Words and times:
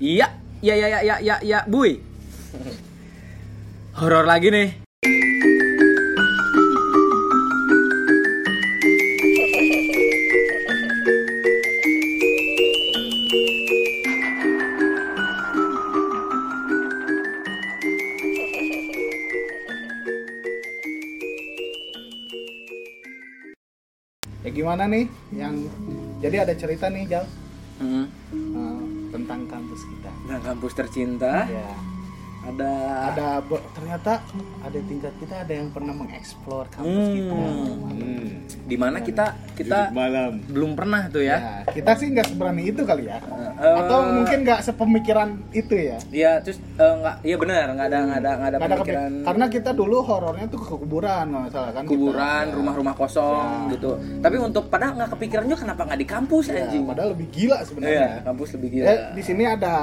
Iya, 0.00 0.32
iya, 0.64 0.74
iya, 0.80 0.86
iya, 0.88 1.16
iya, 1.20 1.36
iya, 1.44 1.58
Buy. 1.68 2.00
Horor 4.00 4.24
lagi 4.24 4.48
nih. 4.48 4.68
Ya 24.40 24.48
gimana 24.48 24.88
nih 24.88 25.04
yang 25.36 25.60
jadi 26.24 26.48
ada 26.48 26.56
cerita 26.56 26.88
nih 26.88 27.04
Jal 27.04 27.28
Hmm. 27.80 28.19
Tentang 29.40 29.64
kampus 29.64 29.88
kita. 29.88 30.10
Nah, 30.28 30.38
kampus 30.38 30.72
tercinta. 30.76 31.34
Ya, 31.48 31.72
Ada 32.40 32.72
ada 33.12 33.26
ternyata 33.76 34.24
ada 34.64 34.78
tingkat 34.80 35.12
kita 35.20 35.44
ada 35.44 35.52
yang 35.52 35.68
pernah 35.70 35.92
mengeksplor 35.92 36.72
kampus 36.72 36.88
Hmm. 37.04 37.16
kita. 37.16 37.36
Hmm. 37.36 38.19
Di 38.70 38.76
mana 38.76 38.98
kita 39.00 39.34
kita 39.52 39.90
malam. 39.90 40.38
belum 40.46 40.72
pernah 40.72 41.04
tuh 41.06 41.20
Ya, 41.20 41.66
ya. 41.66 41.74
kita 41.74 41.92
sih 41.92 42.06
nggak 42.08 42.30
seberani 42.30 42.62
itu 42.64 42.80
kali 42.80 43.04
ya. 43.04 43.18
Eh, 43.58 43.76
Atau 43.76 43.98
mungkin 44.14 44.38
nggak 44.40 44.60
sepemikiran 44.62 45.28
itu 45.50 45.74
ya. 45.74 45.98
Iya, 46.08 46.32
terus 46.38 46.56
eh, 46.72 46.94
nggak, 46.94 47.16
iya 47.20 47.36
benar, 47.36 47.66
nggak 47.68 47.86
ada 47.86 47.98
nggak 48.00 48.18
ada 48.18 48.30
nggak 48.30 48.48
ada 48.48 48.56
Nggak 48.56 48.62
ada 48.62 48.76
pemikiran 48.78 49.10
kepik- 49.10 49.26
karena 49.26 49.44
kita 49.50 49.70
dulu 49.72 49.96
horornya 50.00 50.46
tuh 50.46 50.58
ke 50.58 50.66
kuburan 50.72 51.24
nggak 51.28 51.50
salah 51.50 51.70
kan. 51.70 51.82
kita. 51.82 51.92
kuburan, 51.92 52.44
Ya. 52.44 52.54
rumah-rumah 52.54 52.94
kosong 52.94 53.50
Ya. 53.66 53.72
gitu. 53.74 53.90
Tapi 54.16 54.36
untuk 54.38 54.64
padahal 54.66 54.92
nggak 54.94 55.10
kepikiran 55.12 55.44
juga 55.44 55.58
kenapa 55.60 55.82
nggak 55.84 55.98
di 55.98 56.08
kampus 56.08 56.44
Ya, 56.46 56.62
anjing. 56.62 56.82
padahal 56.86 57.08
lebih 57.12 57.26
gila 57.28 57.58
sebenarnya. 57.60 58.08
kampus 58.22 58.48
lebih 58.54 58.68
gila. 58.72 58.84
Ya, 58.86 58.94
di 59.10 59.22
sini 59.22 59.42
ada 59.44 59.74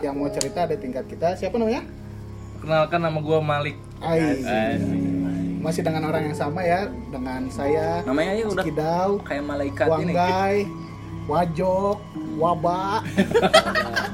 yang 0.00 0.14
mau 0.14 0.28
cerita 0.28 0.58
ada 0.62 0.74
tingkat 0.74 1.06
kita. 1.06 1.32
Siapa 1.32 1.54
namanya? 1.54 1.86
Kenalkan 2.58 3.00
nama 3.00 3.18
gue 3.18 3.38
Malik. 3.40 3.76
Ai. 3.98 5.21
Masih 5.62 5.86
dengan 5.86 6.10
orang 6.10 6.26
yang 6.26 6.36
sama 6.36 6.60
ya, 6.66 6.90
dengan 7.14 7.46
saya. 7.46 8.02
Namanya 8.02 8.30
aja 8.34 8.44
udah 8.50 8.64
Skidau, 8.66 9.10
kayak 9.22 9.44
malaikat 9.46 9.86
ini. 9.86 10.10
Wanggai, 10.10 10.56
Wajok, 11.30 11.98
Waba. 12.34 12.98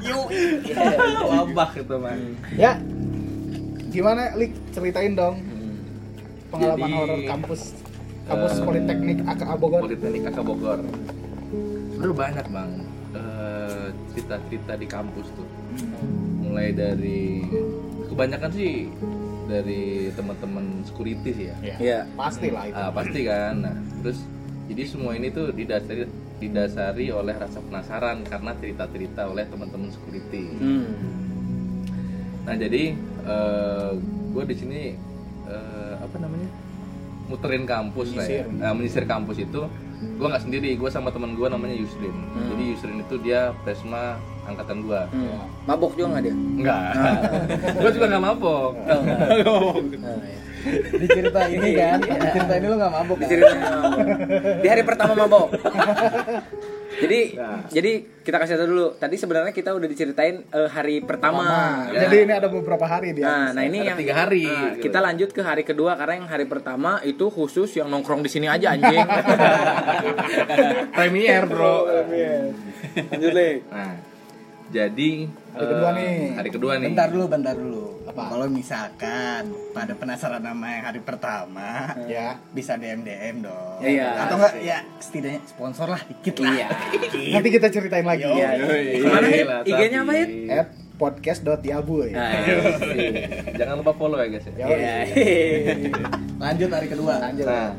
Wabah 1.33 1.69
itu 1.73 1.95
man. 1.97 2.19
ya. 2.53 2.77
Gimana 3.89 4.37
Lik 4.37 4.53
ceritain 4.69 5.17
dong 5.17 5.41
pengalaman 6.53 6.89
Jadi, 6.89 6.97
horor 6.97 7.19
kampus 7.25 7.61
kampus 8.29 8.53
eh, 8.53 8.65
Politeknik 8.65 9.17
AKA 9.25 9.55
Bogor. 9.57 9.81
Politeknik 9.85 10.21
Kakak 10.29 10.45
Bogor. 10.45 10.79
Sebenarnya 11.97 12.15
banyak 12.15 12.45
bang 12.53 12.71
eh, 13.17 13.85
cerita-cerita 14.13 14.73
di 14.77 14.87
kampus 14.89 15.27
tuh. 15.33 15.47
Mulai 16.45 16.69
dari 16.73 17.45
kebanyakan 18.09 18.49
sih 18.53 18.89
dari 19.49 20.13
teman-teman 20.13 20.85
security 20.85 21.29
sih 21.33 21.45
ya. 21.49 21.57
Ya, 21.65 21.75
Iya. 21.81 21.99
pasti 22.13 22.47
lah 22.53 22.69
itu. 22.69 22.77
Ah, 22.77 22.91
pasti 22.93 23.19
kan. 23.25 23.53
Nah, 23.65 23.75
terus 24.05 24.21
jadi 24.69 24.83
semua 24.85 25.17
ini 25.17 25.33
tuh 25.33 25.49
didasari 25.49 26.05
didasari 26.39 27.11
oleh 27.11 27.35
rasa 27.35 27.59
penasaran 27.59 28.23
karena 28.23 28.55
cerita-cerita 28.55 29.27
oleh 29.27 29.43
teman-teman 29.49 29.89
security. 29.91 30.45
Hmm. 30.55 30.87
Nah 32.47 32.55
jadi 32.55 32.95
gue 34.29 34.43
di 34.47 34.55
sini 34.55 34.81
eh, 35.49 35.93
apa 35.99 36.15
namanya 36.21 36.49
muterin 37.27 37.65
kampus 37.67 38.15
lah 38.17 38.25
ya, 38.25 38.41
Menyisir. 38.41 38.57
Nah, 38.57 38.71
menyisir 38.73 39.03
kampus 39.05 39.37
itu 39.37 39.61
gue 39.99 40.27
nggak 40.27 40.43
sendiri, 40.47 40.69
gue 40.79 40.89
sama 40.91 41.11
teman 41.11 41.35
gue 41.35 41.47
namanya 41.47 41.75
Yusrin. 41.75 42.15
Jadi 42.51 42.63
Yusrin 42.71 42.97
itu 43.03 43.15
dia 43.19 43.51
presma 43.67 44.15
angkatan 44.47 44.87
gue. 44.87 45.01
Hmm. 45.11 45.45
Mabok 45.67 45.93
juga 45.99 46.17
nggak 46.17 46.23
dia? 46.23 46.35
Enggak, 46.35 46.91
gue 47.83 47.91
juga 47.93 48.05
nggak 48.09 48.23
mabok. 48.23 48.71
Oh. 48.79 49.03
Oh, 49.47 49.75
iya. 50.23 50.39
di 50.91 51.07
cerita 51.07 51.39
ini 51.47 51.71
kan 51.71 52.03
di 52.03 52.27
cerita 52.35 52.53
ini 52.59 52.65
lo 52.67 52.75
nggak 52.75 52.93
mabuk 52.93 53.17
kan? 53.19 53.27
Mabok. 53.31 54.07
Di 54.59 54.67
hari 54.67 54.83
pertama 54.83 55.13
mabok. 55.15 55.47
jadi 56.99 57.19
Nah. 57.35 57.63
jadi 57.71 57.91
kita 58.19 58.37
kasih 58.37 58.55
tahu 58.61 58.69
dulu. 58.69 58.87
Tadi 58.99 59.15
sebenarnya 59.17 59.53
kita 59.55 59.73
udah 59.73 59.87
diceritain 59.89 60.45
eh, 60.45 60.69
hari 60.69 61.01
pertama. 61.01 61.41
Nah, 61.41 61.77
Ya. 61.89 62.05
Jadi 62.05 62.15
ini 62.29 62.33
ada 62.35 62.45
beberapa 62.45 62.85
hari 62.85 63.17
dia. 63.17 63.25
Nah, 63.25 63.47
nah 63.57 63.63
ini 63.65 63.81
Ada 63.81 63.87
yang 63.89 63.97
tiga 63.97 64.13
hari. 64.13 64.45
Nah, 64.45 64.77
kita 64.77 64.99
lanjut 65.01 65.29
ke 65.33 65.41
hari 65.41 65.63
kedua 65.65 65.97
karena 65.97 66.21
yang 66.21 66.29
hari 66.29 66.45
pertama 66.45 67.01
itu 67.01 67.25
khusus 67.31 67.73
yang 67.73 67.89
nongkrong 67.89 68.21
di 68.21 68.29
sini 68.29 68.45
aja 68.45 68.75
anjing. 68.77 69.01
Premier 70.97 71.43
bro. 71.49 71.87
lanjut 73.09 73.31
lagi. 73.33 73.55
Nah, 73.69 73.93
jadi 74.69 75.09
Hari 75.49 75.65
kedua 75.65 75.89
eh, 75.89 75.97
nih. 75.97 76.17
Hari 76.35 76.49
kedua 76.49 76.71
nih. 76.75 76.87
bentar 76.87 77.07
dulu 77.09 77.25
bentar 77.25 77.51
dulu 77.53 77.85
Apa? 78.05 78.21
kalau 78.29 78.45
misalkan 78.47 79.41
pada 79.69 79.93
penasaran 79.93 80.39
sama 80.39 80.67
yang 80.69 80.85
hari 80.85 80.99
pertama 80.99 81.97
Ya. 82.05 82.37
bisa 82.49 82.73
DM 82.75 83.01
DM 83.01 83.41
dong 83.41 83.77
Iya. 83.79 84.23
atau 84.23 84.37
enggak 84.37 84.53
ya 84.59 84.77
setidaknya 84.97 85.41
sponsor 85.43 85.87
lah 85.87 86.01
dikit 86.01 86.35
lah 86.39 86.53
Iya. 86.53 86.67
Nanti 87.33 87.49
kita 87.49 87.67
ceritain 87.67 88.03
lagi. 88.03 88.23
Ya. 88.23 88.49
Ke 88.55 89.05
mana, 89.05 89.27
Hit? 89.27 89.41
Gila, 89.41 89.57
IG-nya 89.65 89.99
apa? 89.99 90.13
At 90.53 90.67
podcast.yabu 90.95 91.95
ya. 92.05 92.13
Nah, 92.13 92.29
iya. 92.43 92.57
Jangan 93.55 93.75
lupa 93.79 93.91
follow 93.93 94.17
ya 94.17 94.27
guys 94.27 94.45
ya. 94.47 94.53
Ya, 94.59 94.67
Iya. 94.69 94.95
lanjut 96.37 96.69
hari 96.69 96.87
kedua 96.87 97.13
Lanjut. 97.19 97.45
Nah, 97.45 97.71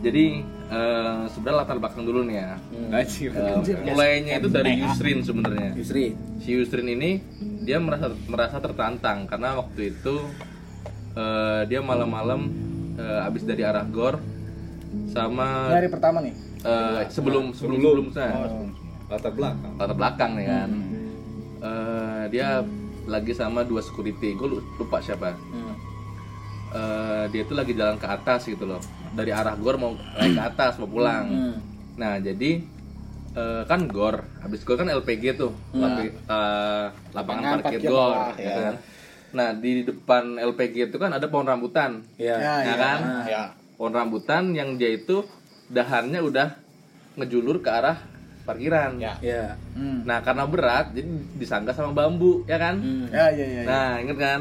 jadi 0.00 0.24
eh, 0.68 1.20
sebenarnya 1.32 1.58
latar 1.64 1.76
belakang 1.80 2.04
dulu 2.04 2.20
nih 2.28 2.36
ya. 2.36 2.52
Eh, 2.92 3.04
mulainya 3.88 4.32
itu 4.40 4.48
dari 4.52 4.72
Yusrin 4.80 5.20
sebenarnya. 5.24 5.72
Yusri. 5.74 6.14
Si 6.44 6.48
Yusrin 6.54 6.88
ini 6.88 7.20
dia 7.64 7.80
merasa 7.80 8.12
merasa 8.28 8.56
tertantang 8.60 9.28
karena 9.28 9.58
waktu 9.60 9.92
itu 9.96 10.16
eh, 11.16 11.62
dia 11.68 11.80
malam-malam 11.80 12.48
eh, 12.96 13.26
abis 13.28 13.44
dari 13.44 13.64
arah 13.64 13.84
gor 13.88 14.20
sama 15.12 15.68
hari 15.76 15.92
pertama 15.92 16.24
nih 16.24 16.32
eh, 16.64 17.04
sebelum 17.12 17.52
sebelum 17.52 17.76
sebelum 17.80 18.06
saya 18.12 18.32
latar 19.08 19.32
belakang 19.36 19.72
latar 19.76 19.96
belakang 19.96 20.30
nih 20.36 20.46
kan. 20.48 20.70
Eh, 21.58 22.24
dia 22.30 22.62
lagi 23.08 23.32
sama 23.32 23.64
dua 23.64 23.80
security, 23.80 24.36
gue 24.36 24.60
lupa 24.78 25.00
siapa. 25.00 25.32
Hmm. 25.32 25.67
Eh, 26.70 27.24
dia 27.30 27.42
tuh 27.42 27.56
lagi 27.56 27.72
jalan 27.72 27.96
ke 27.96 28.04
atas 28.04 28.44
gitu 28.44 28.62
loh 28.62 28.76
dari 29.10 29.32
arah 29.32 29.56
gor 29.56 29.74
mau 29.74 29.96
naik 30.14 30.36
ke 30.36 30.42
atas 30.44 30.76
mau 30.76 30.84
pulang 30.86 31.24
Hmm. 31.26 31.56
nah 31.94 32.20
jadi 32.20 32.60
eh, 33.30 33.62
kan 33.64 33.80
gor 33.86 34.20
habis 34.38 34.60
gor 34.62 34.76
kan 34.76 34.84
LPG 34.86 35.24
tuh 35.34 35.48
lapi- 35.72 36.12
eh, 36.12 36.86
lapangan 37.10 37.42
parkir 37.54 37.78
parkir 37.78 37.88
gor 37.88 38.16
gitu 38.34 38.44
ya. 38.44 38.52
kan 38.62 38.74
nah 39.28 39.48
di 39.50 39.80
depan 39.82 40.24
LPG 40.38 40.76
itu 40.86 40.96
kan 40.96 41.08
ada 41.10 41.24
pohon 41.26 41.44
rambutan 41.46 42.04
Iya. 42.16 42.36
Ya, 42.36 42.54
ya 42.62 42.74
kan 42.76 42.98
Ya. 43.24 43.42
pohon 43.74 43.92
rambutan 43.92 44.52
yang 44.52 44.76
dia 44.76 44.92
itu 44.92 45.24
dahannya 45.66 46.20
udah 46.20 46.48
ngejulur 47.14 47.58
ke 47.58 47.70
arah 47.70 47.96
parkiran 48.44 48.96
Ya. 48.96 49.16
Iya. 49.20 49.56
Hmm. 49.72 50.04
nah 50.04 50.20
karena 50.20 50.44
berat 50.44 50.92
jadi 50.92 51.08
disangga 51.32 51.72
sama 51.72 51.96
bambu 51.96 52.44
ya 52.44 52.56
kan 52.56 52.76
Hmm. 52.76 53.08
ya 53.08 53.28
ya 53.30 53.40
ya, 53.40 53.46
ya. 53.54 53.62
Nah, 53.64 53.90
inget 53.98 54.18
kan? 54.18 54.40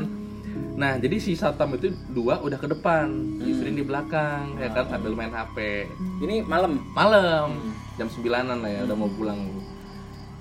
Nah, 0.78 1.02
jadi 1.02 1.18
si 1.18 1.34
Satam 1.34 1.74
itu 1.74 1.90
dua 2.14 2.38
udah 2.38 2.62
ke 2.62 2.70
depan, 2.70 3.10
Yusrin 3.42 3.74
di 3.74 3.82
belakang, 3.82 4.62
ya 4.62 4.70
kan 4.70 4.86
sambil 4.86 5.18
main 5.18 5.34
HP. 5.34 5.90
Ini 6.22 6.46
malam. 6.46 6.78
Malam, 6.94 7.74
jam 7.98 8.06
9-an 8.06 8.62
lah 8.62 8.70
ya, 8.70 8.82
udah 8.86 8.96
mau 8.96 9.10
pulang. 9.10 9.42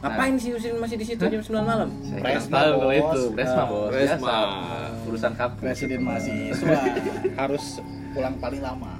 Ngapain 0.04 0.36
sih 0.36 0.52
Yusrin 0.52 0.76
masih 0.76 1.00
di 1.00 1.06
situ 1.08 1.24
jam 1.24 1.40
9 1.40 1.64
malam? 1.64 1.88
Saya 2.04 2.20
Presma, 2.20 2.52
tahu 2.52 2.72
kalau 2.76 2.92
bos. 2.92 3.00
itu. 3.00 3.22
Presma, 3.32 3.62
bos. 3.64 3.90
Presma. 3.90 4.28
Biasa. 4.28 5.06
Urusan 5.06 5.32
kampus. 5.38 5.60
presiden 5.62 6.00
mahasiswa 6.02 6.78
Harus 7.40 7.64
pulang 8.12 8.36
paling 8.36 8.60
lama. 8.60 8.92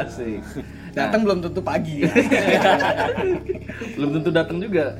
Asik. 0.00 0.40
datang 0.96 1.22
belum 1.22 1.38
tentu 1.38 1.62
pagi 1.62 2.02
Belum 4.00 4.10
tentu 4.16 4.30
datang 4.32 4.58
juga. 4.58 4.96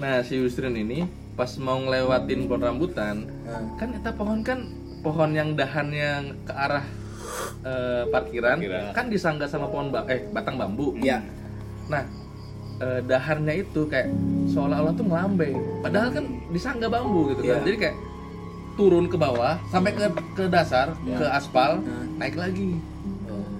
Nah, 0.00 0.24
si 0.24 0.40
Yusrin 0.40 0.74
ini 0.74 1.06
pas 1.32 1.50
mau 1.56 1.78
ngelewatin 1.78 2.44
pohon 2.44 2.62
rambutan, 2.62 3.16
kan 3.74 3.88
kita 3.90 4.10
pohon 4.12 4.40
kan 4.40 4.68
pohon 5.00 5.30
yang 5.32 5.52
dahannya 5.52 6.10
ke 6.42 6.52
arah 6.52 6.84
eh, 7.62 8.04
parkiran, 8.06 8.56
Parkiran. 8.56 8.92
kan 8.92 9.06
disangga 9.08 9.46
sama 9.46 9.66
pohon 9.66 9.88
ba- 9.88 10.04
eh 10.06 10.20
batang 10.28 10.56
bambu. 10.56 10.92
Iya. 10.94 11.24
Nah, 11.88 12.04
eh, 12.78 13.00
dahannya 13.02 13.62
itu 13.62 13.86
kayak 13.86 14.12
seolah-olah 14.46 14.92
tuh 14.92 15.06
melambai. 15.06 15.52
Padahal 15.80 16.12
kan 16.12 16.24
disangga 16.50 16.86
bambu 16.86 17.32
gitu 17.32 17.40
kan. 17.42 17.58
Iya. 17.58 17.64
Jadi 17.64 17.76
kayak 17.78 17.96
turun 18.72 19.06
ke 19.06 19.16
bawah 19.16 19.56
sampai 19.68 19.92
ke 19.92 20.04
ke 20.34 20.44
dasar, 20.46 20.92
Iya. 21.02 21.16
ke 21.16 21.26
aspal, 21.28 21.80
Hmm. 21.80 22.16
naik 22.16 22.36
lagi. 22.36 22.76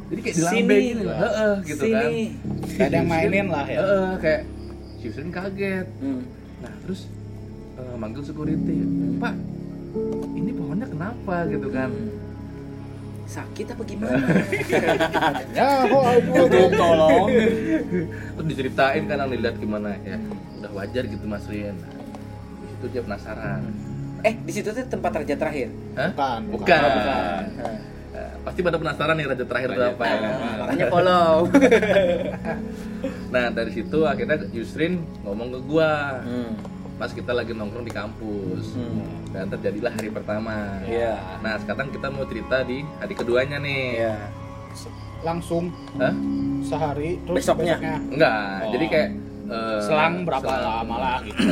Jadi 0.08 0.20
kayak 0.20 0.36
Sini. 0.36 0.44
dilambai 0.44 0.80
gitu 0.84 1.02
loh. 1.02 1.16
Heeh, 1.16 1.52
gitu 1.64 1.84
kan. 1.86 2.02
Sini. 2.04 2.20
Gak 2.72 2.86
ada 2.86 2.96
yang 2.98 3.08
mainin 3.08 3.46
lah 3.48 3.66
ya. 3.66 3.78
Heeh, 3.80 4.08
kayak 4.20 4.42
si 4.94 5.04
Yusrin 5.08 5.30
kaget. 5.30 5.86
Hmm. 5.98 6.20
Nah, 6.60 6.72
terus 6.84 7.00
eh, 7.84 7.96
manggil 7.96 8.22
security. 8.22 8.76
Pak, 9.18 9.34
ini 10.32 10.50
pohonnya 10.50 10.86
kenapa 10.86 11.46
gitu 11.46 11.68
kan? 11.68 11.90
Sakit 13.24 13.66
apa 13.66 13.82
gimana? 13.82 14.18
Ya, 15.56 15.84
kok 15.84 16.02
aduh. 16.04 16.46
Terus 18.32 18.46
diceritain 18.46 19.02
kan 19.04 19.16
yang 19.18 19.30
dilihat 19.30 19.56
gimana 19.56 19.96
ya. 20.00 20.18
Udah 20.58 20.70
wajar 20.74 21.04
gitu 21.04 21.24
Mas 21.24 21.46
Rian. 21.46 21.76
itu 22.72 22.90
dia 22.90 22.98
penasaran 23.00 23.62
Eh, 24.22 24.34
di 24.36 24.52
situ 24.52 24.70
tuh 24.70 24.82
tempat 24.84 25.10
raja 25.16 25.34
terakhir. 25.34 25.70
Hah? 25.94 26.10
Bukan, 26.10 26.40
bukan, 26.50 26.78
bukan. 26.80 27.42
Nah, 27.58 27.78
Eh, 28.12 28.32
pasti 28.44 28.60
pada 28.60 28.76
penasaran 28.76 29.16
nih 29.16 29.24
raja 29.24 29.40
terakhir 29.42 29.72
itu 29.72 29.80
Raja 29.80 29.96
apa 29.96 30.04
ya 30.04 30.30
makanya 30.60 30.86
follow. 30.92 31.34
nah 33.32 33.48
dari 33.48 33.72
situ 33.72 33.98
akhirnya 34.04 34.36
Yusrin 34.52 35.00
ngomong 35.24 35.48
ke 35.48 35.60
gua 35.64 36.20
Hmm. 36.20 36.52
Pas 37.02 37.10
kita 37.10 37.34
lagi 37.34 37.50
nongkrong 37.50 37.82
di 37.82 37.90
kampus 37.90 38.78
Hmm. 38.78 39.02
dan 39.34 39.50
terjadilah 39.50 39.90
hari 39.90 40.06
pertama 40.08 40.78
Iya. 40.86 41.18
nah 41.42 41.58
sekarang 41.58 41.90
kita 41.90 42.06
mau 42.08 42.22
cerita 42.22 42.62
di 42.62 42.86
hari 42.94 43.14
keduanya 43.16 43.58
nih 43.58 43.84
Iya. 43.98 44.16
Langsung 45.20 45.74
Hah? 45.98 46.14
sehari 46.62 47.18
terus 47.20 47.42
Besoknya. 47.42 47.74
enggak 48.06 48.58
Oh. 48.60 48.70
jadi 48.70 48.84
kayak 48.86 49.10
eh, 49.44 49.80
Selang 49.82 50.22
berapa 50.22 50.46
selang- 50.46 50.86
lama 50.86 50.94
lah 50.96 51.18
gitu. 51.24 51.50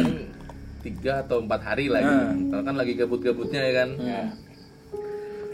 tiga 0.80 1.12
atau 1.20 1.42
empat 1.42 1.60
hari 1.64 1.90
lagi 1.90 2.06
Hmm. 2.06 2.46
karena 2.48 2.62
kan 2.62 2.76
lagi 2.78 2.92
gabut-gabutnya 2.94 3.60
ya 3.60 3.72
kan 3.76 3.90
Ya. 3.98 4.22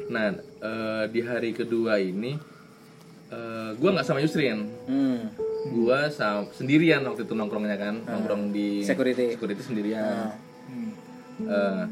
nah 0.06 0.26
eh, 0.60 1.04
di 1.08 1.20
hari 1.20 1.50
kedua 1.52 1.96
ini 1.98 2.36
eh, 3.28 3.70
gua 3.74 3.90
nggak 3.90 4.04
sama 4.04 4.20
Yusrin 4.20 4.68
Hmm. 4.84 5.24
Gua 5.68 6.08
sama, 6.08 6.48
sendirian 6.50 6.98
waktu 7.02 7.22
itu 7.22 7.32
nongkrongnya 7.32 7.76
kan 7.76 7.94
nongkrong 8.00 8.50
di 8.50 8.80
Security. 8.80 9.32
security 9.32 9.60
sendirian 9.60 10.32
Hmm. 10.66 10.90
Eh, 11.46 11.82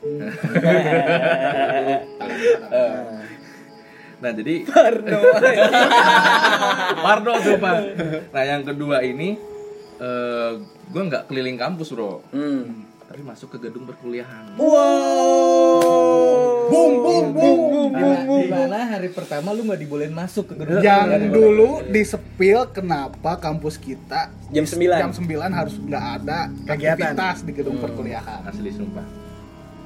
nah 4.20 4.30
jadi 4.30 4.54
Parno. 4.64 5.16
Parno 7.04 7.32
tuh 7.38 7.54
pak 7.56 7.76
nah 8.30 8.42
yang 8.42 8.62
kedua 8.62 9.00
ini 9.00 9.34
eh 9.96 10.50
gue 10.86 11.02
nggak 11.02 11.26
keliling 11.26 11.56
kampus 11.56 11.90
bro 11.90 12.20
Hmm. 12.28 12.86
tapi 13.02 13.20
masuk 13.20 13.50
ke 13.50 13.56
gedung 13.62 13.84
perkuliahan 13.84 14.54
Wow. 14.56 15.80
Bum 16.70 16.92
bum 16.96 17.24
bum. 17.32 17.58
Di 18.22 18.46
mana 18.46 18.78
hari 18.88 19.08
pertama 19.08 19.50
lu 19.50 19.62
nggak 19.62 19.80
dibolehin 19.80 20.10
masuk 20.10 20.44
ke 20.46 20.54
gedung 20.56 20.78
Yang 20.78 21.28
dulu 21.28 21.82
di 21.84 22.02
sepil 22.02 22.70
kenapa 22.70 23.36
kampus 23.36 23.76
kita 23.76 24.30
Jam 24.48 24.62
9. 24.62 24.78
jam 24.92 25.10
9 25.10 25.20
harus 25.50 25.74
nggak 25.76 26.04
ada 26.16 26.38
Kegiatan. 26.64 27.12
aktivitas 27.12 27.38
di 27.42 27.52
gedung 27.52 27.76
perkuliahan. 27.76 28.46
asli 28.46 28.70
sumpah 28.70 29.06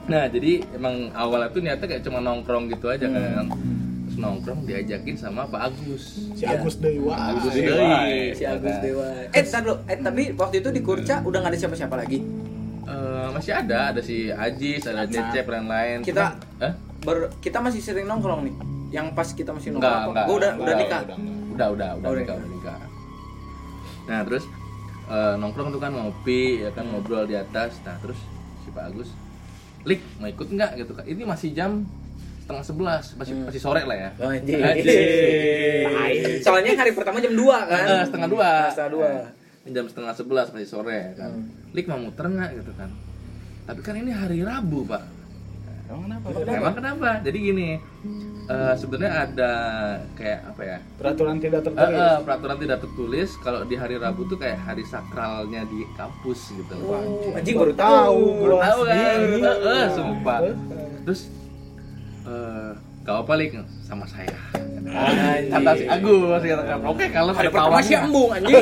nah 0.05 0.29
jadi 0.29 0.61
emang 0.71 1.09
awalnya 1.13 1.49
tuh 1.49 1.65
niatnya 1.65 1.89
kayak 1.89 2.05
cuma 2.05 2.21
nongkrong 2.21 2.69
gitu 2.69 2.87
aja 2.87 3.09
kan 3.09 3.49
terus 3.49 4.21
nongkrong 4.21 4.61
diajakin 4.63 5.17
sama 5.17 5.49
Pak 5.49 5.73
Agus 5.73 6.29
Si 6.31 6.45
Agus 6.45 6.77
Dewa. 6.77 7.17
Agus 7.17 7.51
Dewa. 7.51 8.05
Si 8.31 8.45
Agus 8.45 8.77
Dewa. 8.79 9.07
Eh, 9.33 9.43
tar 9.43 9.65
dulu. 9.65 9.81
Eh, 9.87 9.97
tapi 9.97 10.23
waktu 10.35 10.61
itu 10.61 10.69
di 10.69 10.81
Kurca 10.81 11.25
udah 11.25 11.39
nggak 11.41 11.51
ada 11.51 11.59
siapa-siapa 11.59 11.97
lagi. 11.97 12.21
Eh, 12.85 13.29
masih 13.31 13.53
ada 13.55 13.79
ada 13.91 14.01
si 14.01 14.29
Ajis 14.29 14.85
ada 14.85 15.05
Cecep 15.05 15.45
dan 15.45 15.65
lain 15.65 15.99
Kita- 16.01 16.37
Hah? 16.61 16.73
Baru 17.01 17.29
kita 17.39 17.59
masih 17.59 17.81
sering 17.81 18.05
nongkrong 18.05 18.45
nih. 18.45 18.55
Yang 18.91 19.07
pas 19.13 19.29
kita 19.29 19.51
masih 19.51 19.73
nongkrong. 19.73 20.13
enggak. 20.13 20.25
Gue 20.25 20.37
udah 20.37 20.51
Enggak, 20.51 20.65
udah 20.65 20.75
nikah. 20.77 21.01
Udah, 21.05 21.17
udah 21.49 21.69
udah 21.71 21.89
udah 21.95 22.09
Oh, 22.09 22.15
nikah 22.15 22.35
udah 22.35 22.51
nikah 22.51 22.79
nah 24.05 24.21
terus 24.21 24.45
eh, 25.07 25.35
nongkrong 25.35 25.73
tuh 25.73 25.81
kan 25.81 25.89
ngopi 25.89 26.61
ya 26.61 26.69
kan 26.71 26.85
ngobrol 26.85 27.25
di 27.25 27.33
atas 27.33 27.81
nah 27.81 27.97
terus 27.97 28.21
si 28.61 28.69
Pak 28.69 28.93
Agus 28.93 29.09
Lik 29.83 30.05
mau 30.19 30.29
ikut 30.29 30.45
nggak 30.47 30.77
gitu 30.77 30.93
kan 30.93 31.05
ini 31.05 31.25
masih 31.25 31.53
jam 31.53 31.89
setengah 32.39 32.61
sebelas 32.61 33.17
masih 33.17 33.33
masih 33.39 33.57
sore 33.59 33.81
lah 33.81 33.97
ya 33.97 34.11
Oh. 34.19 34.29
Soalnya 36.39 36.77
hari 36.77 36.93
pertama 36.93 37.17
jam 37.17 37.33
2 37.33 37.49
kan. 37.65 37.85
Eh, 37.87 38.03
setengah 38.05 38.29
dua 38.29 38.51
Setengah 38.69 38.93
dua. 38.93 39.09
Jam 39.65 39.89
setengah 39.89 40.13
sebelas 40.13 40.53
masih 40.53 40.69
sore 40.69 40.93
ya 40.93 41.11
kan 41.17 41.33
Lik 41.73 41.89
mau 41.89 41.97
muter 41.97 42.27
nggak 42.27 42.51
gitu 42.61 42.73
kan 42.77 42.91
tapi 43.65 43.81
kan 43.81 43.97
ini 43.97 44.13
hari 44.13 44.45
Rabu 44.45 44.85
pak 44.85 45.05
Emang 45.85 46.09
kenapa? 46.09 46.27
Emang 46.49 46.75
kenapa? 46.75 47.09
Jadi 47.21 47.39
gini, 47.45 47.71
eh, 48.49 48.73
sebenarnya 48.73 49.13
ada 49.21 49.53
kayak 50.17 50.41
apa 50.49 50.63
ya? 50.65 50.79
Peraturan 50.97 51.37
tidak 51.37 51.61
Eh, 51.61 51.65
tertulis. 51.69 51.93
eh, 52.01 52.19
peraturan 52.25 52.57
tidak 52.57 52.79
tertulis 52.81 53.31
kalau 53.45 53.61
di 53.69 53.77
hari 53.77 54.01
Rabu 54.01 54.25
tuh 54.25 54.41
kayak 54.41 54.65
hari 54.65 54.81
sakralnya 54.81 55.69
di 55.69 55.85
kampus 55.93 56.57
gitu. 56.57 56.75
Oh, 56.89 57.37
anjing 57.37 57.53
baru 57.53 57.77
tahu. 57.77 58.21
Baru 58.41 58.57
gua. 58.57 58.65
tahu 58.65 58.81
kan? 58.89 58.97
Eh, 58.97 59.59
eh, 59.61 59.87
sumpah. 59.93 60.39
Terus 61.05 61.21
eh 62.25 62.73
gak 63.05 63.17
apa 63.21 63.33
sama 63.85 64.05
saya. 64.09 64.33
Kata 65.49 65.71
si 65.77 65.85
Agus 65.89 66.41
katakan, 66.41 66.81
oke 66.85 67.05
kalau 67.13 67.33
ada 67.33 67.41
sih 67.41 67.53
pawangnya. 67.53 67.99
embung 68.05 68.31
anjing. 68.33 68.57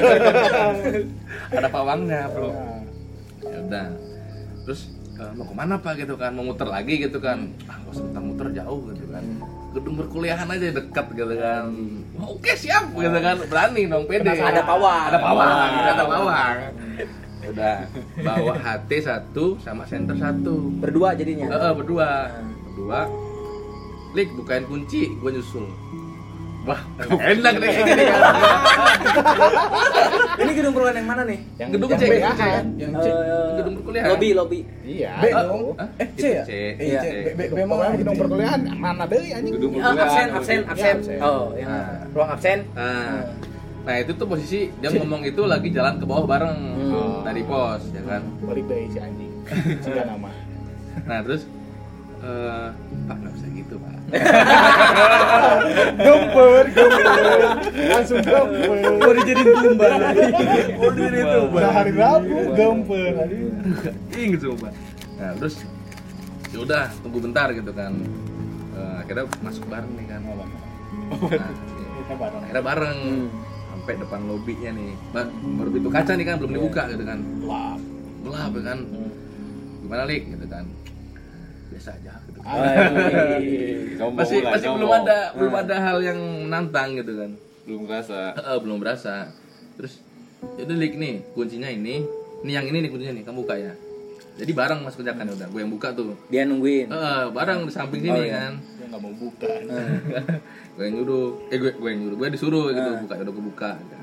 ada 1.58 1.68
pawangnya, 1.70 2.20
Bro. 2.30 2.50
Ya. 2.50 3.58
Udah. 3.62 3.86
Terus 4.66 4.80
eh, 5.18 5.30
mau 5.34 5.46
ke 5.46 5.54
mana 5.54 5.74
pak 5.78 5.92
gitu 5.98 6.14
kan 6.18 6.30
mau 6.34 6.46
muter 6.46 6.66
lagi 6.66 6.94
gitu 6.98 7.18
kan 7.18 7.50
ah 7.66 7.76
gak 7.82 7.92
usah 7.94 8.02
muter-muter 8.06 8.48
jauh 8.54 8.80
gitu 8.94 9.04
kan 9.10 9.24
gedung 9.72 9.94
perkuliahan 9.98 10.46
aja 10.46 10.66
dekat 10.74 11.06
gitu 11.16 11.34
kan 11.38 11.64
"Oh, 12.20 12.36
oke 12.36 12.52
siap 12.54 12.92
gitu 12.92 13.18
kan 13.18 13.36
berani 13.48 13.88
dong 13.88 14.04
pede 14.06 14.30
Ada 14.30 14.62
pawang. 14.62 15.02
ada 15.10 15.18
pawang 15.18 15.50
ada 15.82 16.04
pawang 16.06 16.56
Ya 17.42 17.48
udah 17.50 17.76
bawa 18.22 18.54
HT 18.54 18.90
satu 19.02 19.58
sama 19.58 19.82
center 19.82 20.14
satu 20.14 20.70
Berdua 20.78 21.10
jadinya. 21.18 21.50
Eh, 21.50 21.58
eh, 21.58 21.72
berdua 21.74 22.30
berdua 22.70 23.00
Lik 24.12 24.29
bukain 24.32 24.64
kunci 24.64 25.09
gue 25.11 25.31
nyusul 25.31 25.67
wah 26.62 26.79
enak 27.11 27.55
deh 27.59 27.69
ini 27.75 28.03
kan 28.06 28.20
Ini 30.32 30.53
gedung 30.55 30.73
perumahan 30.73 30.97
yang 30.97 31.09
mana 31.09 31.23
nih? 31.25 31.38
Yang 31.59 31.70
gedung 31.76 31.91
yang 31.91 32.00
C 32.00 32.05
B 32.06 32.14
kan? 32.19 32.64
Yang 32.79 32.93
Eh, 32.93 33.03
C. 33.03 33.06
gedung 33.59 33.75
perkuliahan 33.76 34.09
Lobby, 34.09 34.29
lobby. 34.32 34.61
Iya. 34.82 35.11
B 35.12 35.25
Eh, 35.25 35.32
dong. 35.35 35.62
Hah? 35.76 35.88
Eh, 35.99 36.09
C 36.14 36.25
ya? 36.25 36.43
C. 36.43 36.53
Iya. 36.79 37.00
C. 37.03 37.06
B, 37.35 37.41
B, 37.50 37.59
emang 37.59 37.79
gedung 37.94 38.17
perkuliahan 38.17 38.61
mana 38.73 39.05
deh 39.05 39.23
anjing? 39.29 39.53
Gedung 39.55 39.73
Ah, 39.76 39.93
absen, 39.93 40.29
absen, 40.32 40.59
Ya, 40.59 40.70
absen. 40.73 40.97
Oh, 41.20 41.53
yang 41.53 41.69
Nah. 41.69 42.06
ruang 42.14 42.31
absen. 42.32 42.59
Nah, 42.73 43.20
nah 43.82 43.94
itu 43.99 44.12
tuh 44.14 44.26
posisi 44.26 44.70
dia 44.73 44.88
ngomong 44.88 45.23
itu 45.23 45.43
lagi 45.44 45.69
jalan 45.69 45.94
ke 45.99 46.05
bawah 46.06 46.25
bareng 46.25 46.56
Hmm. 46.81 47.23
dari 47.23 47.43
pos, 47.43 47.82
ya 47.91 48.03
kan. 48.03 48.23
Balik 48.41 48.64
deh 48.67 48.87
si 48.88 48.99
anjing. 48.99 49.32
Jika 49.82 50.03
nama. 50.06 50.31
Nah 51.03 51.19
terus, 51.20 51.43
eh 52.20 52.69
Pak 53.05 53.17
nggak 53.19 53.32
bisa 53.35 53.47
gitu 53.53 53.75
Pak. 53.76 53.94
Gemper, 55.97 56.64
gemper. 56.69 57.41
Langsung 57.88 58.20
gemper. 58.20 58.76
Mau 58.99 59.12
dijadiin 59.14 59.56
tumbal. 59.56 59.93
Udah 61.49 61.70
hari 61.73 61.93
Rabu, 61.93 62.38
gemper. 62.53 63.14
Ing 64.12 64.29
gitu 64.37 64.52
Pak. 64.57 64.73
Nah 65.16 65.31
terus, 65.37 65.54
ya 66.50 66.59
udah 66.61 66.85
tunggu 67.00 67.19
bentar 67.21 67.49
gitu 67.50 67.73
kan. 67.73 67.92
Eh, 68.73 68.95
akhirnya 69.00 69.25
masuk 69.40 69.64
bareng 69.66 69.92
nih 69.97 70.07
kan. 70.09 70.21
Nah, 70.23 70.49
Kita 72.02 72.14
bareng. 72.16 72.40
akhirnya 72.42 72.64
bareng 72.64 72.99
Hmm. 73.02 73.28
sampai 73.71 73.95
depan 73.97 74.21
lobinya 74.25 74.71
nih. 74.73 74.92
Ba- 75.11 75.33
Baru 75.59 75.69
pintu 75.71 75.88
kaca 75.88 76.12
nih 76.14 76.25
kan 76.25 76.35
belum 76.38 76.52
dibuka 76.52 76.83
gitu 76.88 77.04
kan. 77.04 77.19
Wah. 77.42 77.76
Gelap 78.23 78.52
ya 78.54 78.62
kan. 78.64 78.78
Gimana 79.83 80.02
lik 80.07 80.23
gitu 80.26 80.47
kan. 80.47 80.64
Biasa 81.69 81.90
aja. 81.92 82.14
Masih 84.12 84.38
masih 84.42 84.68
belum 84.75 84.90
ada 84.92 85.16
belum 85.32 85.54
ada 85.54 85.76
hal 85.78 85.99
yang 86.02 86.18
menantang 86.49 86.99
gitu 86.99 87.12
kan? 87.14 87.30
Belum 87.62 87.82
kerasa 87.87 88.34
Heeh, 88.34 88.56
belum 88.58 88.76
berasa. 88.82 89.30
Terus 89.78 90.02
jadi 90.58 90.72
lik 90.75 90.94
nih 90.99 91.22
kuncinya 91.32 91.70
ini. 91.70 92.02
Ini 92.42 92.50
yang 92.50 92.66
ini 92.66 92.82
nih 92.82 92.90
kuncinya 92.90 93.14
nih 93.14 93.25
kamu 93.25 93.46
buka 93.46 93.54
ya. 93.54 93.72
Jadi 94.32 94.50
bareng 94.50 94.80
mas 94.82 94.96
kerjakan 94.96 95.28
udah 95.30 95.46
gue 95.46 95.61
yang 95.61 95.70
buka 95.70 95.94
tuh. 95.94 96.16
Dia 96.26 96.42
nungguin. 96.42 96.88
Heeh, 96.90 97.22
bareng 97.30 97.68
di 97.68 97.72
samping 97.72 98.00
sini 98.00 98.16
Oh, 98.16 98.25
iya. 98.25 98.34
kan. 98.50 98.52
Dia 98.58 98.87
nggak 98.90 99.00
mau 99.00 99.14
buka. 99.14 99.46
gue 100.75 100.82
yang 100.82 100.94
nyuruh. 100.99 101.28
Eh 101.52 101.58
gue 101.61 101.70
gue 101.76 101.88
yang 101.92 102.00
nyuruh. 102.02 102.16
Gue 102.18 102.28
disuruh 102.32 102.66
gitu 102.72 102.90
Ah. 102.90 102.99
buka 102.99 103.14
udah 103.22 103.32
gue 103.32 103.44
buka 103.46 103.70
kan. 103.76 104.00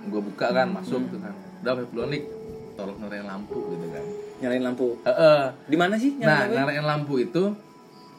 gue 0.00 0.16
buka 0.22 0.46
kan 0.48 0.68
masuk 0.70 1.00
gitu 1.08 1.18
kan. 1.18 1.34
Udah 1.60 1.72
peluang 1.82 2.08
lik. 2.08 2.24
Tolong 2.78 2.96
nyalain 2.96 3.26
lampu 3.26 3.58
gitu 3.74 3.88
kan 3.90 4.04
Nyalain 4.40 4.64
lampu. 4.64 4.96
Heeh. 5.04 5.40
Di 5.68 5.76
mana 5.76 5.94
sih 6.00 6.16
nah 6.16 6.24
nyalain 6.26 6.40
lampu? 6.40 6.56
nyalain 6.56 6.84
lampu 6.84 7.14
itu 7.20 7.42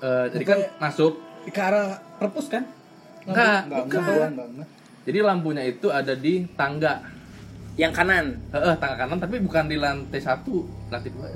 eh, 0.01 0.25
jadi 0.33 0.45
kan 0.45 0.59
masuk 0.77 1.13
Ke 1.49 1.61
arah 1.61 1.97
perpus 2.21 2.47
kan? 2.53 2.63
enggak 3.25 3.65
Enggak, 3.65 3.85
bukan. 3.89 4.31
Jadi 5.01 5.19
lampunya 5.25 5.63
itu 5.65 5.89
ada 5.89 6.13
di 6.13 6.45
tangga. 6.53 7.01
Yang 7.73 7.93
kanan. 7.97 8.25
Heeh, 8.53 8.73
tangga 8.77 8.95
kanan 9.01 9.17
tapi 9.17 9.41
bukan 9.41 9.65
di 9.65 9.77
lantai 9.81 10.21
satu, 10.21 10.69
lantai 10.93 11.09
dua. 11.09 11.29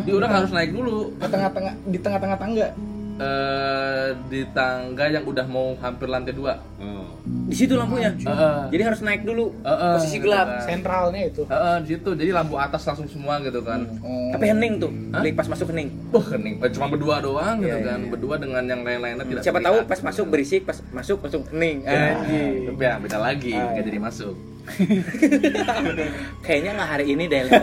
Jadi 0.00 0.10
orang 0.16 0.30
harus 0.32 0.50
naik 0.56 0.72
dulu 0.72 1.12
Ke 1.20 1.28
tengah-tengah 1.28 1.74
di 1.84 1.98
tengah-tengah 2.00 2.38
tangga. 2.40 2.68
Eh 3.16 4.08
di 4.26 4.44
tangga 4.50 5.06
yang 5.06 5.22
udah 5.22 5.46
mau 5.46 5.72
hampir 5.76 6.06
lantai 6.06 6.32
dua. 6.32 6.60
oh. 6.76 7.08
Di 7.46 7.54
situ 7.54 7.74
lampunya. 7.74 8.10
Heeh. 8.12 8.58
Jadi 8.70 8.82
harus 8.82 9.00
naik 9.00 9.22
dulu. 9.22 9.50
Heeh, 9.62 9.94
Posisi 9.94 10.18
gitu 10.18 10.26
gelap. 10.26 10.46
kan. 10.48 10.62
Sentralnya 10.62 11.20
itu. 11.24 11.42
Heeh, 11.44 11.76
di 11.80 11.88
situ. 11.88 12.10
Jadi 12.12 12.30
lampu 12.30 12.54
atas 12.54 12.82
langsung 12.84 13.06
semua 13.06 13.38
gitu 13.40 13.62
kan. 13.62 13.86
Oh. 13.98 14.30
Tapi 14.30 14.44
hening 14.46 14.78
tuh. 14.78 14.90
Hah? 15.10 15.22
Pas 15.32 15.46
masuk 15.46 15.66
hening. 15.70 15.88
Wah, 16.10 16.22
kening. 16.22 16.54
Eh, 16.58 16.70
Cuma 16.70 16.86
berdua 16.86 17.18
doang 17.18 17.56
gitu 17.58 17.70
Iya, 17.72 17.86
kan. 17.86 17.98
iya. 17.98 18.10
Berdua 18.10 18.34
dengan 18.36 18.62
yang 18.62 18.82
lain-lainnya 18.82 19.24
tidak 19.24 19.42
Siapa 19.42 19.58
tahu 19.58 19.76
pas 19.84 20.00
masuk 20.02 20.26
berisik, 20.28 20.62
pas 20.62 20.78
masuk 20.92 21.18
langsung 21.22 21.42
hening. 21.50 21.82
Ya, 21.82 22.18
tapi 22.66 22.82
ya 22.82 22.94
beda 22.98 23.18
lagi, 23.18 23.52
Ah, 23.52 23.62
nggak 23.70 23.78
iya. 23.78 23.86
jadi 23.86 23.98
masuk. 23.98 24.34
Kayaknya 26.44 26.70
nggak 26.74 26.90
hari 26.90 27.04
ini 27.08 27.24
deh. 27.26 27.42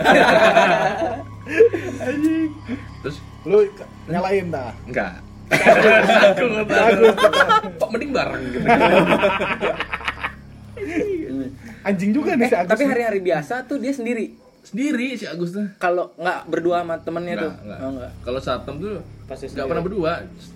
terus 3.00 3.16
Lu 3.44 3.60
nyalain 4.08 4.48
dah. 4.48 4.72
enggak 4.88 5.20
aku 5.46 6.44
nggak 6.46 6.66
tahu 6.66 7.02
kok 7.74 7.88
mending 7.90 8.10
bareng 8.10 8.42
gitu 8.46 8.66
Anjing 11.84 12.10
juga 12.10 12.32
nih 12.34 12.48
si 12.48 12.56
Agus. 12.56 12.70
Tapi 12.70 12.84
hari-hari 12.86 13.20
biasa 13.20 13.54
tuh 13.64 13.76
dia 13.76 13.92
sendiri. 13.92 14.32
sendiri 14.64 15.12
si 15.12 15.28
Agus 15.28 15.52
tuh 15.52 15.68
Kalau 15.76 16.16
nggak 16.16 16.48
berdua 16.48 16.80
sama 16.80 16.96
temennya 16.98 17.36
tuh. 17.38 17.52
enggak, 17.52 17.60
enggak. 17.60 17.78
Oh, 17.78 17.90
enggak. 17.92 18.10
kalau 18.20 18.40
satem 18.40 18.74
tuh 18.78 18.94
Pasti 19.24 19.44
nggak 19.44 19.52
sendiri. 19.52 19.68
pernah 19.68 19.82
berdua 19.82 20.12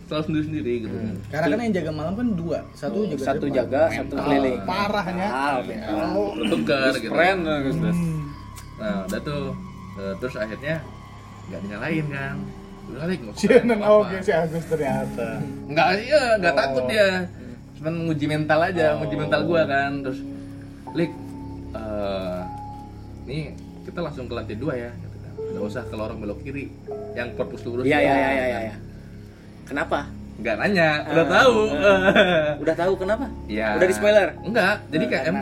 selalu 0.07 0.25
sendiri 0.25 0.45
sendiri 0.47 0.73
gitu 0.81 0.97
Karena 1.29 1.47
kan 1.47 1.59
yang 1.61 1.75
jaga 1.75 1.91
malam 1.91 2.13
kan 2.15 2.29
dua, 2.33 2.59
satu 2.73 2.99
jaga 3.07 3.21
Satu 3.23 3.45
depan. 3.45 3.57
jaga, 3.59 3.83
satu 3.93 4.13
keliling. 4.17 4.59
Parahnya. 4.65 5.29
Ah, 5.29 5.57
mental. 5.61 5.97
Oh, 6.15 6.33
tuker 6.47 6.93
gitu 6.97 7.13
Friend 7.13 7.41
Gus. 7.45 7.77
nah 8.75 9.05
udah 9.05 9.21
tuh 9.21 9.45
Eh, 9.99 10.15
terus 10.17 10.35
akhirnya 10.37 10.79
nggak 11.45 11.61
dinyalain 11.61 12.07
kan 12.09 12.37
kali 12.91 13.15
nggak 13.17 13.35
Cienan 13.35 13.79
apa-apa. 13.79 14.01
oke 14.03 14.17
si 14.21 14.31
Agus 14.31 14.65
ternyata. 14.65 15.29
nggak 15.67 15.89
iya 16.01 16.23
nggak 16.37 16.53
Oh. 16.53 16.59
takut 16.59 16.85
dia 16.87 17.09
cuman 17.75 17.95
nguji 18.05 18.27
mental 18.27 18.61
aja 18.61 18.87
nguji 18.97 19.17
mental 19.17 19.41
gua 19.45 19.63
kan 19.65 19.93
terus 20.01 20.19
lik 20.93 21.13
eh 21.71 22.41
nih 23.25 23.53
kita 23.85 23.99
langsung 24.01 24.25
ke 24.25 24.35
lantai 24.35 24.57
dua 24.57 24.75
ya 24.75 24.91
gitu 24.91 25.17
kan. 25.17 25.33
nggak 25.37 25.65
usah 25.65 25.83
ke 25.83 25.95
lorong 25.95 26.19
belok 26.19 26.41
kiri 26.41 26.73
yang 27.13 27.29
perpus 27.33 27.63
lurus 27.63 27.85
Iya 27.85 27.99
iya 27.99 28.15
iya 28.15 28.31
iya 28.33 28.59
iya. 28.65 28.77
Kenapa? 29.65 30.09
nggak 30.39 30.55
nanya 30.57 30.89
udah 31.05 31.25
Ah. 31.25 31.31
tahu 31.35 31.57
Udah 32.59 32.75
tahu 32.75 32.93
kenapa? 32.97 33.27
Iya. 33.47 33.75
Udah 33.75 33.87
di 33.87 33.95
spoiler. 33.95 34.29
enggak 34.41 34.75
jadi 34.89 35.05
kayak 35.05 35.25
em 35.29 35.37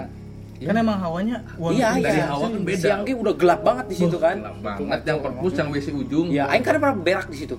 Kan 0.58 0.74
emang 0.74 0.96
hawanya 0.98 1.36
walaupun 1.54 1.76
Iya 1.76 1.88
dari 2.00 2.16
iya. 2.16 2.26
awal 2.28 2.48
kan 2.48 2.62
beda. 2.64 2.80
Siang 2.80 3.02
udah 3.04 3.34
gelap 3.34 3.60
banget 3.60 3.84
di 3.86 3.96
situ 3.96 4.16
kan. 4.16 4.36
gelap 4.38 4.56
banget 4.58 5.00
yang 5.04 5.18
perpus 5.20 5.52
yang 5.52 5.68
WC 5.68 5.86
ujung 5.92 6.26
Ya, 6.28 6.44
aing 6.48 6.64
kan 6.64 6.76
pernah 6.76 6.96
berak 6.96 7.26
di 7.28 7.36
situ. 7.36 7.56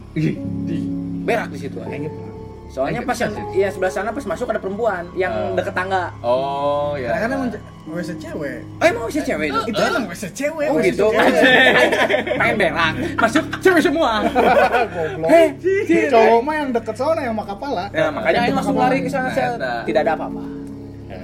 Berak 1.24 1.48
di 1.52 1.60
situ. 1.60 1.78
aing. 1.80 2.10
Soalnya 2.68 3.00
pas 3.00 3.16
yang 3.16 3.32
ya 3.56 3.72
sebelah 3.72 3.90
sana 3.90 4.12
pas 4.12 4.22
masuk 4.22 4.52
ada 4.52 4.60
perempuan 4.60 5.08
yang 5.16 5.32
Ah. 5.32 5.56
deket 5.56 5.72
tangga. 5.72 6.12
oh 6.20 6.94
ya 6.94 7.16
Karena 7.16 7.22
kan 7.22 7.30
emang 7.34 7.50
WC 7.88 8.20
cewek. 8.20 8.60
Oh, 8.76 8.84
emang 8.84 9.04
masih 9.08 9.24
cewek 9.24 9.48
itu? 9.48 9.60
Itu 9.72 9.80
emang 9.80 10.04
WC 10.06 10.24
cewek. 10.36 10.68
Oh 10.68 10.76
WC 10.76 10.86
gitu. 10.92 11.08
Pengen 12.36 12.56
berak. 12.60 12.94
Masuk 13.16 13.44
cewek 13.64 13.80
semua. 13.80 14.12
Goblok. 14.94 15.30
Heh, 15.32 15.48
Cowok 16.12 16.42
mah 16.44 16.54
yang 16.58 16.70
deket 16.76 16.96
sana 17.00 17.22
yang 17.24 17.32
makapala. 17.32 17.88
Ya, 17.90 18.12
makanya 18.12 18.40
aing 18.44 18.56
langsung 18.56 18.76
lari 18.76 19.00
ke 19.00 19.08
sana. 19.08 19.32
Sel. 19.32 19.56
ada. 19.56 19.88
Tidak 19.88 20.02
ada 20.04 20.14
apa-apa. 20.14 20.42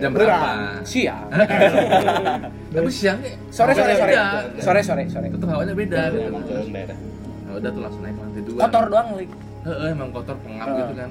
Jam 0.03 0.11
berapa 0.11 0.49
Siang. 0.83 1.27
tapi 2.75 2.89
siang 2.89 3.17
nih 3.23 3.33
Sore 3.47 3.71
sore 3.71 3.93
sore. 3.95 4.13
Sore 4.59 4.81
sore 4.83 5.03
sore. 5.07 5.27
tetap 5.31 5.47
hawanya 5.47 5.71
beda 5.71 6.01
gitu 6.09 6.27
nah, 6.27 7.53
udah 7.55 7.69
tuh 7.71 7.81
langsung 7.81 8.01
naik 8.03 8.17
lantai 8.17 8.41
dua 8.43 8.59
Kotor 8.59 8.83
doang, 8.89 9.07
Lik. 9.15 9.29
Heeh, 9.63 9.87
emang 9.89 10.09
kotor 10.11 10.35
pengap 10.43 10.67
gitu 10.69 10.93
kan 10.93 11.09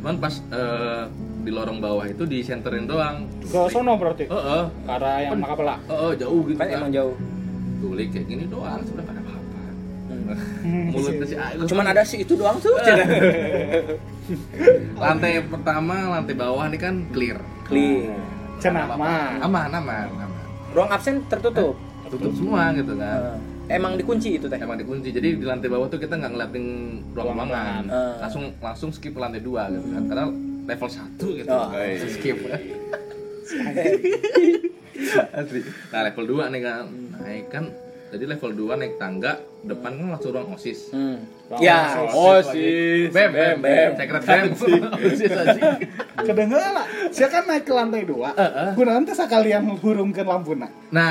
cuman 0.00 0.16
pas 0.16 0.34
eh, 0.40 1.02
di 1.40 1.50
lorong 1.52 1.78
bawah 1.78 2.04
itu 2.04 2.24
disenterin 2.24 2.88
doang 2.88 3.28
Ke 3.44 3.68
sono 3.68 3.96
berarti. 3.96 4.24
Heeh, 4.24 4.62
Ke 4.80 4.90
arah 4.90 5.16
yang 5.20 5.36
makapala. 5.36 5.76
heeh, 5.84 6.12
jauh 6.16 6.40
gitu 6.48 6.56
Kan 6.56 6.68
emang 6.70 6.88
jauh. 6.88 7.12
tulik 7.80 8.08
kayak 8.08 8.26
gini 8.26 8.44
doang 8.44 8.80
sudah 8.82 9.04
pada 9.04 9.20
Cuman 11.66 11.86
ada 11.86 12.02
si 12.02 12.20
itu 12.20 12.32
doang 12.34 12.56
tuh. 12.56 12.74
lantai 14.96 15.42
pertama 15.42 15.94
lantai 16.12 16.34
bawah 16.34 16.64
ini 16.64 16.76
kan 16.76 17.02
clear 17.10 17.38
Clear. 17.64 18.14
Cenah 18.58 18.86
mah. 18.88 19.40
aman 19.40 19.70
aman 19.72 20.06
aman 20.06 20.30
Ruang 20.70 20.86
absen 20.88 21.24
tertutup. 21.26 21.74
tutup 22.06 22.32
semua 22.32 22.70
gitu 22.72 22.94
kan 22.94 23.38
Eh, 23.66 23.72
Emang 23.72 23.94
dikunci 23.94 24.34
itu 24.34 24.44
teh. 24.44 24.58
emang 24.58 24.74
dikunci 24.74 25.08
jadi 25.08 25.30
di 25.32 25.42
lantai 25.42 25.66
bawah 25.66 25.86
tuh 25.86 25.96
kita 25.96 26.14
nggak 26.14 26.30
ngeliatin 26.30 26.66
ruang 27.10 27.34
ruangan 27.34 27.82
Eh. 27.86 28.14
langsung 28.18 28.50
langsung 28.58 28.90
skip 28.90 29.14
lantai 29.14 29.38
dua 29.40 29.66
gitu 29.68 29.86
kan 29.88 30.02
karena 30.04 30.24
level 30.64 30.88
satu 30.88 31.26
gitu 31.32 31.46
Oh. 31.48 31.70
Langsung 31.70 32.10
skip 32.12 32.38
Asli. 35.32 35.60
nah 35.88 36.00
level 36.04 36.24
2 36.38 36.52
nih 36.52 36.60
kan 36.60 36.84
naik 37.16 37.46
kan 37.48 37.64
jadi 38.10 38.24
level 38.26 38.50
2 38.52 38.74
naik 38.76 38.94
tangga 38.96 39.32
depan 39.62 39.90
kan 39.92 40.06
langsung 40.10 40.30
ruang 40.30 40.50
osis 40.52 40.90
Hmm. 40.90 41.22
Ruang 41.46 41.60
Ya, 41.60 41.78
osis. 42.00 42.14
oh 42.14 42.38
bem 43.08 43.30
bem 43.30 43.56
bem 43.58 43.88
secret 43.94 44.22
bem 44.22 44.42
osis 45.06 45.30
aja 45.32 45.62
Kedengeran 46.20 46.72
lah. 46.72 46.86
Saya 47.08 47.28
kan 47.28 47.42
naik 47.44 47.64
ke 47.64 47.72
lantai 47.72 48.04
dua. 48.04 48.36
Gunaan 48.74 49.02
teh 49.02 49.14
sakalian 49.14 49.64
hurungkeun 49.74 50.22
lampuna. 50.22 50.68
nah 50.90 51.08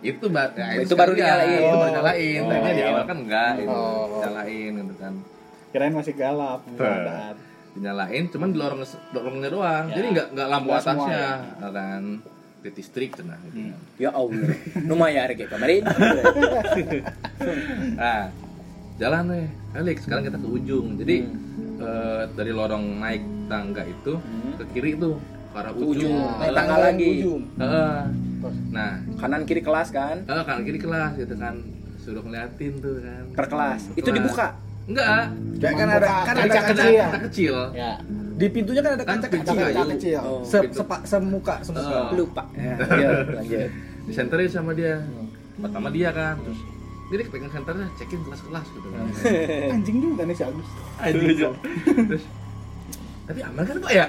itu 0.00 0.26
ba- 0.26 0.50
ya, 0.50 0.82
Itu 0.82 0.92
baru 0.92 1.12
sekalian. 1.12 1.38
dinyalain. 1.38 1.60
itu 1.62 1.76
baru 1.78 1.92
nyalain 1.94 2.40
Oh. 2.40 2.50
Tadinya 2.50 2.72
di 2.72 2.82
awal 2.84 3.04
kan 3.04 3.16
enggak 3.18 3.52
itu 3.56 3.70
Oh. 3.70 4.04
nyalain 4.18 4.70
gitu 4.74 4.94
kan 4.96 5.14
Kirain 5.68 5.92
masih 5.92 6.14
galap. 6.14 6.60
dinyalain 7.70 8.24
cuman 8.26 8.48
di 8.48 8.58
lorong 8.58 8.80
lorongnya 9.12 9.48
doang 9.48 9.84
jadi 9.88 10.06
nggak 10.10 10.26
nggak 10.32 10.48
lampu 10.48 10.68
Nggak 10.68 10.82
semua, 10.82 11.06
atasnya 11.06 11.26
kan 11.70 12.02
di 12.58 12.70
listrik 12.72 13.14
cenah 13.14 13.38
gitu 13.44 13.70
kan. 13.70 13.78
Ya 13.96 14.10
Allah. 14.10 14.50
Lumayan 14.80 15.30
kayak 15.30 15.46
kemarin. 15.48 15.82
nah 17.94 18.30
jalan 19.00 19.22
nih 19.28 19.46
Alex 19.74 19.96
sekarang 20.02 20.26
kita 20.26 20.36
ke 20.36 20.48
ujung 20.48 20.98
jadi 20.98 21.16
eh, 21.78 22.22
dari 22.34 22.50
lorong 22.50 22.98
naik 22.98 23.22
tangga 23.46 23.82
itu 23.82 24.18
ke 24.58 24.64
kiri 24.72 24.98
tuh 24.98 25.14
ke 25.48 25.56
arah 25.56 25.70
Ke 25.70 25.78
ujung, 25.80 25.94
ujung. 25.94 26.18
Naik 26.36 26.50
tangga 26.52 26.76
lagi. 26.82 27.10
eh. 27.22 28.00
nah 28.68 28.90
Kanan 29.16 29.42
kiri 29.44 29.62
kelas 29.62 29.88
kan. 29.88 30.16
eh, 30.20 30.42
kanan 30.42 30.62
kiri 30.62 30.78
kelas 30.78 31.14
gitu 31.14 31.34
kan 31.34 31.54
suruh 31.96 32.22
ngeliatin 32.22 32.72
tuh 32.78 32.98
kan 32.98 33.22
Per 33.32 33.46
kelas. 33.46 33.82
Itu 33.94 34.10
dibuka. 34.10 34.58
enggak 34.84 35.30
Kayak 35.60 35.74
kan 35.76 35.88
ada 35.90 36.08
kan 36.24 36.34
ada 36.34 36.60
kecil. 36.64 36.96
kaca 37.04 37.18
kecil 37.22 37.56
Ya. 37.72 37.92
Di 38.38 38.46
pintunya 38.48 38.78
kan 38.78 38.92
ada 38.94 39.02
Kan 39.02 39.18
kaca 39.18 39.28
pintu 39.28 39.50
kecil. 39.50 39.66
Kaca 39.66 39.82
kecil. 39.92 40.20
Oh. 40.20 40.40
Se, 40.42 40.58
sepa- 40.70 41.02
semuka 41.02 41.54
semuka. 41.60 41.90
Eh. 41.90 42.14
Lupa. 42.14 42.42
Ya, 42.54 42.74
ya, 42.78 43.08
lanjut. 43.26 43.68
disenterin 44.06 44.48
sama 44.48 44.72
dia 44.72 45.04
pertama 45.54 45.90
dia 45.90 46.08
kan 46.08 46.38
terus 46.38 46.60
dia 47.10 47.26
pegang 47.26 47.50
senternya 47.50 47.84
cekin 47.94 48.20
kelas-kelas 48.22 48.66
gitu 48.70 48.88
kan 48.88 49.04
Anjing 49.74 49.98
juga 49.98 50.22
nih 50.22 50.32
si 50.32 50.44
Agus. 50.44 50.68
terus 52.08 52.24
tapi 53.24 53.40
aman 53.42 53.60
kan 53.60 53.76
pak 53.78 53.92
ya 53.92 54.06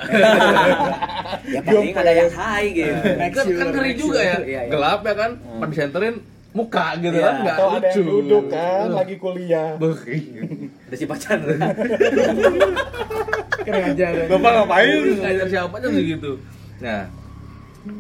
Ya 1.52 1.60
paling 1.60 1.92
ada 1.92 2.12
yang 2.14 2.32
high 2.32 2.70
gitu. 2.72 2.94
kan, 3.36 3.46
kan 3.50 3.68
ngeri 3.70 3.92
juga 3.94 4.20
ya 4.22 4.38
Iya, 4.40 4.46
iya. 4.46 4.62
gelap 4.72 5.04
ya 5.04 5.14
kan 5.14 5.32
pas 5.58 5.68
disenterin 5.68 6.16
muka 6.50 6.86
gitu 6.98 7.14
Iya. 7.14 7.26
kan 7.26 7.36
nggak 7.42 7.58
Atau 7.58 7.68
ada 7.68 7.76
lucu 7.78 8.00
yang 8.00 8.08
duduk 8.08 8.44
kan 8.48 8.88
lagi 8.90 9.16
kuliah. 9.18 9.70
Ada 9.76 10.96
si 10.96 11.06
pacar. 11.06 11.38
Aja. 13.72 14.08
bapak 14.28 14.52
ngapain 14.56 15.02
ngajar 15.18 15.48
siapa 15.48 15.76
aja 15.78 15.88
sih 15.90 16.04
gitu 16.10 16.32
nah 16.80 17.02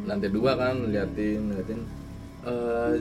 lantai 0.05 0.29
dua 0.29 0.51
kan 0.53 0.75
liatin 0.85 1.41
liatin 1.49 1.79
eh 2.43 2.93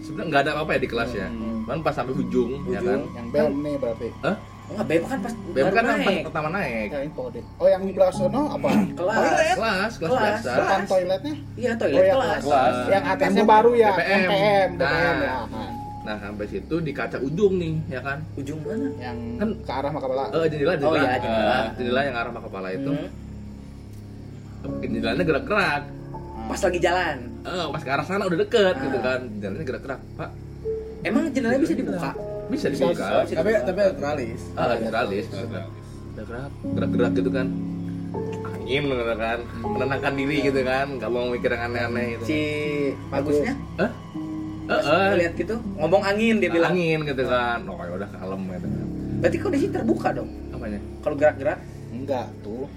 sebenarnya 0.00 0.28
nggak 0.30 0.42
ada 0.42 0.50
apa-apa 0.54 0.70
ya 0.74 0.80
di 0.80 0.88
kelas 0.88 1.10
ya 1.12 1.28
kan 1.68 1.84
pas 1.84 1.92
sampai 1.92 2.16
ujung, 2.16 2.64
ya 2.66 2.80
kan 2.80 3.04
Yang 3.12 3.28
bem 3.28 3.52
nih 3.60 3.74
berarti. 3.76 4.08
Hah? 4.24 4.36
Enggak, 4.68 4.84
Beb 4.88 5.02
kan 5.04 5.18
pas 5.20 5.32
Bem 5.52 5.66
kan 5.68 5.84
naik. 5.84 6.24
pertama 6.24 6.48
naik 6.48 6.88
Ya 6.88 7.00
info 7.04 7.28
deh. 7.28 7.44
Oh 7.56 7.68
yang 7.68 7.84
di 7.84 7.92
belah 7.92 8.08
sono 8.08 8.42
apa? 8.48 8.68
Kelas. 9.00 9.52
kelas 9.52 9.92
kelas 9.96 10.08
Kelas. 10.08 10.24
biasa 10.24 10.50
Depan 10.56 10.80
toiletnya? 10.88 11.34
Iya, 11.56 11.70
Oh 11.70 11.76
toilet 11.78 12.00
yang 12.00 12.16
kelas. 12.16 12.40
Kelas. 12.40 12.74
Yang 12.88 13.04
atasnya 13.04 13.44
baru 13.44 13.70
ya, 13.76 13.90
BPM. 13.92 14.20
BPM 14.24 14.70
Nah. 14.76 15.16
ya. 15.20 15.36
Nah 16.08 16.16
sampai 16.18 16.48
situ 16.48 16.80
di 16.80 16.88
kaca 16.90 17.20
ujung 17.20 17.60
nih 17.60 17.76
ya 17.86 18.00
kan 18.00 18.24
Ujung 18.34 18.64
mana? 18.64 18.88
Yang 18.96 19.18
Kan- 19.36 19.56
ke 19.60 19.72
arah 19.74 19.90
Makapala. 19.92 20.24
Eh 20.32 20.48
jendela 20.48 20.72
jendela 20.72 20.88
Oh, 20.88 20.96
iya, 20.96 21.14
jendela. 21.20 21.52
Eh, 21.52 21.66
jendela 21.76 22.00
yang 22.00 22.16
arah 22.16 22.32
kepala 22.32 22.68
itu 22.72 22.92
Hmm. 24.58 24.80
jendelanya 24.80 25.22
gerak-gerak 25.22 25.82
Pas 26.48 26.60
lagi 26.64 26.78
jalan. 26.80 27.16
Eh, 27.44 27.66
pas 27.68 27.82
ke 27.82 27.90
arah 27.90 28.06
sana 28.06 28.24
udah 28.24 28.38
deket 28.40 28.72
Ah. 28.72 28.80
gitu 28.80 28.98
kan 28.98 29.20
jendelanya 29.30 29.64
gerak-gerak 29.66 30.00
pak 30.16 30.30
Emang 31.00 31.22
jendelanya 31.28 31.60
bisa 31.60 31.74
dibuka? 31.76 32.10
bisa 32.48 32.66
Bisa, 32.66 32.66
dibuka 32.72 33.04
bisa. 33.22 33.34
Tapi 33.36 33.50
tapi 33.62 33.80
teralis. 33.94 34.40
ah 34.56 34.72
generalis 34.72 35.26
gerak 35.28 35.68
gerak-gerak 36.66 37.12
gitu 37.14 37.30
kan 37.30 37.46
angin 38.56 38.82
gitu 38.82 39.04
kan 39.14 39.38
menenangkan 39.62 40.12
diri 40.14 40.36
gitu 40.42 40.60
kan 40.62 40.86
nggak 40.96 41.10
mau 41.10 41.28
mikir 41.28 41.50
yang 41.50 41.68
aneh-aneh 41.68 42.16
gitu 42.16 42.24
Si 42.24 42.40
bagusnya 43.06 43.52
Hah? 43.76 43.92
Eh, 44.68 44.70
pas 44.70 44.84
eh, 44.84 45.08
ngeliat 45.10 45.32
gitu 45.34 45.54
ngomong 45.74 46.02
angin 46.02 46.34
dia 46.36 46.50
bilang. 46.50 46.70
angin 46.70 46.98
gitu 47.02 47.22
kan 47.24 47.58
oh 47.64 47.80
ya 47.80 47.92
udah 47.94 48.08
kalem 48.10 48.40
gitu 48.46 48.68
kan 48.68 48.86
Berarti 49.18 49.36
kondisi 49.36 49.66
terbuka 49.68 50.08
dong. 50.12 50.30
apanya 50.50 50.78
Kalau 51.00 51.16
gerak-gerak, 51.16 51.58
Enggak 51.90 52.26
tuh. 52.38 52.68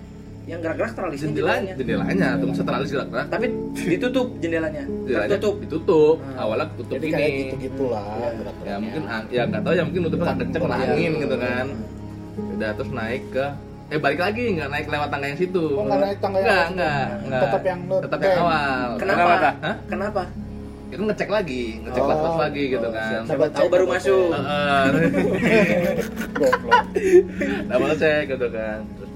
yang 0.43 0.57
gerak-gerak 0.57 0.91
teralisnya 0.91 1.27
jendelanya 1.29 1.73
jendelanya. 1.75 2.09
jendelanya 2.09 2.27
tuh 2.33 2.47
masa 2.49 2.63
teralis 2.63 2.89
gerak-gerak 2.89 3.27
Tapi 3.29 3.45
ditutup 3.77 4.27
jendelanya. 4.39 4.83
jendelanya 4.87 5.29
Tertutup. 5.29 5.55
ditutup 5.61 6.15
Hmm. 6.17 6.39
awalnya 6.39 6.65
tutup 6.73 6.95
Jadi 6.95 7.05
ini 7.05 7.13
kayak 7.13 7.31
gitu-gitulah 7.37 8.05
Iya. 8.09 8.29
gerak-geraknya. 8.33 8.65
ya 8.65 8.75
mungkin 8.79 9.01
ya 9.29 9.41
nggak 9.45 9.61
tahu 9.61 9.73
ya 9.73 9.83
mungkin 9.83 10.01
nutupnya 10.01 10.33
kenceng 10.33 10.61
kena 10.63 10.75
Iya. 10.75 10.87
angin 10.87 11.11
gitu 11.19 11.35
kan 11.37 11.65
udah 12.51 12.69
terus 12.73 12.91
naik 12.91 13.23
ke 13.29 13.45
eh 13.91 13.99
balik 13.99 14.19
lagi 14.19 14.43
nggak 14.55 14.69
naik 14.71 14.85
lewat 14.87 15.09
tangga 15.09 15.27
yang 15.27 15.37
situ 15.37 15.65
Oh, 15.69 15.83
nggak 15.83 15.99
naik 15.99 16.17
tangga 16.17 16.37
yang 16.37 16.47
nggak 16.47 16.63
situ. 16.63 16.73
nggak 16.73 17.03
nggak 17.21 17.41
Tetap 17.43 17.61
yang 17.61 17.79
tetap 17.99 18.19
yang 18.19 18.35
awal 18.39 18.89
Kenapa? 18.95 19.19
Kenapa? 19.21 19.49
Hah? 19.61 19.75
Kenapa? 19.85 20.21
Itu 20.91 21.01
ngecek 21.01 21.29
lagi 21.29 21.63
ngecek 21.81 21.97
Oh, 21.97 22.07
kelas 22.11 22.35
lagi 22.37 22.63
gitu 22.69 22.83
oh, 22.83 22.91
kan 22.91 23.21
Siapa 23.23 23.45
tahu 23.49 23.67
baru 23.67 23.85
masuk. 23.87 24.29
Heeh. 24.29 24.85
Goblok. 26.33 26.83
double 27.65 27.95
cek 27.95 28.21
gitu 28.27 28.47
kan 28.47 28.79
Terus 28.91 29.11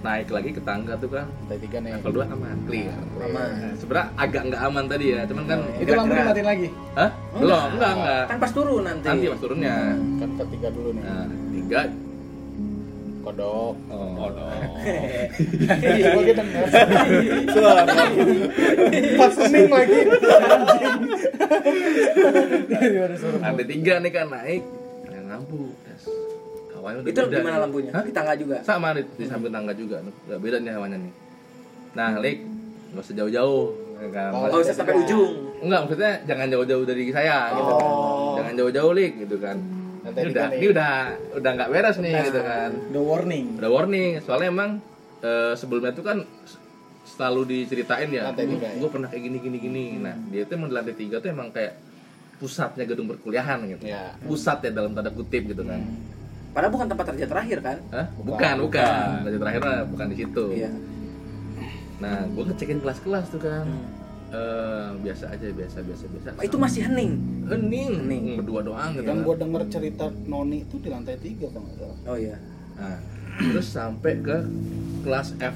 naik 0.00 0.28
lagi 0.28 0.50
ke 0.50 0.62
tangga 0.62 0.94
tuh 0.96 1.10
kan 1.10 1.26
Lantai 1.28 1.58
tiga 1.60 1.78
nih. 1.78 1.92
level 1.94 2.12
2 2.16 2.32
aman 2.32 2.56
clear 2.64 2.94
Aman. 3.20 3.48
Nah, 3.52 3.72
sebenarnya 3.76 4.06
agak 4.16 4.42
nggak 4.46 4.62
aman 4.62 4.84
tadi 4.86 5.06
ya 5.10 5.20
cuman 5.24 5.44
kan 5.46 5.58
Itu 5.76 5.90
lampu 5.92 6.12
dimatiin 6.14 6.46
lagi. 6.46 6.68
Hah? 6.94 7.10
belum 7.32 7.68
enggak 7.74 7.92
enggak 7.92 8.22
Kan 8.26 8.38
pas 8.38 8.50
turun 8.50 8.82
nanti. 8.82 9.06
nanti 9.06 9.26
pas 9.26 9.40
turunnya 9.40 9.76
Kan 10.16 10.30
ketiga 10.38 10.68
dulu 10.70 10.88
nih. 10.92 11.02
nah 11.02 11.26
tiga 11.52 11.80
Kodok. 13.20 13.74
oh, 13.86 14.32
denger. 16.24 16.64
Suara. 17.52 17.82
Pas 19.14 19.34
hening 19.36 19.68
lagi. 19.68 20.00
lantai 23.40 23.66
tiga 23.66 23.94
nih 23.98 24.10
kan 24.10 24.26
naik 24.28 24.62
yang 25.06 25.26
lampu 25.26 25.68
Itu 27.02 27.20
beda 27.22 27.28
di 27.28 27.36
mana 27.38 27.52
nih. 27.52 27.60
lampunya? 27.60 27.90
Hah? 27.92 28.02
Di 28.02 28.10
tangga 28.10 28.32
juga. 28.34 28.56
sama 28.62 28.96
di, 28.96 29.04
di 29.14 29.24
samping 29.24 29.52
tangga 29.52 29.72
juga 29.72 30.00
udah 30.00 30.38
beda 30.38 30.56
nih 30.58 30.72
hawanya 30.72 30.98
nih 30.98 31.12
nah 31.90 32.16
lik 32.16 32.38
nggak 32.90 33.02
usah 33.02 33.14
jauh-jauh 33.14 33.64
kan 34.08 34.30
Oh, 34.32 34.48
Oh, 34.48 34.58
usah 34.58 34.72
sampai 34.72 34.96
ujung. 34.96 35.60
enggak 35.60 35.80
maksudnya 35.84 36.12
jangan 36.24 36.46
jauh-jauh 36.48 36.84
dari 36.84 37.10
saya 37.10 37.52
gitu 37.52 37.72
kan 37.74 37.84
Oh. 37.84 38.32
jangan 38.40 38.52
jauh-jauh 38.56 38.92
lik 38.94 39.12
gitu 39.18 39.36
kan 39.36 39.60
Ini 40.12 40.28
udah 40.28 40.46
ini 40.52 40.66
udah 40.68 40.92
udah 41.34 41.50
nggak 41.52 41.68
beres 41.68 41.96
nih 41.98 42.12
gitu 42.24 42.40
kan 42.40 42.70
The 42.90 43.00
warning. 43.00 43.46
udah 43.56 43.70
warning 43.70 44.10
soalnya 44.20 44.48
emang 44.48 44.70
eh, 45.20 45.52
sebelumnya 45.54 45.90
itu 45.90 46.00
kan 46.00 46.22
selalu 47.02 47.40
diceritain 47.44 48.08
ya 48.08 48.30
tiga, 48.30 48.56
ya? 48.62 48.76
gue 48.76 48.88
pernah 48.88 49.06
kayak 49.06 49.22
gini 49.22 49.38
gini 49.38 49.58
gini 49.58 49.84
nah 49.98 50.14
dia 50.26 50.44
tuh 50.44 50.54
emang 50.54 50.68
di 50.68 50.74
lantai 50.74 50.94
tiga 50.94 51.18
tuh 51.18 51.28
emang 51.28 51.50
kayak 51.50 51.74
pusatnya 52.36 52.84
gedung 52.84 53.04
perkuliahan 53.06 53.60
gitu 53.68 53.84
Ya. 53.84 54.16
pusat 54.22 54.62
ya 54.62 54.70
dalam 54.70 54.90
tanda 54.90 55.10
kutip 55.10 55.44
gitu 55.46 55.60
kan 55.62 55.80
Padahal 56.50 56.72
bukan 56.72 56.86
tempat 56.88 57.06
kerja 57.14 57.26
terakhir 57.26 57.58
kan? 57.62 57.78
Hah? 57.90 58.06
Bukan, 58.16 58.54
bukan 58.58 58.58
bukan 58.58 59.22
lantai 59.22 59.38
terakhir 59.38 59.60
bukan 59.86 60.06
di 60.08 60.16
situ 60.16 60.44
Iya. 60.56 60.70
nah 61.98 62.24
gue 62.24 62.42
ngecekin 62.44 62.78
kelas-kelas 62.80 63.26
tuh 63.28 63.40
kan 63.40 63.64
Hmm. 63.64 63.99
Eh, 64.30 64.88
biasa 65.02 65.24
aja 65.28 65.42
biasa 65.50 65.78
biasa 65.82 66.04
biasa 66.06 66.26
Pak, 66.32 66.42
itu 66.46 66.54
masih 66.54 66.86
hening. 66.86 67.12
hening 67.44 67.92
Hening. 67.98 68.24
berdua 68.38 68.62
doang 68.62 68.94
gitu 68.94 69.02
Yang 69.02 69.10
kan 69.12 69.26
gua 69.26 69.34
denger 69.36 69.62
cerita 69.66 70.04
Noni 70.24 70.58
itu 70.62 70.78
di 70.78 70.86
lantai 70.86 71.18
tiga 71.18 71.50
kan. 71.50 71.66
Oh 72.06 72.14
iya. 72.14 72.38
Nah, 72.78 72.98
terus 73.36 73.66
sampai 73.68 74.22
ke 74.22 74.36
kelas 75.02 75.34
F. 75.36 75.54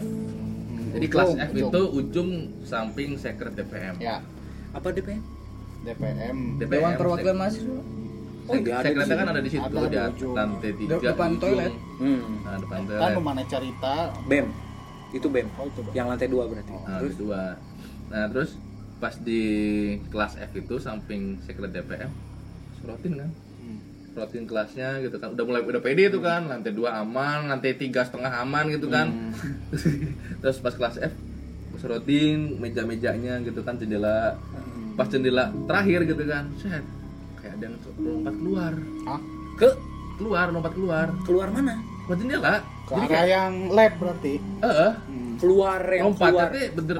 Jadi 0.90 1.00
Ujung, 1.00 1.12
kelas 1.12 1.30
F 1.36 1.50
ujung. 1.52 1.70
itu 1.70 1.80
ujung 1.92 2.28
samping 2.62 3.14
secret 3.14 3.54
DPM. 3.54 3.94
Ya, 3.96 4.18
Apa 4.72 4.90
DPM? 4.90 5.22
DPM. 5.84 6.36
Dewan 6.58 6.92
Perwakilan 6.94 7.36
Mahasiswa. 7.36 7.78
Oh, 8.44 8.52
ada 8.52 8.60
di 8.60 8.70
Secretnya 8.84 9.16
kan 9.16 9.28
ada 9.30 9.40
di 9.40 9.48
situ 9.48 9.64
Ada 9.64 9.88
di 10.10 10.26
lantai 10.28 10.70
tiga 10.74 10.94
Depan 11.00 11.30
ujung. 11.30 11.40
toilet. 11.40 11.72
Hmm. 11.96 12.20
Nah, 12.42 12.56
depan 12.58 12.76
Kan 12.76 12.88
toilet. 12.90 13.14
lu 13.14 13.22
mana 13.22 13.42
cerita 13.46 13.94
BEM. 14.26 14.46
Itu 15.14 15.26
BEM. 15.30 15.46
Oh, 15.54 15.64
itu 15.64 15.80
Bang. 15.80 15.94
Yang 15.94 16.06
lantai 16.10 16.26
dua 16.26 16.44
berarti. 16.44 16.74
Nah, 16.74 16.98
Terus 16.98 17.14
kedua. 17.14 17.40
Nah, 18.14 18.30
terus 18.30 18.54
pas 18.96 19.10
di 19.18 19.42
kelas 20.06 20.38
F 20.38 20.54
itu 20.54 20.78
samping 20.78 21.22
secret 21.42 21.68
DPM 21.68 22.14
sorotin 22.76 23.12
kan 23.16 23.30
Hmm. 23.56 23.78
sorotin 24.08 24.44
kelasnya 24.44 25.02
gitu 25.02 25.16
kan 25.16 25.32
udah 25.32 25.42
mulai 25.42 25.60
udah 25.60 25.80
pede 25.80 26.06
itu 26.06 26.20
kan 26.20 26.46
lantai 26.46 26.70
dua 26.70 27.00
aman 27.00 27.48
lantai 27.48 27.74
tiga 27.74 28.00
setengah 28.00 28.30
aman 28.38 28.70
gitu 28.70 28.86
kan 28.86 29.34
terus 30.40 30.56
pas 30.58 30.70
kelas 30.70 31.02
F 31.02 31.12
sorotin 31.74 32.54
meja-mejanya 32.56 33.42
gitu 33.42 33.60
kan 33.60 33.74
jendela 33.74 34.38
pas 34.94 35.04
jendela 35.04 35.50
terakhir 35.66 36.06
gitu 36.06 36.22
kan 36.22 36.46
set 36.56 36.86
kayak 37.36 37.58
ada 37.58 37.64
yang 37.66 37.74
lompat 37.98 38.34
keluar 38.36 38.72
Hah? 39.04 39.20
ke 39.54 39.68
keluar 40.14 40.46
lompat 40.48 40.72
keluar 40.72 41.06
keluar 41.24 41.48
mana? 41.50 41.74
lewat 42.04 42.18
jendela 42.20 42.54
Ke 42.84 42.92
jadi 42.94 43.00
arah 43.00 43.08
kayak 43.10 43.28
yang 43.28 43.52
lab 43.70 43.92
berarti. 43.96 44.34
eh 44.60 44.70
eh, 44.70 44.92
Hmm. 45.04 45.34
Keluar 45.34 45.80
yang 45.88 46.04
lompat 46.06 46.28
keluar. 46.30 46.46
tapi 46.46 46.60
bener 46.70 46.96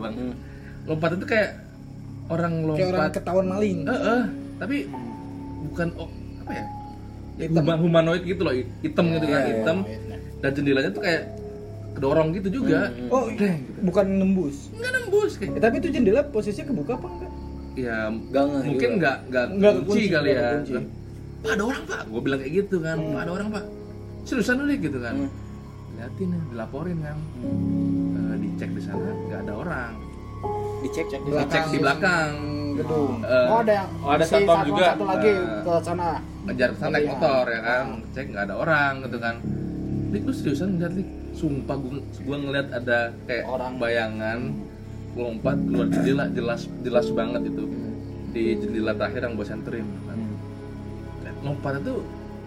sebang 0.00 0.14
Hmm. 0.16 0.34
lompat 0.86 1.10
itu 1.12 1.26
kayak 1.26 1.50
orang 2.26 2.52
Kayak 2.72 2.88
orang 2.88 2.96
lompat 2.96 3.12
ketahuan 3.12 3.46
maling. 3.46 3.78
eh 3.84 3.92
eh, 3.92 4.22
tapi 4.56 4.76
bukan 5.66 5.88
oh, 5.94 6.08
apa 6.40 6.52
ya 6.54 6.64
Hitam. 7.38 7.62
Human, 7.62 7.78
humanoid 7.80 8.22
gitu 8.22 8.42
loh 8.42 8.52
hitam 8.52 9.04
gitu 9.10 9.26
kan 9.26 9.40
iya, 9.40 9.48
hitam 9.54 9.76
iya. 9.82 10.16
dan 10.40 10.50
jendelanya 10.52 10.90
tuh 10.90 11.00
kayak 11.00 11.22
kedorong 11.90 12.28
gitu 12.32 12.48
juga 12.54 12.88
Hmm. 12.88 13.08
Oh, 13.08 13.24
Deng, 13.30 13.56
gitu. 13.62 13.80
bukan 13.82 14.06
nembus. 14.14 14.56
nggak 14.70 14.90
nembus 14.94 15.32
kayak 15.36 15.50
Eh, 15.50 15.60
tapi 15.60 15.74
itu 15.78 15.88
jendela 15.90 16.20
posisinya 16.22 16.66
kebuka 16.66 16.92
apa 16.94 17.06
enggak? 17.08 17.32
ya 17.76 17.96
Nggak 18.08 18.44
ngeh 18.44 18.62
mungkin 18.66 18.90
nggak 18.98 19.16
nggak 19.30 19.74
kunci 19.82 20.04
kali 20.06 20.30
ya 20.30 20.42
kekunci. 20.54 20.72
Kan, 20.74 20.84
pak 21.40 21.50
ada 21.50 21.64
orang 21.64 21.82
pak 21.86 22.00
gue 22.04 22.20
bilang 22.20 22.38
kayak 22.38 22.52
gitu 22.54 22.76
kan 22.78 22.96
pak 23.00 23.20
ada 23.20 23.32
orang 23.32 23.48
pak 23.50 23.64
seriusan 24.22 24.54
lu 24.56 24.64
Lik?" 24.66 24.80
gitu 24.82 24.98
kan 24.98 25.14
Hmm. 25.16 25.30
liatin 25.96 26.28
ya 26.28 26.40
dilaporin 26.46 26.98
kan 26.98 27.16
Eh, 27.40 28.19
dicek 28.36 28.70
di 28.70 28.82
sana 28.82 29.08
nggak 29.26 29.40
ada 29.42 29.54
orang 29.56 29.92
Dicek. 30.80 31.06
Cek 31.06 31.20
dicek 31.22 31.64
di 31.68 31.78
belakang 31.78 32.32
gedung. 32.72 33.20
Eh, 33.20 33.46
oh, 33.46 33.60
ada 33.60 33.72
yang 33.76 33.88
oh, 34.00 34.10
ada 34.10 34.24
satpam 34.24 34.56
satu- 34.56 34.68
juga. 34.70 34.86
Satu 34.88 35.04
lagi 35.04 35.30
Nah. 35.30 35.60
ke 35.60 35.72
sana. 35.82 36.08
ngejar 36.40 36.68
ke 36.70 36.78
sana 36.78 36.90
naik 36.90 37.04
Iya. 37.04 37.12
motor 37.12 37.44
ya 37.46 37.60
kan 37.60 37.84
cek 38.10 38.26
nggak 38.26 38.44
ada 38.46 38.54
orang 38.56 38.92
gitu 39.04 39.18
kan 39.18 39.34
Lik 40.10 40.22
lu 40.24 40.32
seriusan 40.32 40.68
ngeliat 40.72 40.92
Lik 40.94 41.08
sumpah 41.30 41.76
gua, 41.76 41.92
gua 42.24 42.36
ngeliat 42.38 42.68
ada 42.72 42.98
kayak 43.22 43.44
Orang. 43.46 43.72
bayangan 43.76 44.38
lompat 45.12 45.56
keluar 45.60 45.86
jendela 45.86 46.24
jelas 46.30 46.60
jelas 46.80 47.06
banget 47.10 47.42
itu 47.44 47.62
di 48.30 48.42
jendela 48.56 48.92
terakhir 48.94 49.20
yang 49.20 49.34
gua 49.34 49.44
senterin 49.44 49.84
kan. 50.02 50.18
Kayak 51.20 51.36
lompat 51.42 51.72
itu 51.76 51.94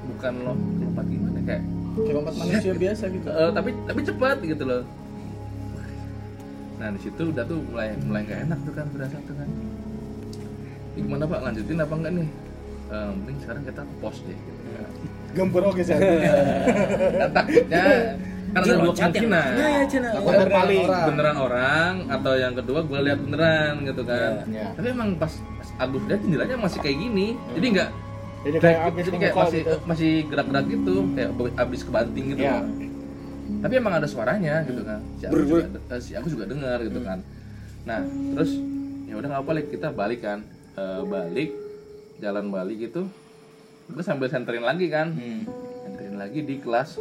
bukan 0.06 0.34
lo 0.42 0.54
lompat 0.82 1.06
gimana 1.06 1.40
kayak 1.40 1.64
Kayak 1.94 2.16
lompat 2.18 2.34
manusia 2.36 2.74
biasa 2.74 3.04
gitu. 3.08 3.28
eh, 3.30 3.52
tapi 3.54 3.70
tapi 3.86 4.00
cepat 4.02 4.38
gitu 4.42 4.64
loh 4.66 4.82
nah 6.76 6.88
di 6.90 7.00
situ 7.00 7.22
udah 7.26 7.44
tuh 7.44 7.60
mulai 7.64 7.94
mulai 8.00 8.22
nggak 8.24 8.40
enak 8.44 8.60
tuh 8.62 8.74
kan 8.74 8.86
berasa 8.90 9.18
tuh 9.22 9.36
kan 9.36 9.50
Ini 10.94 11.00
gimana 11.02 11.26
pak 11.26 11.40
lanjutin 11.42 11.78
apa 11.80 11.94
enggak 11.96 12.14
nih 12.16 12.30
Eh, 12.86 13.10
mending 13.12 13.38
sekarang 13.40 13.64
kita 13.64 13.82
ke 13.82 13.94
pos 13.98 14.18
deh 14.22 14.36
gitu. 14.36 14.62
Gempur 15.34 15.66
oke 15.66 15.82
sih. 15.82 15.98
takutnya 17.32 17.84
kan 18.54 18.62
ada 18.62 18.74
dua 18.76 18.94
kemungkinan 18.94 19.50
Nah, 19.52 19.70
ya 19.72 19.84
Cina. 19.88 20.08
Takut 20.14 20.30
Ya. 20.30 20.40
berpaling. 20.44 20.84
orang. 20.84 21.06
beneran 21.08 21.38
orang 21.40 21.94
atau 22.08 22.34
yang 22.36 22.54
kedua 22.54 22.80
gue 22.84 23.00
lihat 23.02 23.20
beneran 23.20 23.74
gitu 23.82 24.02
kan 24.04 24.32
Iya. 24.46 24.68
tapi 24.74 24.88
emang 24.90 25.10
pas, 25.16 25.34
pas 25.58 25.70
Agus 25.80 26.04
lihat 26.06 26.22
jendelanya 26.22 26.56
masih 26.60 26.80
kayak 26.80 26.98
gini 27.00 27.28
jadi 27.52 27.66
nggak 27.72 27.90
Jadi 28.44 28.56
kayak 28.56 28.62
kayak, 28.62 28.80
abis 28.86 29.04
jadi 29.04 29.18
kayak 29.18 29.34
masih 29.36 29.62
gitu. 29.64 29.76
masih 29.88 30.12
gerak-gerak 30.28 30.66
gitu 30.68 30.96
kayak 31.10 31.30
abis 31.58 31.82
kebanting 31.82 32.26
gitu 32.28 32.42
Iya. 32.44 32.56
Tapi 33.60 33.74
emang 33.76 33.94
ada 33.94 34.06
suaranya 34.06 34.64
gitu 34.64 34.82
kan 34.82 35.00
si 35.14 35.24
Ber- 35.26 35.44
juga, 35.44 35.64
eh, 35.90 36.00
si 36.00 36.12
Agus 36.14 36.32
juga 36.32 36.46
dengar 36.46 36.80
gitu 36.82 37.00
kan 37.00 37.20
nah 37.84 38.02
terus 38.34 38.52
ya 39.04 39.14
udah 39.14 39.28
nggak 39.30 39.42
apa 39.42 39.52
Lik, 39.54 39.68
kita 39.70 39.88
balik 39.90 40.22
kan 40.22 40.40
Eh, 40.74 41.02
balik 41.04 41.54
jalan 42.18 42.50
balik 42.50 42.78
gitu 42.82 43.06
gue 43.86 44.02
sambil 44.02 44.26
senterin 44.26 44.62
lagi 44.62 44.88
kan 44.88 45.12
Hmm. 45.12 45.46
senterin 45.82 46.16
lagi 46.16 46.42
di 46.42 46.58
kelas 46.58 46.98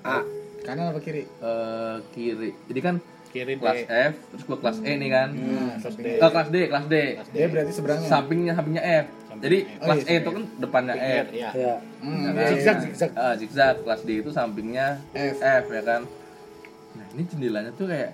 A. 0.00 0.24
Kanan 0.62 0.88
apa 0.88 1.00
kiri? 1.00 1.24
eh, 1.24 1.96
kiri 2.10 2.50
jadi 2.64 2.80
kan 2.80 2.96
Kiri 3.28 3.54
kelas 3.54 3.78
D. 3.78 3.92
F 4.08 4.12
terus 4.26 4.42
gua 4.42 4.58
kelas 4.58 4.78
E 4.80 4.92
nih 4.92 5.08
kan 5.08 5.28
Nah, 5.30 5.76
terus 5.78 5.94
D. 5.94 6.06
Eh, 6.08 6.18
kelas 6.24 6.48
D 6.48 6.56
kelas 6.66 6.86
D 6.86 6.94
Dia 7.30 7.46
berarti 7.46 7.72
seberangnya. 7.72 8.08
sampingnya 8.08 8.52
sampingnya 8.54 8.82
F 8.82 9.06
jadi 9.40 9.58
Oh, 9.74 9.82
kelas 9.82 9.98
iya, 9.98 10.10
E 10.10 10.14
itu 10.18 10.30
kan 10.30 10.44
depannya 10.56 10.94
F 10.94 11.26
Iya. 11.30 11.50
Ya. 11.50 11.74
Hmm, 11.98 12.18
Ya 12.18 12.28
iya, 12.28 12.30
kan? 12.30 12.48
Zigzag 12.50 12.76
iya. 12.76 12.84
zigzag. 12.84 13.10
Zigzag 13.36 13.74
kelas 13.80 14.00
D 14.02 14.10
itu 14.16 14.30
sampingnya 14.30 14.86
F. 15.10 15.36
F 15.38 15.64
ya 15.68 15.82
kan 15.82 16.02
nah 16.90 17.06
ini 17.08 17.22
jendelanya 17.24 17.70
tuh 17.72 17.86
kayak 17.86 18.12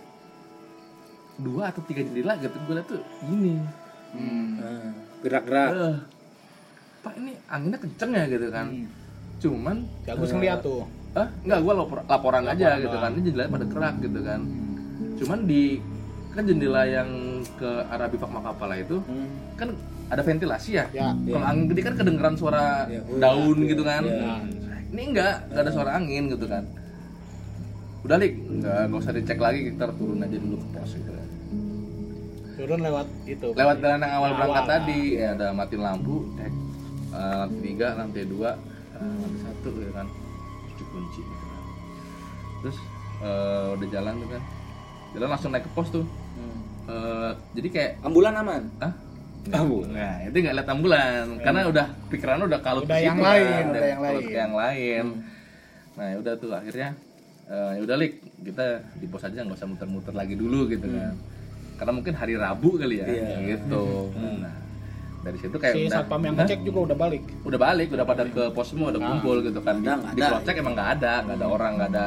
dua 1.38 1.68
atau 1.68 1.80
tiga 1.82 2.00
jendela 2.02 2.36
gitu 2.36 2.52
gue 2.54 2.74
liat 2.74 2.86
tuh 2.86 3.00
gini 3.22 3.56
Hmm. 4.08 4.56
Nah, 4.56 4.92
Gerak-gerak. 5.18 5.68
Eh, 5.68 5.96
pak 7.02 7.12
ini 7.16 7.32
anginnya 7.46 7.76
kenceng 7.76 8.10
ya 8.10 8.24
gitu 8.26 8.48
kan 8.48 8.66
Hmm. 8.66 8.86
cuman 9.36 9.76
Si 10.00 10.08
Agus 10.08 10.30
ngeliat 10.30 10.60
tuh. 10.60 10.88
ah 11.12 11.28
nggak 11.42 11.58
gue 11.58 11.72
lapor, 11.74 11.98
laporan 12.02 12.44
aja 12.44 12.54
Laporan 12.70 12.78
gitu 12.78 12.88
doang. 12.90 13.02
kan 13.02 13.10
ini 13.10 13.22
jendelanya 13.22 13.52
pada 13.52 13.66
kerak 13.66 13.94
gitu 13.98 14.20
kan 14.22 14.40
cuman 15.16 15.38
di 15.44 15.62
kan 16.30 16.42
jendela 16.44 16.82
yang 16.84 17.08
ke 17.56 17.70
arah 17.86 18.06
bifak 18.06 18.28
makapala 18.28 18.74
itu 18.74 19.00
Hmm. 19.00 19.28
kan 19.54 19.68
ada 20.06 20.22
ventilasi 20.22 20.70
ya 20.72 20.84
Ya. 20.90 21.10
kalau 21.26 21.42
angin 21.44 21.64
gede 21.66 21.80
kan 21.82 21.94
kedengeran 21.94 22.34
suara 22.34 22.86
Iya. 22.86 23.00
daun 23.16 23.58
gitu 23.62 23.82
kan 23.82 24.02
Iya. 24.02 24.34
ini 24.88 25.02
enggak 25.10 25.34
enggak 25.46 25.62
ada 25.62 25.72
suara 25.72 25.90
angin 25.94 26.28
gitu 26.28 26.46
kan 26.46 26.62
udah 28.02 28.16
lik 28.16 28.34
enggak 28.38 28.80
nggak 28.86 29.00
usah 29.00 29.12
dicek 29.12 29.38
lagi 29.38 29.60
kita 29.66 29.90
turun 29.92 30.20
aja 30.20 30.36
dulu 30.36 30.56
ke 30.56 30.66
pos 30.70 30.90
gitu 30.92 31.10
kan 31.10 31.24
Turun 32.56 32.80
lewat 32.80 33.04
itu. 33.26 33.46
lewat 33.52 33.76
jalan 33.78 34.00
yang 34.00 34.14
awal 34.14 34.24
Awal, 34.26 34.36
berangkat 34.38 34.64
nah. 34.64 34.70
tadi 34.72 35.00
ya 35.14 35.28
ada 35.32 35.46
matiin 35.52 35.82
lampu 35.82 36.16
cek 36.34 36.52
Eh, 37.08 37.22
lantai 37.38 37.60
tiga 37.62 37.88
lantai 37.94 38.24
dua 38.26 38.50
eh, 38.92 39.00
lantai 39.00 39.40
satu 39.42 39.70
ya 39.78 39.90
kan 39.90 40.06
cuci 40.66 40.84
kunci 40.86 41.20
gitu 41.22 41.44
kan. 41.46 41.62
terus 42.60 42.76
eh, 43.18 43.66
udah 43.72 43.88
jalan 43.90 44.12
tuh 44.16 44.28
kan 44.30 44.42
jalan 45.12 45.28
langsung 45.30 45.50
naik 45.50 45.64
ke 45.64 45.70
pos 45.72 45.88
tuh 45.90 46.04
Hmm. 46.86 46.92
Eh, 46.92 47.30
jadi 47.54 47.68
kayak 47.68 47.90
Ambulan 48.00 48.34
aman. 48.36 48.62
ah 48.80 48.92
Nah, 49.46 50.26
itu 50.26 50.36
nggak 50.36 50.54
lihat 50.58 50.68
ambulan 50.68 51.38
karena 51.38 51.70
udah 51.70 51.86
pikiran 52.10 52.42
udah 52.42 52.58
kalut 52.58 52.82
Udah 52.82 52.98
ke 52.98 53.06
yang 53.06 53.14
situ 53.14 53.26
lain, 53.30 53.46
kan, 53.46 53.64
udah 53.70 53.82
yang 53.86 54.00
lain. 54.02 54.22
yang 54.26 54.52
lain. 54.52 55.04
Nah, 55.94 56.06
ya 56.10 56.16
udah 56.18 56.34
tuh 56.34 56.50
akhirnya 56.50 56.88
eh, 57.46 57.70
ya 57.78 57.80
udah 57.80 57.96
lik 57.96 58.12
kita 58.42 58.66
di 58.98 59.06
pos 59.06 59.22
aja 59.22 59.46
nggak 59.46 59.54
usah 59.54 59.68
muter-muter 59.70 60.10
lagi 60.12 60.34
dulu 60.34 60.66
gitu 60.66 60.82
kan. 60.82 61.14
Karena 61.78 61.92
mungkin 61.94 62.14
hari 62.16 62.34
Rabu 62.34 62.74
kali 62.74 62.98
ya, 62.98 63.06
Iya. 63.06 63.36
gitu. 63.54 64.10
Nah, 64.18 64.50
dari 65.22 65.38
situ 65.38 65.54
kayak 65.54 65.74
Si 65.74 65.80
udah 65.86 65.94
satpam 65.94 66.20
yang 66.26 66.34
ngecek 66.34 66.60
juga 66.66 66.78
udah 66.90 66.96
balik. 66.98 67.22
udah 67.46 67.58
balik, 67.60 67.88
udah 67.94 68.02
pada 68.04 68.22
ke 68.26 68.42
pos 68.50 68.66
semua, 68.66 68.90
udah 68.90 68.98
kumpul 69.00 69.36
gitu 69.46 69.62
kan. 69.62 69.78
Di, 69.78 69.90
di 70.10 70.58
emang 70.58 70.74
nggak 70.74 70.90
ada, 70.98 71.12
nggak 71.22 71.36
ada 71.38 71.46
orang, 71.46 71.72
nggak 71.78 71.90
ada 71.94 72.06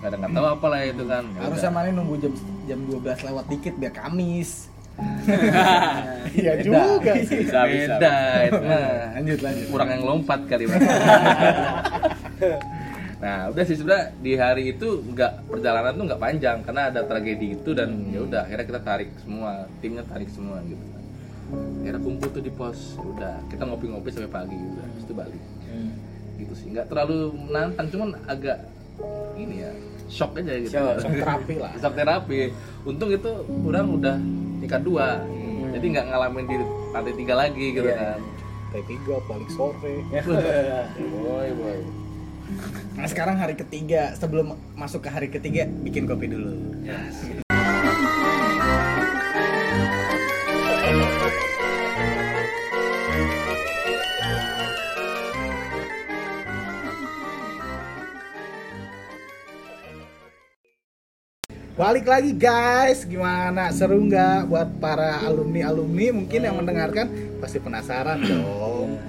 nggak 0.00 0.06
ada 0.06 0.16
nggak 0.16 0.32
tahu 0.32 0.46
apa 0.46 0.66
lah 0.70 0.80
itu 0.86 1.02
kan. 1.02 1.24
Ya 1.34 1.40
Harus 1.42 1.58
udah. 1.58 1.64
sama 1.66 1.78
ini 1.82 1.92
nunggu 1.98 2.14
jam 2.22 2.32
jam 2.70 2.78
12 2.86 3.02
lewat 3.26 3.44
dikit 3.48 3.74
biar 3.74 3.90
Kamis. 3.92 4.70
Iya 6.30 6.62
juga 6.62 6.94
sih. 7.24 7.42
Bisa, 7.42 7.66
bisa. 7.66 7.96
beda 7.98 8.16
itu 8.46 8.60
mah. 8.62 9.18
Lanjut 9.18 9.38
lanjut. 9.42 9.66
kurang 9.66 9.88
yang 9.90 10.02
lompat 10.04 10.40
kali 10.46 10.64
Mas. 10.64 10.78
nah 13.20 13.52
udah 13.52 13.64
sih 13.66 13.76
sebenarnya 13.76 14.16
di 14.16 14.32
hari 14.32 14.72
itu 14.72 14.88
nggak 15.04 15.44
perjalanan 15.44 15.92
tuh 15.92 16.04
nggak 16.08 16.22
panjang 16.22 16.58
karena 16.64 16.88
ada 16.88 17.04
tragedi 17.04 17.52
itu 17.52 17.70
dan 17.76 18.08
ya 18.08 18.24
udah 18.24 18.48
akhirnya 18.48 18.64
kita 18.64 18.80
tarik 18.80 19.10
semua 19.20 19.68
timnya 19.84 20.00
tarik 20.08 20.32
semua 20.32 20.56
gitu 20.64 20.80
kan 20.80 21.02
akhirnya 21.84 22.00
kumpul 22.00 22.28
tuh 22.32 22.40
di 22.40 22.48
pos 22.48 22.96
Ya 22.96 23.04
udah 23.04 23.34
kita 23.52 23.62
ngopi-ngopi 23.68 24.08
sampai 24.08 24.32
pagi 24.32 24.56
udah 24.56 24.84
habis 24.88 25.04
itu 25.04 25.12
balik 25.12 25.42
Hmm. 25.70 25.92
gitu 26.34 26.50
sih 26.56 26.66
nggak 26.72 26.90
terlalu 26.90 27.30
menantang 27.46 27.86
cuman 27.92 28.10
agak 28.26 28.58
ini 29.36 29.62
ya 29.62 29.70
shock 30.10 30.34
aja 30.34 30.52
gitu 30.58 30.74
Shock. 30.74 31.00
Shock 31.00 31.14
terapi 31.16 31.54
lah. 31.56 31.72
shock 31.78 31.94
terapi 31.94 32.40
untung 32.82 33.08
itu 33.08 33.30
orang 33.62 33.86
udah 33.88 34.16
tingkat 34.58 34.82
dua 34.82 35.22
jadi 35.70 35.86
nggak 35.88 36.06
ngalamin 36.08 36.44
di 36.44 36.56
lantai 36.90 37.14
tiga 37.14 37.34
lagi 37.36 37.66
gitu 37.70 37.86
Iya. 37.86 38.18
kan 38.18 38.20
T3 38.70 38.90
balik 39.24 39.50
sore. 39.50 39.94
boy 41.16 41.50
boy 41.52 41.78
Nah 42.92 43.06
sekarang 43.06 43.38
hari 43.38 43.54
ketiga 43.54 44.14
sebelum 44.14 44.58
masuk 44.74 45.00
ke 45.00 45.08
hari 45.08 45.26
ketiga 45.26 45.70
bikin 45.80 46.02
kopi 46.04 46.26
dulu. 46.26 46.82
Balik 61.80 62.12
lagi 62.12 62.36
guys, 62.36 63.08
gimana 63.08 63.72
seru 63.72 64.04
nggak 64.04 64.52
buat 64.52 64.68
para 64.84 65.24
alumni 65.24 65.64
alumni 65.64 66.12
mungkin 66.12 66.44
yang 66.44 66.60
mendengarkan 66.60 67.08
pasti 67.40 67.56
penasaran 67.56 68.20
dong. 68.20 69.00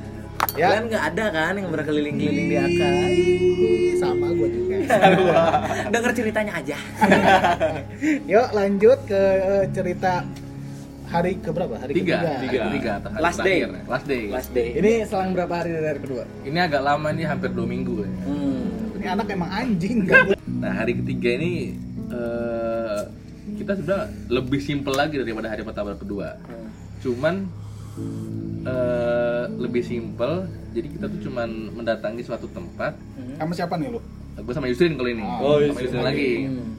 Ya, 0.55 0.79
Kalian 0.79 0.87
nggak 0.87 1.03
ada 1.11 1.25
kan 1.35 1.53
yang 1.59 1.67
berkeliling-keliling 1.67 2.47
di 2.47 2.55
Akai? 2.55 3.15
Sama 3.99 4.31
gue 4.31 4.47
juga. 4.55 4.75
Dengar 5.91 6.15
ceritanya 6.15 6.63
aja. 6.63 6.79
Yuk 8.31 8.47
lanjut 8.55 9.03
ke 9.03 9.19
eh, 9.19 9.65
cerita 9.75 10.23
hari 11.11 11.43
ke 11.43 11.51
berapa? 11.51 11.75
Hari 11.75 11.91
tiga 11.91 12.23
ketiga. 12.23 12.39
tiga 12.39 12.59
tiga 12.71 12.91
atau 13.03 13.09
hari 13.11 13.23
Last 13.27 13.39
day. 13.43 13.43
terakhir 13.43 13.67
ya. 13.67 13.83
last 13.91 14.07
day 14.07 14.23
Last 14.31 14.51
day. 14.55 14.69
Ini 14.79 14.91
selang 15.11 15.35
berapa 15.35 15.53
hari 15.59 15.75
dari 15.75 15.87
hari 15.91 15.99
kedua? 16.07 16.23
ini 16.47 16.55
agak 16.63 16.79
lama 16.87 17.11
nih 17.11 17.27
hampir 17.27 17.51
dua 17.51 17.67
minggu 17.67 18.07
ya. 18.07 18.09
Hmm. 18.31 18.95
Ini 18.95 19.05
anak 19.11 19.27
emang 19.27 19.51
anjing 19.51 20.07
kan? 20.07 20.23
nah 20.63 20.71
hari 20.71 20.95
ketiga 21.03 21.35
ini 21.35 21.75
eh, 22.11 22.99
kita 23.53 23.71
sebenarnya 23.73 24.05
lebih 24.29 24.59
simpel 24.59 24.93
lagi 24.93 25.15
daripada 25.15 25.47
hari 25.47 25.61
pertama 25.61 25.91
dan 25.91 25.99
kedua 25.99 26.27
Hmm. 26.41 26.69
cuman 26.99 27.35
eh, 28.63 29.43
lebih 29.57 29.81
simpel 29.81 30.45
jadi 30.71 30.87
kita 30.89 31.05
tuh 31.07 31.19
cuman 31.21 31.49
mendatangi 31.73 32.21
suatu 32.21 32.47
tempat 32.47 32.93
Sama 33.35 33.51
siapa 33.51 33.75
nih 33.75 33.89
lu? 33.89 33.99
gue 34.33 34.53
sama 34.53 34.65
Yusrin 34.65 34.95
kalau 34.95 35.09
ini 35.09 35.21
Oh, 35.21 35.57
sama 35.59 35.77
Yusrin 35.77 35.83
Yusrin 35.83 36.03
lagi 36.03 36.31
Hmm. 36.45 36.69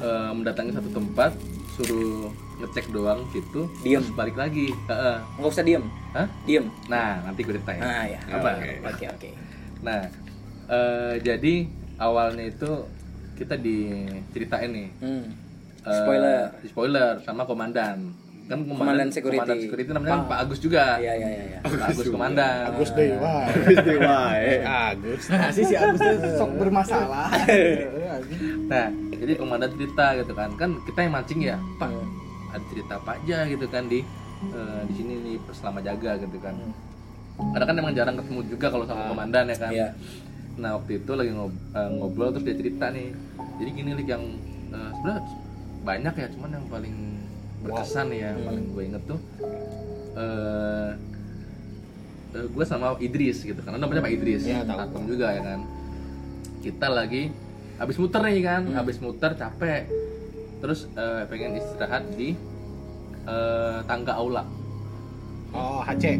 Eh, 0.00 0.30
mendatangi 0.32 0.72
satu 0.72 0.88
tempat 0.90 1.36
suruh 1.70 2.32
ngecek 2.58 2.88
doang 2.90 3.20
situ 3.30 3.68
Diem. 3.80 4.00
terus 4.00 4.12
balik 4.14 4.32
lagi 4.34 4.72
Heeh. 4.86 5.16
Nggak 5.36 5.50
usah 5.50 5.60
diem. 5.62 5.84
Hah? 6.10 6.26
Diem. 6.42 6.64
nah 6.86 7.20
nanti 7.22 7.40
gue 7.42 7.52
ceritain 7.54 7.78
Nah 7.78 8.04
ya. 8.06 8.20
apa 8.26 8.50
Oke 8.86 9.04
oke. 9.06 9.28
Nah, 9.80 10.00
eh, 10.66 11.14
jadi 11.18 11.54
awalnya 11.96 12.44
itu 12.46 12.70
kita 13.40 13.56
diceritain 13.56 14.68
nih. 14.68 14.88
Hmm. 15.00 15.24
eh, 15.80 15.96
Spoiler. 15.96 16.40
di 16.60 16.66
spoiler 16.68 17.10
sama 17.24 17.48
komandan. 17.48 18.12
Kan 18.50 18.66
Komandan 18.66 19.08
security. 19.14 19.38
Komandan 19.38 19.58
security 19.62 19.90
namanya 19.94 20.26
Pak. 20.26 20.26
Pak 20.26 20.38
Agus 20.44 20.58
juga. 20.58 20.98
Iya 20.98 21.12
iya 21.16 21.28
iya. 21.30 21.44
iya. 21.54 21.58
Pak 21.62 21.88
Agus 21.94 22.06
komandan. 22.10 22.62
Agus 22.74 22.90
Dewa. 22.92 23.34
Agus. 24.90 25.22
Masih 25.30 25.64
si 25.70 25.74
Agus 25.78 26.00
tuh 26.02 26.30
sok 26.36 26.50
bermasalah. 26.60 27.30
Nah, 28.70 28.86
jadi 29.10 29.34
komandan 29.34 29.70
cerita 29.74 30.14
gitu 30.18 30.32
kan. 30.34 30.50
Kan 30.54 30.78
kita 30.86 30.98
yang 31.02 31.14
mancing 31.14 31.40
ya, 31.42 31.56
Pak. 31.78 31.90
Hmm. 31.90 32.54
Ada 32.54 32.64
cerita 32.74 32.92
apa 32.98 33.10
aja 33.22 33.38
gitu 33.46 33.66
kan 33.70 33.86
di 33.86 34.02
eh, 34.50 34.80
di 34.90 34.92
sini 34.98 35.14
nih 35.22 35.36
selama 35.54 35.78
jaga 35.80 36.18
gitu 36.18 36.38
kan. 36.42 36.54
Karena 37.54 37.64
kan 37.64 37.74
emang 37.78 37.94
jarang 37.94 38.14
ketemu 38.18 38.40
juga 38.50 38.66
kalau 38.68 38.84
sama 38.84 39.08
komandan 39.14 39.46
ya 39.48 39.56
kan. 39.56 39.70
Iya. 39.70 39.88
Nah 40.56 40.76
waktu 40.76 40.98
itu 40.98 41.12
lagi 41.12 41.30
ngob- 41.30 41.62
eh, 41.70 41.90
ngobrol 41.92 42.30
terus 42.32 42.44
dia 42.44 42.56
cerita 42.56 42.90
nih. 42.90 43.14
Jadi 43.58 43.70
gini 43.70 43.90
lik 43.94 44.08
yang 44.08 44.24
eh, 44.70 44.90
sebenarnya 44.92 45.22
banyak 45.80 46.14
ya, 46.14 46.26
cuman 46.34 46.50
yang 46.52 46.66
paling 46.66 46.96
berkesan 47.60 48.06
nih 48.08 48.18
ya, 48.18 48.28
yang 48.32 48.42
paling 48.42 48.64
gue 48.70 48.82
inget 48.84 49.02
tuh 49.04 49.20
eh 50.12 50.90
eh, 52.32 52.46
gue 52.46 52.64
sama 52.64 52.96
Idris 52.98 53.42
gitu 53.42 53.60
karena 53.60 53.78
namanya 53.78 54.00
Pak 54.00 54.12
Idris, 54.12 54.42
Iya, 54.44 54.64
tahu. 54.64 55.04
Juga 55.06 55.26
ya 55.30 55.42
kan. 55.44 55.60
Kita 56.60 56.86
lagi 56.88 57.32
habis 57.76 57.96
muter 57.96 58.20
nih 58.20 58.44
kan, 58.44 58.62
habis 58.70 58.96
muter 59.00 59.32
capek, 59.34 59.88
terus 60.60 60.84
eh, 60.92 61.24
pengen 61.26 61.56
istirahat 61.56 62.04
di 62.14 62.36
eh, 63.24 63.78
tangga 63.84 64.14
aula 64.14 64.44
Oh, 65.50 65.82
HC. 65.82 66.14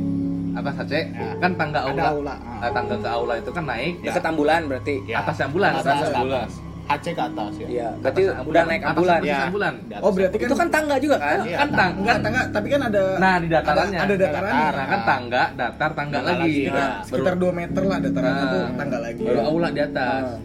Atas 0.52 0.74
Aceh 0.78 1.04
Ya. 1.06 1.30
kan 1.38 1.50
tangga 1.54 1.80
aula, 1.82 2.02
aula, 2.10 2.34
ah. 2.36 2.60
eh, 2.60 2.70
tangga 2.70 2.96
ke 2.96 3.08
aula 3.08 3.34
itu 3.36 3.50
kan 3.50 3.64
naik 3.64 3.94
Dekat 4.00 4.24
ambulan 4.24 4.60
berarti. 4.64 4.94
Ya. 5.04 5.16
atas 5.20 5.36
ambulan 5.40 5.72
Atas, 5.72 5.86
atas 5.86 6.00
atas. 6.04 6.16
ambulan 6.16 6.48
HC 6.90 7.06
ke 7.08 7.22
atas 7.22 7.52
ya. 7.54 7.66
Iya. 7.70 7.88
Berarti 7.96 8.22
Atas 8.26 8.42
udah 8.44 8.62
naik 8.64 8.80
Atas 8.80 8.90
ambulan. 8.90 9.16
atas 9.16 9.30
Ya. 9.30 9.38
ambulan. 9.44 9.74
Oh 9.96 10.10
berarti 10.10 10.36
kan 10.36 10.48
Itu 10.50 10.56
kan 10.56 10.68
tangga 10.68 10.94
juga 10.96 11.16
kan? 11.16 11.38
Iya. 11.40 11.56
kan 11.56 11.68
tang 11.70 11.92
enggak 11.96 12.18
tangga, 12.20 12.40
tapi 12.50 12.66
kan 12.68 12.80
ada 12.82 13.02
nah 13.16 13.34
di 13.36 13.46
datarannya 13.46 13.94
ada, 13.96 14.04
ada 14.04 14.14
datarannya. 14.16 14.64
nah 14.74 14.86
kan 14.88 15.00
tangga 15.04 15.42
datar 15.54 15.90
tangga 15.92 16.16
Tangga 16.18 16.32
lagi. 16.34 16.54
Sekitar, 16.56 16.82
Nah, 16.82 16.98
sekitar 17.04 17.34
2 17.36 17.52
meter 17.52 17.82
lah 17.84 17.98
datarannya 18.00 18.42
Nah. 18.42 18.50
tuh 18.50 18.62
tangga 18.74 18.98
lagi. 19.00 19.22
baru 19.22 19.40
aula 19.44 19.68
di 19.70 19.80
atas 19.80 20.24
Ah. 20.26 20.38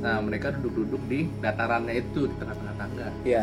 nah 0.00 0.16
mereka 0.20 0.46
duduk-duduk 0.54 1.02
di 1.04 1.20
datarannya 1.38 1.94
itu 1.94 2.20
di 2.22 2.34
tengah-tengah 2.34 2.74
tangga 2.76 3.06
Iya. 3.22 3.42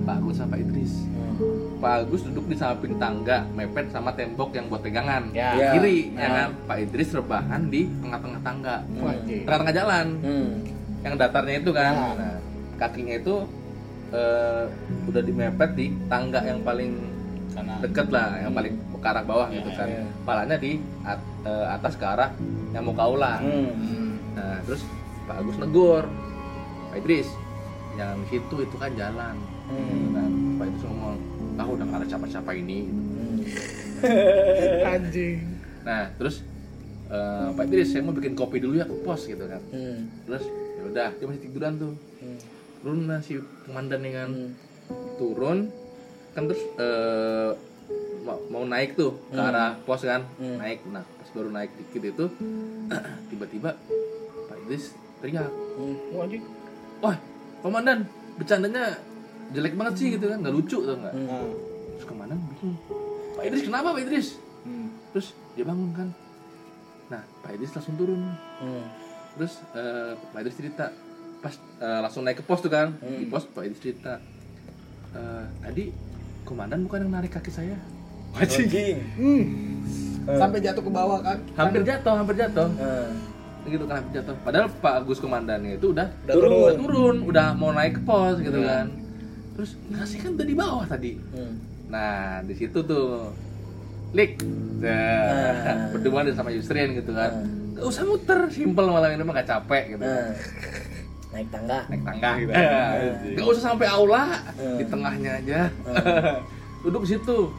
Pak 0.00 0.14
Agus 0.14 0.36
sama 0.36 0.48
Pak 0.50 0.58
Idris 0.60 0.92
Hmm. 1.10 1.59
Pak 1.80 1.92
Agus 1.98 2.22
duduk 2.22 2.44
di 2.44 2.54
samping 2.54 2.94
tangga 2.94 3.48
mepet 3.50 3.88
sama 3.88 4.12
tembok 4.12 4.52
yang 4.52 4.68
buat 4.68 4.80
pegangan 4.80 5.32
Ya. 5.32 5.56
Ya. 5.56 5.72
kiri 5.72 6.12
ya 6.12 6.20
Ah. 6.20 6.30
kan 6.30 6.48
Pak 6.68 6.76
Idris 6.78 7.10
rebahan 7.10 7.62
di 7.66 7.88
tengah-tengah 7.98 8.40
tangga 8.40 8.74
anjing. 8.84 9.42
tengah-tengah 9.42 9.74
jalan 9.74 10.06
Hmm. 10.20 10.48
yang 11.00 11.14
datarnya 11.16 11.56
itu 11.58 11.70
kan 11.72 11.92
Ya. 11.92 12.06
nah, 12.14 12.36
kakinya 12.78 13.14
itu 13.16 13.34
eh, 14.10 14.64
udah 15.06 15.22
dimepet 15.22 15.70
di 15.72 15.86
tangga 16.04 16.42
yang 16.42 16.60
paling 16.60 16.92
Karena 17.50 17.74
deket 17.78 18.06
lah 18.10 18.28
yang 18.36 18.50
paling 18.50 18.74
ke 18.92 19.06
arah 19.06 19.22
bawah 19.22 19.48
Ya, 19.48 19.54
gitu 19.56 19.70
kan 19.72 19.88
ya. 19.88 20.02
palanya 20.22 20.56
di 20.56 20.72
at- 21.02 21.30
eh, 21.42 21.66
atas 21.70 21.94
ke 21.94 22.04
arah 22.04 22.30
yang 22.70 22.82
mau 22.82 22.92
ke 22.92 23.00
aula 23.00 23.38
Hmm. 23.38 24.18
nah 24.32 24.58
terus 24.62 24.82
Pak 25.24 25.36
Agus 25.38 25.56
negur 25.56 26.04
Pak 26.86 26.96
Idris 26.98 27.28
jangan 27.94 28.18
di 28.18 28.26
situ 28.28 28.56
itu 28.60 28.76
kan 28.76 28.90
jalan 28.92 29.34
Hmm. 29.64 30.10
nah, 30.10 30.26
Pak 30.58 30.64
Idris 30.68 30.84
ngomong 30.84 31.16
ah 31.60 31.68
udah 31.68 31.84
nggak 31.84 31.98
ada 32.00 32.08
siapa-siapa 32.08 32.50
ini 32.54 32.88
anjing. 34.86 35.44
nah 35.82 36.08
terus 36.16 36.40
eh, 37.06 37.48
Pak 37.52 37.64
Idris 37.66 37.88
saya 37.90 38.00
mau 38.00 38.12
bikin 38.12 38.32
kopi 38.32 38.58
dulu 38.58 38.74
ya 38.74 38.86
ke 38.86 38.96
pos 38.98 39.24
gitu 39.24 39.44
kan 39.44 39.60
Hmm. 39.68 40.08
terus 40.24 40.44
ya 40.48 40.82
udah 40.86 41.08
dia 41.12 41.26
masih 41.26 41.42
tiduran 41.42 41.72
tuh 41.76 41.92
Hmm. 42.18 42.38
turun 42.80 42.98
lah 43.04 43.20
si 43.20 43.36
komandan 43.66 44.00
kan 44.02 44.30
Hmm. 44.30 44.50
turun 45.16 45.58
kan 46.32 46.42
terus 46.46 46.62
eh, 46.78 47.50
mau, 48.22 48.62
naik 48.64 48.94
tuh 48.94 49.16
ke 49.28 49.36
Hmm. 49.36 49.48
arah 49.48 49.76
pos 49.82 50.00
kan 50.00 50.24
Hmm. 50.36 50.56
naik 50.56 50.80
nah 50.86 51.04
pas 51.04 51.28
baru 51.30 51.50
naik 51.50 51.70
dikit 51.76 52.02
itu 52.06 52.24
tiba-tiba 53.28 53.76
Pak 54.48 54.56
Idris 54.64 54.96
teriak 55.20 55.50
Hmm. 55.76 55.96
Wah, 56.12 56.24
anjing. 56.24 56.44
wah 57.00 57.16
komandan 57.60 58.08
bercandanya 58.36 58.96
jelek 59.50 59.74
banget 59.74 59.94
sih 59.96 60.08
gitu 60.10 60.24
kan 60.24 60.38
nggak 60.38 60.52
lucu 60.52 60.78
tuh 60.78 60.94
nggak 60.94 61.12
Hmm. 61.12 61.26
Nah. 61.26 61.44
terus 61.92 62.06
komandan 62.06 62.38
bingung 62.48 62.76
Pak 63.32 63.42
Idris 63.44 63.62
kenapa 63.64 63.88
Pak 63.90 64.02
Idris 64.02 64.28
Hmm. 64.60 64.88
terus 65.10 65.26
dia 65.52 65.64
bangun 65.64 65.90
kan 65.90 66.08
nah 67.08 67.22
Pak 67.40 67.50
Idris 67.52 67.72
langsung 67.72 67.96
turun 67.96 68.20
Hmm. 68.58 68.84
terus 69.34 69.52
eh, 69.72 70.12
Pak 70.26 70.38
Idris 70.38 70.56
cerita 70.56 70.84
pas 71.38 71.54
eh, 71.56 72.00
langsung 72.00 72.22
naik 72.22 72.36
ke 72.36 72.44
pos 72.44 72.60
tuh 72.60 72.68
kan 72.68 72.92
Hmm. 72.94 73.16
di 73.16 73.26
pos 73.26 73.44
pak 73.46 73.64
itu 73.64 73.76
cerita 73.80 74.20
"Eh, 75.10 75.44
tadi 75.60 75.84
komandan 76.42 76.84
bukan 76.84 77.02
yang 77.02 77.12
narik 77.12 77.32
kaki 77.32 77.50
saya 77.50 77.74
Anjing. 78.30 79.02
Hmm. 79.16 79.42
Sampai 80.22 80.60
jatuh 80.60 80.78
ke 80.78 80.92
bawah 80.92 81.18
kan. 81.18 81.42
hampir 81.56 81.82
jatuh 81.82 82.14
hampir 82.14 82.36
jatuh 82.36 82.68
Eh, 82.76 83.10
gitu 83.66 83.84
kan 83.84 83.98
hampir 83.98 84.12
jatuh 84.16 84.34
padahal 84.40 84.70
pak 84.70 84.92
Agus 84.98 85.18
komandannya 85.18 85.76
itu 85.76 85.90
udah 85.90 86.06
Udah 86.22 86.34
Turun. 86.34 86.52
udah 86.52 86.74
turun 86.76 87.16
udah 87.24 87.46
mau 87.52 87.70
naik 87.70 87.96
ke 87.96 88.02
pos 88.02 88.38
gitu 88.38 88.54
Hmm. 88.54 88.68
kan 88.68 88.86
terus 89.60 89.76
ngasih 89.92 90.18
kan 90.24 90.30
udah 90.40 90.46
di 90.48 90.56
bawah 90.56 90.84
tadi 90.88 91.12
hmm. 91.20 91.54
nah 91.92 92.40
di 92.40 92.56
situ 92.56 92.80
tuh 92.80 93.28
lik 94.16 94.40
nah, 94.80 94.88
Ah. 94.88 95.76
berdua 95.92 96.24
sama 96.32 96.48
Yusrin 96.48 96.96
gitu 96.96 97.12
kan 97.12 97.28
Ah. 97.28 97.44
gak 97.76 97.84
usah 97.84 98.08
muter 98.08 98.40
simple 98.48 98.88
malam 98.88 99.12
ini 99.12 99.20
mah 99.20 99.36
gak 99.36 99.52
capek 99.52 99.84
gitu 99.92 100.04
Eh, 100.08 100.32
naik 101.36 101.48
tangga. 101.52 101.84
naik 101.92 102.02
tangga 102.08 102.30
Gitu. 102.40 102.50
Eh, 102.56 103.36
gak 103.36 103.46
usah 103.52 103.62
sampai 103.68 103.84
aula 103.84 104.40
Hmm. 104.56 104.80
di 104.80 104.84
tengahnya 104.88 105.30
aja 105.44 105.60
Hmm. 105.84 106.40
duduk 106.88 107.04
di 107.04 107.12
situ 107.12 107.52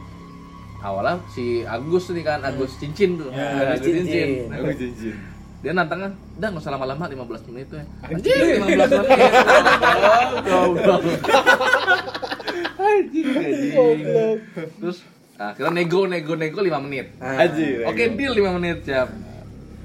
awalnya 0.82 1.22
si 1.30 1.62
Agus 1.62 2.10
nih 2.10 2.26
kan 2.26 2.42
Agus 2.42 2.82
cincin 2.82 3.14
tuh 3.14 3.30
Ya, 3.30 3.78
Agus 3.78 3.86
Cincin. 3.86 4.50
Agus 4.50 4.74
cincin 4.74 5.14
dia 5.62 5.70
nantangnya 5.72 6.10
udah 6.36 6.48
nggak 6.48 6.58
usah 6.60 6.72
lama-lama 6.72 7.04
15 7.06 7.22
menit 7.48 7.66
tuh 7.68 7.78
ya 7.78 7.86
Anjing. 8.08 8.34
anjing 8.34 8.76
15 8.82 8.98
menit 8.98 9.32
goblok 10.44 11.02
anjing 12.76 13.26
anjing 13.32 14.38
terus 14.76 14.98
ah, 15.36 15.52
kita 15.52 15.70
nego 15.70 16.04
nego 16.04 16.34
nego 16.34 16.60
5 16.60 16.66
menit 16.80 17.06
Ah. 17.18 17.42
Anjing. 17.42 17.82
oke 17.84 18.02
deal 18.12 18.34
5 18.34 18.58
menit 18.58 18.78
siap 18.82 19.08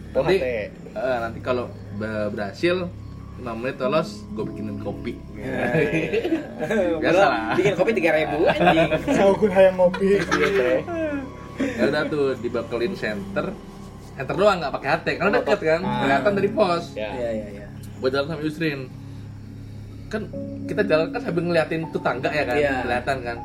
nanti 0.10 0.36
eh, 0.42 0.68
nanti 0.96 1.40
kalau 1.40 1.70
be- 1.94 2.30
berhasil 2.34 2.90
5 3.38 3.46
menit 3.54 3.78
lolos 3.78 4.26
gue 4.32 4.44
bikinin 4.44 4.82
kopi 4.82 5.14
Biasa 6.98 7.22
lah. 7.22 7.54
Bikin 7.54 7.74
kopi 7.76 7.92
3000 7.94 8.34
anjing. 8.50 8.90
Saya 9.08 9.30
ukur 9.30 9.46
hayang 9.48 9.78
ngopi 9.78 10.18
gitu. 10.18 10.42
ya 11.54 11.84
udah 11.86 12.04
tuh 12.08 12.34
dibekelin 12.36 12.94
center 12.94 13.54
center 14.18 14.36
doang 14.36 14.58
nggak 14.58 14.74
pakai 14.74 14.90
HT 14.92 15.08
karena 15.16 15.32
deket 15.36 15.60
kan 15.62 15.82
Ah. 15.82 16.00
kelihatan 16.02 16.32
dari 16.34 16.50
pos 16.50 16.84
Ya. 16.94 17.10
Iya, 17.12 17.30
iya, 17.32 17.48
iya. 17.54 17.68
gue 17.96 18.10
jalan 18.10 18.28
sama 18.28 18.42
Yusrin 18.42 18.80
kan 20.08 20.22
kita 20.66 20.82
jalan 20.84 21.08
kan 21.10 21.20
sambil 21.20 21.44
ngeliatin 21.44 21.82
tuh 21.90 22.00
tangga 22.00 22.30
ya 22.30 22.44
kan 22.44 22.56
Iya. 22.56 22.74
kelihatan 22.82 23.18
kan 23.22 23.38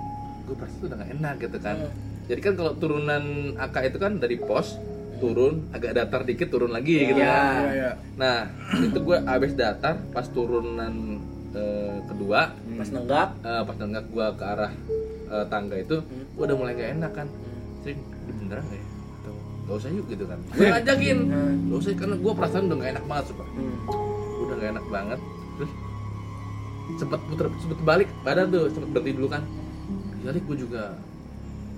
gue 0.42 0.56
pasti 0.56 0.76
tuh 0.76 0.86
udah 0.86 0.96
gak 0.96 1.10
enak 1.12 1.34
gitu 1.38 1.58
kan 1.58 1.76
Hmm. 1.76 1.92
jadi 2.24 2.40
kan 2.40 2.52
kalau 2.54 2.72
turunan 2.74 3.24
AK 3.56 3.76
itu 3.84 3.98
kan 3.98 4.12
dari 4.16 4.36
pos 4.36 4.78
turun 5.18 5.70
agak 5.70 5.92
datar 5.92 6.22
dikit 6.22 6.48
turun 6.48 6.70
lagi 6.70 6.96
gitu 7.04 7.16
Iya. 7.16 7.28
kan 7.28 7.62
Iya, 7.62 7.72
iya. 7.72 7.90
nah 8.16 8.38
itu 8.76 8.98
gue 8.98 9.16
abis 9.20 9.52
datar 9.52 9.94
pas 10.08 10.26
turunan 10.26 10.94
eh, 11.52 11.98
kedua 12.04 12.48
Pas 12.72 12.88
nenggak. 12.88 13.28
eh, 13.40 13.62
pas 13.62 13.76
nengak 13.76 14.04
gue 14.08 14.26
ke 14.32 14.44
arah 14.46 14.72
eh, 15.28 15.44
tangga 15.46 15.76
itu 15.76 15.96
gue 16.32 16.42
udah 16.42 16.56
mulai 16.56 16.72
gak 16.72 16.90
enak 16.96 17.12
kan 17.12 17.28
Sering, 17.80 17.98
ini 17.98 18.32
beneran 18.36 18.64
gak 18.64 18.78
ya? 18.78 18.84
Gak 19.68 19.76
usah 19.78 19.90
yuk 19.94 20.06
gitu 20.10 20.24
kan. 20.26 20.38
Gue 20.56 20.66
ngajakin. 20.68 21.18
Hmm. 21.30 21.56
gak 21.70 21.78
usah 21.78 21.90
karena 21.94 22.16
gue 22.18 22.32
perasaan 22.32 22.64
udah 22.68 22.76
gak 22.78 22.90
enak 22.98 23.04
banget 23.06 23.24
sumpah. 23.30 23.48
Hmm. 23.52 23.76
udah 24.42 24.54
gak 24.58 24.70
enak 24.74 24.86
banget. 24.90 25.20
Terus 25.56 25.72
sempet 26.98 27.20
puter 27.30 27.46
sempet 27.62 27.78
balik. 27.86 28.08
Badan 28.26 28.46
tuh 28.50 28.64
sempet 28.72 28.88
berhenti 28.90 29.12
dulu 29.16 29.28
kan. 29.30 29.42
Jadi 30.22 30.38
gue 30.38 30.56
juga 30.56 30.82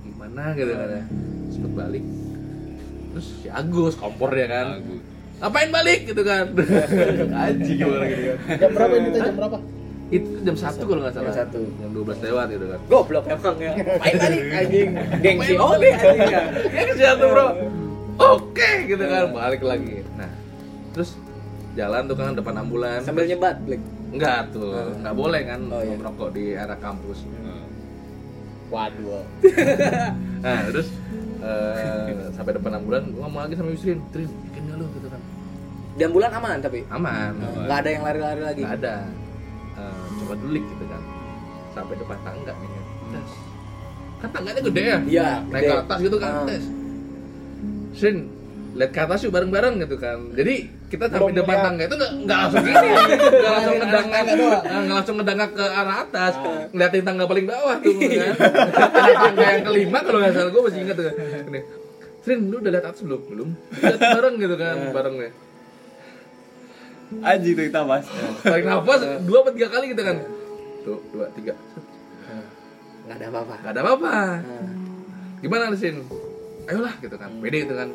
gimana 0.05 0.43
gitu 0.57 0.73
kan 0.73 0.89
ya. 0.89 1.05
Sempet 1.53 1.73
balik. 1.73 2.05
Terus 3.15 3.27
si 3.41 3.49
Agus 3.49 3.95
kompor 3.95 4.35
dia 4.35 4.49
kan 4.51 4.83
ngapain 5.45 5.71
balik 5.71 6.09
gitu 6.09 6.23
kan? 6.25 6.51
Anjing 7.45 7.77
gimana 7.77 8.05
gitu 8.07 8.23
kan? 8.33 8.39
Jam 8.59 8.71
berapa 8.73 8.95
ini? 8.97 9.09
Jam 9.19 9.35
berapa? 9.37 9.59
Itu 10.15 10.31
jam 10.41 10.55
satu 10.55 10.83
kalau 10.85 11.01
nggak 11.03 11.13
salah 11.13 11.27
Jam 11.29 11.39
satu. 11.43 11.61
jam 11.75 11.91
12 11.91 12.25
lewat 12.25 12.47
gitu 12.49 12.67
kan 12.69 12.81
Goblok 12.87 13.25
emang 13.27 13.57
ya. 13.59 13.73
Main 13.75 14.15
balik 14.15 14.43
anjing. 14.61 14.91
Gengsi 15.19 15.55
oke 15.57 15.89
anjing 15.89 16.21
ya. 16.25 16.43
ya 16.71 16.83
ke 16.85 16.93
situ 16.95 17.27
bro 17.27 17.47
oke 18.17 18.69
gitu 18.87 19.05
kan 19.05 19.25
balik 19.29 19.61
lagi 19.61 20.07
nah 20.15 20.31
terus 20.91 21.19
jalan 21.75 22.07
tuh 22.07 22.15
kan 22.15 22.31
depan 22.33 22.55
ambulan 22.57 23.03
Sambil 23.03 23.27
nyebat, 23.27 23.59
Blik. 23.61 23.83
enggak 24.09 24.47
tuh 24.49 24.95
nggak 24.97 25.11
boleh 25.13 25.43
kan 25.43 25.61
Oh, 25.67 25.83
iya. 25.83 25.95
merokok 25.95 26.31
di 26.31 26.55
area 26.55 26.79
kampus 26.79 27.27
Waduh. 28.65 29.23
nah 30.45 30.59
terus 30.67 30.89
eh, 31.39 32.11
sampai 32.31 32.53
depan 32.53 32.73
ambulan 32.75 33.03
gua 33.09 33.27
ngomong 33.27 33.43
lagi 33.45 33.55
sama 33.55 33.71
Yusrin 33.71 33.99
Trin 34.09 34.27
bikin 34.45 34.63
nggak 34.65 34.79
lu 34.79 34.87
gitu 34.93 35.09
kan 35.09 35.21
Di 35.95 36.03
ambulan 36.03 36.31
aman 36.33 36.59
tapi. 36.59 36.83
aman 36.89 37.33
Enggak 37.57 37.79
ada 37.81 37.89
yang 37.89 38.03
lari-lari 38.03 38.41
lagi. 38.43 38.63
nggak 38.63 38.77
ada 38.81 38.97
Coba 40.25 40.35
dulu 40.35 40.59
gitu 40.59 40.85
kan. 40.85 41.03
Sampai 41.71 41.95
depan 41.95 42.19
tangga 42.23 42.53
nih 42.55 42.69
kan 42.71 42.85
tes 43.13 43.31
kan 44.17 44.29
tangganya 44.33 44.61
gede 44.63 44.83
ya? 44.83 44.99
Iya, 45.05 45.29
naik 45.47 45.63
ke 45.63 45.75
atas 45.79 45.99
gitu 46.01 46.17
kan 46.17 46.33
Ah. 46.33 46.45
tes. 46.45 46.65
Srin 47.93 48.19
lihat 48.75 48.91
ke 48.91 49.01
atas 49.01 49.21
yuk 49.21 49.31
bareng-bareng 49.31 49.75
gitu 49.79 49.97
kan. 49.97 50.19
Jadi 50.33 50.55
kita 50.89 51.07
sampai 51.07 51.29
Belum 51.29 51.39
depan 51.39 51.55
lihat. 51.55 51.65
tangga 51.65 51.83
itu 51.85 51.95
nggak 51.95 52.11
langsung 52.41 52.65
gini 52.65 52.75
nggak 52.75 53.53
langsung 53.53 53.77
ngedangak 53.81 54.23
nggak 54.25 54.89
langsung 54.91 55.17
ngedangak 55.17 55.51
ke 55.53 55.65
arah 55.65 55.97
atas. 56.01 56.33
Ngeliatin 56.71 57.05
tangga 57.05 57.25
paling 57.25 57.47
bawah 57.47 57.77
tuh 57.79 57.93
kan. 58.17 58.35
Tangga 59.15 59.45
yang 59.53 59.65
kelima 59.65 59.99
kalau 60.01 60.19
nggak 60.19 60.33
salah. 60.33 60.51
Gue 60.51 60.63
masih 60.65 60.81
ingat 60.81 60.97
tuh. 60.97 61.05
Ini 61.45 61.61
Srin 62.25 62.41
lu 62.49 62.57
udah 62.57 62.71
lihat 62.73 62.85
atas 62.89 63.01
belum? 63.03 63.21
Belum. 63.29 63.49
Lihat 63.75 64.01
bareng 64.01 64.35
gitu 64.39 64.57
kan 64.57 64.77
bareng 64.91 65.15
nih 65.19 65.33
Anjing 67.21 67.55
tuh 67.55 67.65
kita 67.65 67.81
mas. 67.83 68.07
tarik 68.41 68.65
nafas 68.65 69.01
dua 69.23 69.39
atau 69.41 69.53
tiga 69.53 69.69
kali 69.69 69.93
gitu 69.93 70.03
kan? 70.03 70.17
Tuh 70.83 70.99
dua 71.11 71.27
tiga. 71.33 71.55
Enggak 73.05 73.17
ada 73.17 73.27
apa-apa. 73.29 73.55
nggak 73.61 73.73
ada 73.73 73.81
apa-apa. 73.83 74.15
Gimana 75.39 75.69
di 75.69 75.79
sini 75.79 76.01
ayolah 76.65 76.95
gitu 76.99 77.17
kan. 77.17 77.31
Pede 77.39 77.59
gitu 77.63 77.75
kan. 77.75 77.89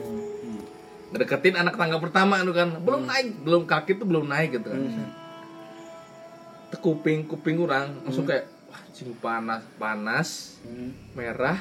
Ngedeketin 1.10 1.56
anak 1.56 1.74
tangga 1.74 1.98
pertama 1.98 2.38
itu 2.38 2.54
kan. 2.54 2.70
Belum 2.80 3.02
naik 3.04 3.42
belum 3.42 3.64
kaki 3.66 3.98
tuh 3.98 4.06
belum 4.06 4.26
naik 4.26 4.54
gitu 4.56 4.70
kan. 4.70 4.82
Tuh 6.70 6.80
kuping 6.80 7.26
kuping 7.26 7.58
orang 7.58 7.90
langsung 8.04 8.24
kayak 8.24 8.46
wah 8.70 8.82
cing 8.94 9.10
panas 9.18 9.66
panas 9.76 10.30
Hmm. 10.60 10.94
merah. 11.14 11.58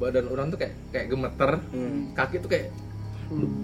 Badan 0.00 0.26
orang 0.26 0.48
tuh 0.48 0.56
kayak 0.56 0.72
kayak 0.88 1.06
gemeter. 1.06 1.60
Hmm. 1.68 2.16
kaki 2.16 2.40
tuh 2.40 2.48
kayak 2.48 2.72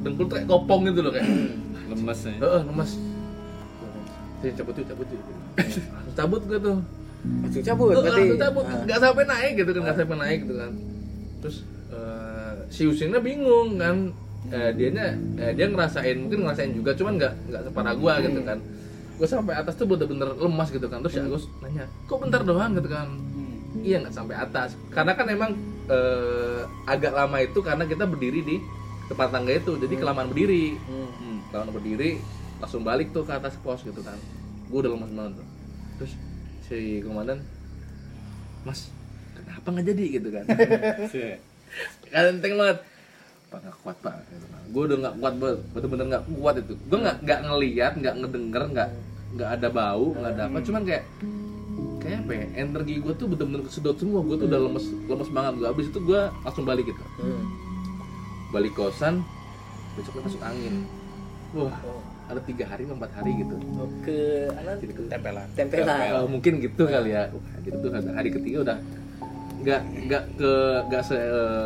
dengkul 0.03 0.25
tuh 0.25 0.35
kayak 0.37 0.47
kopong 0.47 0.81
gitu 0.87 1.01
loh 1.01 1.13
kayak 1.13 1.29
Lemes 1.91 2.21
nih. 2.21 2.37
Heeh, 2.37 2.61
lemas. 2.65 2.91
Cabut 4.39 4.73
tuh, 4.77 4.85
cabut 4.87 5.07
tuh. 5.11 5.19
Langsung 5.57 5.85
cabut 6.15 6.43
gue 6.45 6.59
tuh. 6.61 6.79
Langsung 7.43 7.65
cabut 7.65 7.87
Tuh, 7.91 8.03
berarti. 8.05 8.21
langsung 8.23 8.41
cabut, 8.41 8.65
Ah. 8.65 8.81
nggak 8.85 9.01
sampai 9.01 9.25
naik 9.25 9.53
gitu 9.57 9.71
kan, 9.73 9.81
nggak 9.83 9.97
sampai 9.97 10.17
naik 10.17 10.39
gitu 10.47 10.55
kan. 10.55 10.73
Terus 11.41 11.57
eh, 11.89 12.53
si 12.69 12.83
Usinnya 12.85 13.19
bingung 13.19 13.75
kan, 13.77 13.97
eh, 14.49 14.71
dianya 14.71 15.07
eh, 15.37 15.53
dia 15.53 15.67
ngerasain, 15.67 16.17
mungkin 16.19 16.39
ngerasain 16.45 16.71
juga, 16.71 16.95
cuman 16.95 17.13
nggak 17.17 17.33
nggak 17.49 17.63
separah 17.67 17.95
gua 17.97 18.13
gitu 18.21 18.41
kan. 18.45 18.59
Gue 19.19 19.27
sampai 19.27 19.55
atas 19.57 19.75
tuh 19.75 19.87
bener-bener 19.89 20.31
lemas 20.31 20.69
gitu 20.71 20.87
kan. 20.87 21.03
Terus 21.03 21.13
si 21.13 21.21
Agus 21.21 21.45
nanya, 21.59 21.89
kok 22.07 22.19
bentar 22.21 22.45
doang 22.45 22.71
gitu 22.77 22.87
kan? 22.87 23.09
Iya 23.81 24.05
nggak 24.05 24.15
sampai 24.15 24.37
atas, 24.37 24.77
karena 24.89 25.13
kan 25.13 25.27
emang 25.27 25.51
eh, 25.89 26.61
agak 26.85 27.11
lama 27.11 27.41
itu 27.41 27.59
karena 27.59 27.83
kita 27.83 28.05
berdiri 28.05 28.45
di 28.45 28.57
tempat 29.09 29.29
tangga 29.33 29.53
itu, 29.57 29.73
jadi 29.81 29.95
kelamaan 29.97 30.29
berdiri. 30.29 30.77
Hmm. 30.77 31.41
lawan 31.49 31.73
berdiri 31.73 32.21
langsung 32.61 32.83
balik 32.85 33.15
tuh 33.15 33.25
ke 33.25 33.33
atas 33.33 33.57
pos 33.63 33.81
gitu 33.83 34.01
kan. 34.05 34.19
Gue 34.69 34.85
udah 34.85 34.91
lemas 34.93 35.11
banget 35.15 35.33
tuh. 35.41 35.49
Terus 35.99 36.13
si 36.69 37.01
komandan 37.01 37.41
mas 38.67 38.93
kenapa 39.33 39.67
nggak 39.73 39.87
jadi? 39.95 40.05
gitu 40.21 40.29
kan. 40.35 40.45
Kan 42.13 42.25
enteng 42.37 42.57
banget. 42.57 42.79
Pak 43.49 43.59
nggak 43.65 43.77
kuat 43.81 43.97
pak 44.05 44.15
gitu 44.29 44.45
kan. 44.53 44.61
gue 44.69 44.83
udah 44.93 44.97
nggak 45.01 45.15
kuat 45.25 45.35
banget 45.41 45.59
bener-bener 45.73 46.07
nggak 46.13 46.25
kuat 46.37 46.55
itu. 46.61 46.75
Gue 46.85 46.99
nggak 47.01 47.17
nggak 47.25 47.41
ngeliat 47.49 47.93
nggak 47.97 48.15
ngedenger 48.21 48.63
nggak 48.77 48.89
nggak 49.29 49.51
ada 49.57 49.69
bau 49.73 50.07
nggak 50.13 50.33
ada 50.37 50.43
apa. 50.53 50.59
Cuman 50.61 50.83
kayak 50.85 51.05
kayak 51.99 52.19
apa 52.25 52.33
ya 52.37 52.47
energi 52.61 52.95
gue 53.01 53.13
tuh 53.17 53.27
bener-bener 53.33 53.63
kesedot 53.65 53.97
semua. 53.97 54.21
Gue 54.21 54.37
tuh 54.37 54.47
udah 54.53 54.61
lemes 54.69 54.87
lemes 55.09 55.31
banget. 55.33 55.53
Gue 55.57 55.69
abis 55.73 55.87
itu 55.89 56.01
gue 56.05 56.21
langsung 56.45 56.65
balik 56.69 56.85
gitu. 56.89 57.05
Hmm. 57.21 57.45
Balik 58.49 58.73
kosan 58.73 59.21
besoknya 59.95 60.23
masuk 60.25 60.43
angin. 60.43 60.75
Wah 61.53 61.75
ada 62.29 62.41
tiga 62.45 62.65
hari 62.69 62.85
empat 62.85 63.11
hari 63.11 63.41
gitu. 63.41 63.57
Oke, 63.79 64.21
anak 64.53 64.77
jadi 64.79 64.93
tuh 64.93 65.05
Tempelan. 65.09 65.49
tempelan. 65.57 65.99
Eh, 65.99 66.29
mungkin 66.29 66.53
gitu 66.61 66.83
kali 66.85 67.11
ya. 67.11 67.33
Wah 67.33 67.57
jadi 67.59 67.77
tuh 67.79 67.91
hari- 67.91 68.33
ketiga 68.33 68.59
udah 68.65 68.79
nggak 69.59 69.81
nggak 70.07 70.23
ke 70.39 70.53
nggak 70.87 71.03
se 71.03 71.19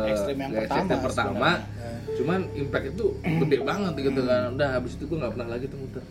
Ekstrim 0.09 0.37
yang 0.39 0.51
pertama 0.55 0.81
ekstrim 0.81 1.03
pertama 1.03 1.49
sebenarnya. 1.61 2.15
cuman 2.17 2.39
impact 2.55 2.85
itu 2.89 3.05
gede 3.21 3.57
banget 3.61 3.93
gitu 4.01 4.21
kan. 4.23 4.41
Udah 4.55 4.69
habis 4.71 4.91
itu 4.95 5.03
gue 5.05 5.17
nggak 5.19 5.31
pernah 5.35 5.47
lagi 5.51 5.65
tuh 5.67 5.77
muter. 5.77 6.03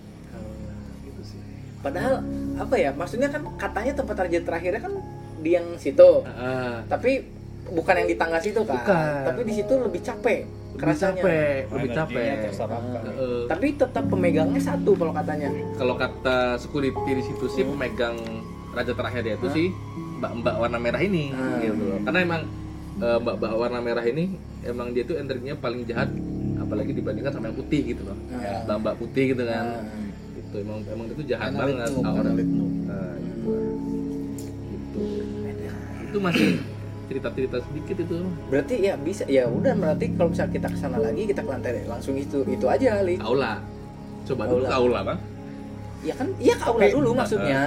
Gitu 1.02 1.20
sih. 1.26 1.40
Padahal 1.80 2.14
apa 2.54 2.74
ya? 2.76 2.90
Maksudnya 2.92 3.28
kan 3.28 3.42
katanya 3.56 3.92
tempat 3.98 4.16
raja 4.20 4.38
terakhirnya 4.38 4.80
kan 4.80 4.94
di 5.42 5.50
yang 5.52 5.66
situ. 5.74 6.22
ah 6.24 6.84
Tapi 6.86 7.41
bukan 7.64 7.94
yang 7.94 8.08
di 8.08 8.16
tangga 8.16 8.38
situ 8.38 8.60
kan 8.62 8.74
Bukan. 8.76 9.20
tapi 9.24 9.40
di 9.42 9.54
situ 9.54 9.72
lebih 9.76 10.00
capek 10.00 10.40
lebih 10.42 10.78
kerasanya 10.78 11.14
capek 11.14 11.58
lebih 11.68 11.88
Energinya 11.92 11.96
capek. 12.00 12.26
Heeh. 13.04 13.40
tapi 13.46 13.66
tetap 13.76 14.04
pemegangnya 14.08 14.60
satu 14.60 14.90
kalau 14.92 15.12
katanya 15.12 15.48
kalau 15.76 15.94
kata 15.94 16.36
security 16.56 16.90
di 17.12 17.22
situ 17.22 17.44
sih 17.48 17.62
pemegang 17.62 18.16
raja 18.70 18.90
terakhir 18.90 19.22
itu 19.28 19.46
Hah? 19.46 19.52
sih 19.52 19.66
mbak-mbak 20.18 20.54
warna 20.56 20.78
merah 20.78 20.98
ini 20.98 21.28
Hmm. 21.28 21.60
gitu 21.60 21.82
loh. 21.82 21.98
karena 22.02 22.18
emang 22.20 22.42
eh, 22.94 23.18
mbak-mbak 23.18 23.52
warna 23.52 23.78
merah 23.78 24.02
ini 24.02 24.24
emang 24.62 24.90
dia 24.90 25.02
tuh 25.02 25.16
energinya 25.16 25.54
paling 25.54 25.82
jahat 25.84 26.08
apalagi 26.56 26.92
dibandingkan 26.92 27.30
sama 27.30 27.46
yang 27.46 27.58
putih 27.58 27.80
gitu 27.86 28.02
loh 28.02 28.16
Ya. 28.32 28.64
mbak-mbak 28.64 28.94
putih 28.96 29.24
gitu 29.30 29.42
kan 29.44 29.66
Hmm. 29.82 30.10
itu 30.34 30.56
emang 30.58 30.78
emang 30.86 31.06
itu 31.08 31.22
jahat 31.26 31.50
Analit 31.50 31.74
banget 31.74 31.90
aura. 31.98 32.22
Nah, 32.22 32.34
gitu. 32.34 32.64
Gitu. 34.62 35.00
itu 36.02 36.18
masih 36.18 36.48
cerita-cerita 37.12 37.60
sedikit 37.68 37.96
itu. 38.00 38.16
Berarti 38.48 38.74
ya 38.80 38.96
bisa 38.96 39.28
ya 39.28 39.44
udah 39.44 39.76
berarti 39.76 40.16
kalau 40.16 40.32
misalnya 40.32 40.52
kita 40.56 40.68
ke 40.72 40.78
sana 40.80 40.96
lagi 40.96 41.22
kita 41.28 41.40
ke 41.44 41.50
lantai 41.52 41.84
langsung 41.84 42.16
itu 42.16 42.40
itu 42.48 42.64
aja 42.64 43.04
li. 43.04 43.20
Aula 43.20 43.60
coba 44.24 44.42
dulu 44.48 44.64
Aula. 44.64 44.68
ke 44.68 44.74
aula 44.80 45.00
bang. 45.04 45.18
Ya 46.02 46.14
kan 46.16 46.28
iya 46.40 46.54
ke 46.56 46.64
aula 46.64 46.80
Tapi- 46.80 46.94
dulu 46.96 47.10
maksudnya. 47.12 47.60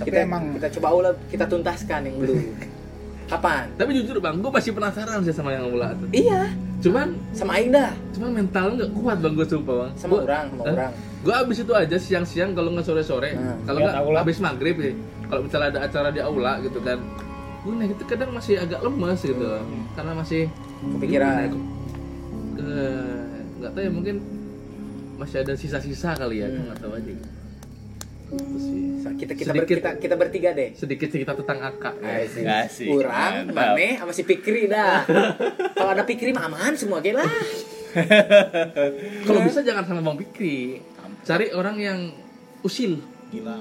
Tapi 0.00 0.06
kita 0.08 0.18
emang- 0.24 0.56
kita 0.56 0.68
coba 0.80 0.86
aula 0.88 1.10
kita 1.28 1.44
tuntaskan 1.44 2.00
yang 2.08 2.16
dulu. 2.24 2.34
Kapan? 3.30 3.68
Tapi 3.76 3.90
jujur 3.92 4.16
bang 4.24 4.40
gue 4.40 4.48
masih 4.48 4.72
penasaran 4.72 5.20
sih 5.20 5.36
sama 5.36 5.52
yang 5.52 5.68
aula 5.68 5.92
tuh 5.92 6.08
iya. 6.16 6.48
Cuman 6.80 7.12
sama 7.36 7.58
Aing 7.60 7.74
dah 7.74 7.92
cuman 8.16 8.30
mentalnya 8.40 8.86
nggak 8.86 8.90
kuat 8.96 9.18
bang 9.20 9.32
gue 9.36 9.46
sumpah 9.46 9.74
bang. 9.84 9.92
Sama 10.00 10.14
orang 10.24 10.44
sama 10.48 10.62
orang. 10.64 10.92
Gue 11.18 11.34
abis 11.34 11.58
itu 11.60 11.72
aja 11.76 11.96
siang-siang 11.98 12.50
kalau 12.56 12.72
nggak 12.72 12.86
sore-sore. 12.86 13.34
Hmm. 13.36 13.58
kalau 13.68 13.84
Lihat 13.84 13.92
nggak 14.00 14.22
abis 14.24 14.36
maghrib 14.40 14.76
sih 14.80 14.94
kalau 15.28 15.40
misalnya 15.44 15.68
ada 15.76 15.80
acara 15.84 16.08
di 16.08 16.20
aula 16.24 16.56
gitu 16.64 16.80
kan 16.80 16.98
gue 17.58 17.74
nah 17.74 17.84
itu 17.84 18.04
kadang 18.04 18.30
masih 18.30 18.54
agak 18.56 18.80
lemes 18.80 19.20
gitu 19.20 19.46
karena 19.92 20.12
masih 20.14 20.42
kepikiran 20.94 21.32
Eh, 22.58 23.22
nggak 23.56 23.70
tahu 23.70 23.82
ya 23.82 23.90
mungkin 23.90 24.16
masih 25.14 25.40
ada 25.40 25.54
sisa-sisa 25.54 26.12
kali 26.12 26.38
ya 26.38 26.46
Hmm. 26.46 26.66
nggak 26.66 26.78
tahu 26.78 26.92
aja 26.92 27.12
sih 28.58 28.78
kita 29.16 29.32
kita, 29.32 29.50
ber- 29.50 29.64
Sedikit. 29.64 29.76
kita 29.80 29.90
kita 29.96 30.14
bertiga 30.14 30.50
deh 30.52 30.70
sedikit 30.74 31.08
cerita 31.08 31.32
tentang 31.32 31.64
akak 31.64 31.96
ya. 31.98 32.28
Asik. 32.28 32.44
Mane, 33.48 33.96
sama 33.96 34.12
si 34.12 34.22
Pikri 34.22 34.68
dah. 34.68 35.00
Kalau 35.74 35.90
ada 35.90 36.04
Pikri 36.04 36.30
mah 36.30 36.44
aman 36.44 36.76
semua 36.76 37.00
ge 37.00 37.16
lah. 37.16 37.24
kalau 39.24 39.40
bisa 39.42 39.64
jangan 39.64 39.80
sama 39.82 40.04
bang 40.04 40.18
Pikri 40.18 40.84
cari 41.24 41.50
orang 41.50 41.76
yang 41.78 41.98
usil 42.60 43.00
Gila. 43.28 43.56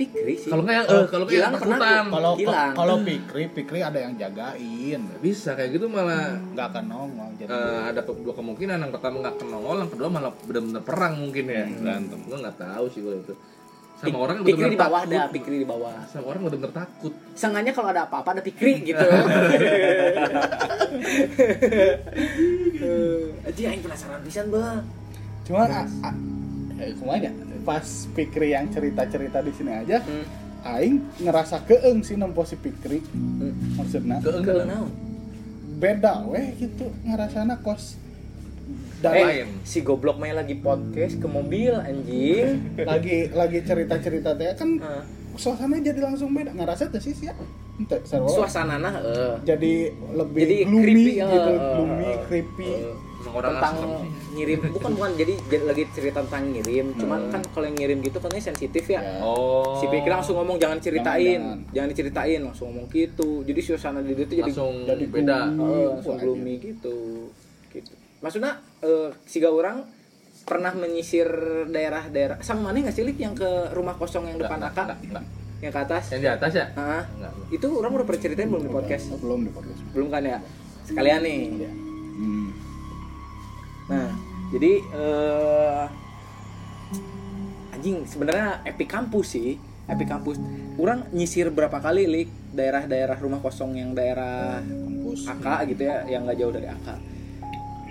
Pikri 0.00 0.32
sih. 0.40 0.48
kalau 0.48 0.62
nggak 0.64 0.76
yang 0.80 0.86
eh 0.88 1.04
kalau 1.12 1.24
nggak 1.28 1.36
yang 1.36 1.44
Gilang 1.44 1.52
pernah 1.60 1.76
takutan 1.76 2.00
tuh. 2.00 2.12
Kalau 2.16 2.32
kalau 2.72 2.94
Pikri, 3.04 3.44
Pikri 3.52 3.78
ada 3.84 3.98
yang 4.00 4.16
jagain. 4.16 5.00
Bisa 5.20 5.52
kayak 5.52 5.76
gitu 5.76 5.86
malah 5.92 6.40
Nggak 6.56 6.66
akan 6.72 6.84
nongol 6.88 7.30
jadi. 7.36 7.52
Eh, 7.52 7.82
ada 7.92 8.00
dua 8.00 8.32
kemungkinan 8.32 8.76
yang 8.80 8.92
pertama 8.92 9.20
nggak 9.20 9.36
kenal 9.36 9.60
yang 9.60 9.90
kedua 9.92 10.08
malah 10.08 10.32
benar-benar 10.48 10.82
perang 10.82 11.14
mungkin 11.20 11.44
ya 11.46 11.64
berantem 11.68 12.18
gue 12.24 12.36
nggak 12.40 12.56
tahu 12.56 12.84
sih 12.88 13.00
kalau 13.04 13.18
itu 13.20 13.34
sama 14.00 14.08
Pik- 14.08 14.16
orang 14.16 14.36
Pikri 14.40 14.48
benar-benar 14.48 14.72
di 14.72 14.80
bawah 14.80 15.00
takut. 15.04 15.12
dah, 15.12 15.28
Pikri 15.28 15.56
di 15.60 15.66
bawah. 15.68 15.92
sama 16.08 16.24
orang 16.32 16.40
benar-benar 16.48 16.72
takut 16.72 17.12
Sengaja 17.36 17.70
kalau 17.76 17.88
ada 17.92 18.02
apa-apa 18.08 18.28
ada 18.32 18.42
Pikri 18.44 18.72
gitu. 18.80 18.96
Aji 23.44 23.62
aing 23.68 23.82
penasaran 23.84 24.20
pisan, 24.24 24.48
Bang. 24.48 24.80
Cuma 25.44 25.68
eh, 26.80 26.92
kumanya 26.96 27.28
pas 27.60 27.84
Pikri 28.10 28.50
yang 28.50 28.66
cerita-cerita 28.66 29.38
di 29.38 29.52
sini 29.52 29.72
aja, 29.74 30.00
Hmm. 30.00 30.24
aing 30.62 30.96
ngerasa 31.18 31.62
keeng 31.62 32.00
sih 32.00 32.14
nempo 32.14 32.42
si 32.42 32.54
Pikri. 32.54 33.00
Hmm. 33.00 33.76
Maksudnya 33.76 34.18
Keeng 34.18 34.42
Ke 34.42 34.52
beda 35.72 36.26
weh 36.26 36.52
gitu 36.54 36.92
ngerasana 37.02 37.56
kos 37.58 37.96
Eh, 39.00 39.02
dari 39.02 39.22
Lain. 39.40 39.48
si 39.62 39.80
goblok 39.80 40.16
main 40.16 40.36
lagi 40.36 40.54
podcast 40.54 41.16
ke 41.16 41.26
mobil 41.26 41.72
anjing. 41.72 42.60
lagi 42.84 43.30
lagi 43.30 43.58
cerita-cerita 43.60 44.36
teh 44.36 44.52
kan 44.52 44.76
Heeh. 44.76 45.02
suasananya 45.32 45.88
jadi 45.88 46.00
langsung 46.04 46.30
beda 46.30 46.52
ngerasa 46.52 46.86
tuh 46.86 47.00
sih 47.00 47.12
sih 47.12 47.26
ya 47.26 47.34
Ente, 47.74 47.96
sarua. 48.04 48.28
Suasanana 48.28 48.92
heeh. 48.92 49.34
jadi 49.42 49.72
lebih 50.12 50.40
Jadi 50.44 50.56
gloomy 50.62 50.84
creepy, 50.84 51.14
gitu 51.16 51.50
eh, 51.50 51.58
gloomy 51.72 52.04
eh, 52.04 52.16
creepy 52.22 52.68
Eh, 52.68 52.76
orang 52.76 53.09
tentang 53.32 53.74
serem 53.76 53.92
sih. 53.96 54.10
ngirim 54.30 54.58
bukan 54.70 54.90
bukan 54.94 55.10
jadi, 55.14 55.34
jadi 55.46 55.64
lagi 55.64 55.82
cerita 55.90 56.18
tentang 56.20 56.42
ngirim. 56.48 56.86
Cuman 56.94 57.20
Hmm. 57.20 57.30
kan 57.30 57.40
kalau 57.50 57.66
yang 57.66 57.76
ngirim 57.76 57.98
gitu 58.00 58.16
katanya 58.18 58.44
sensitif 58.44 58.84
ya. 58.86 59.00
Ya. 59.00 59.20
oh. 59.20 59.76
Si 59.76 59.86
Pikir 59.86 60.10
langsung 60.10 60.34
ngomong 60.36 60.56
jangan 60.56 60.78
ceritain 60.78 61.40
Jangan, 61.40 61.58
jangan, 61.70 61.88
diceritain. 61.88 62.40
Langsung 62.42 62.66
ngomong 62.70 62.86
gitu. 62.88 63.30
Jadi 63.42 63.60
suasana 63.60 64.00
di 64.00 64.12
situ 64.12 64.32
jadi 64.34 64.50
langsung 64.50 64.74
jadi 64.82 65.04
beda. 65.06 65.38
gloomy. 65.48 65.70
eh, 65.70 65.86
langsung 65.88 66.16
gloomy 66.16 66.54
gitu. 66.58 66.96
Gitu. 67.68 67.92
Maksudnya 68.18 68.52
eh, 68.82 69.08
si 69.24 69.38
orang 69.40 69.86
pernah 70.40 70.72
menyisir 70.72 71.28
daerah-daerah 71.68 72.40
sama 72.40 72.72
mana 72.72 72.88
nggak 72.88 72.96
sih 72.96 73.04
Lik, 73.04 73.20
yang 73.20 73.36
ke 73.36 73.46
rumah 73.70 73.94
kosong 73.94 74.24
yang 74.24 74.40
depan 74.40 74.56
Nggak, 74.56 74.72
Aka? 74.72 74.82
nggak, 74.88 74.98
nggak. 75.12 75.24
yang 75.60 75.72
ke 75.72 75.80
atas? 75.84 76.04
Yang 76.10 76.20
di 76.20 76.30
atas 76.32 76.52
ya? 76.56 76.66
Itu 77.52 77.68
orang 77.76 77.92
udah 77.92 78.06
pernah 78.08 78.22
ceritain 78.24 78.48
belum 78.48 78.64
di 78.64 78.72
podcast? 78.72 79.04
belum 79.20 79.40
di 79.44 79.52
podcast. 79.52 79.80
Belum 79.92 80.08
kan 80.08 80.22
ya? 80.24 80.38
Sekalian 80.82 81.20
nih. 81.20 81.40
Iya. 81.60 81.70
Hmm. 81.70 82.48
Nah, 83.90 84.08
jadi 84.54 84.72
eh 84.80 85.84
anjing 87.74 88.06
sebenarnya 88.06 88.62
epic 88.62 88.88
kampus 88.88 89.26
sih, 89.34 89.58
epic 89.90 90.06
kampus. 90.06 90.38
Orang 90.78 91.10
nyisir 91.10 91.50
berapa 91.50 91.76
kali 91.82 92.06
lik 92.06 92.28
daerah-daerah 92.54 93.18
rumah 93.18 93.42
kosong 93.42 93.76
yang 93.76 93.92
daerah 93.92 94.62
kampus 94.62 95.26
AK 95.26 95.46
gitu 95.74 95.82
ya, 95.84 96.06
yang 96.06 96.22
nggak 96.24 96.38
jauh 96.38 96.52
dari 96.54 96.68
AK. 96.70 96.88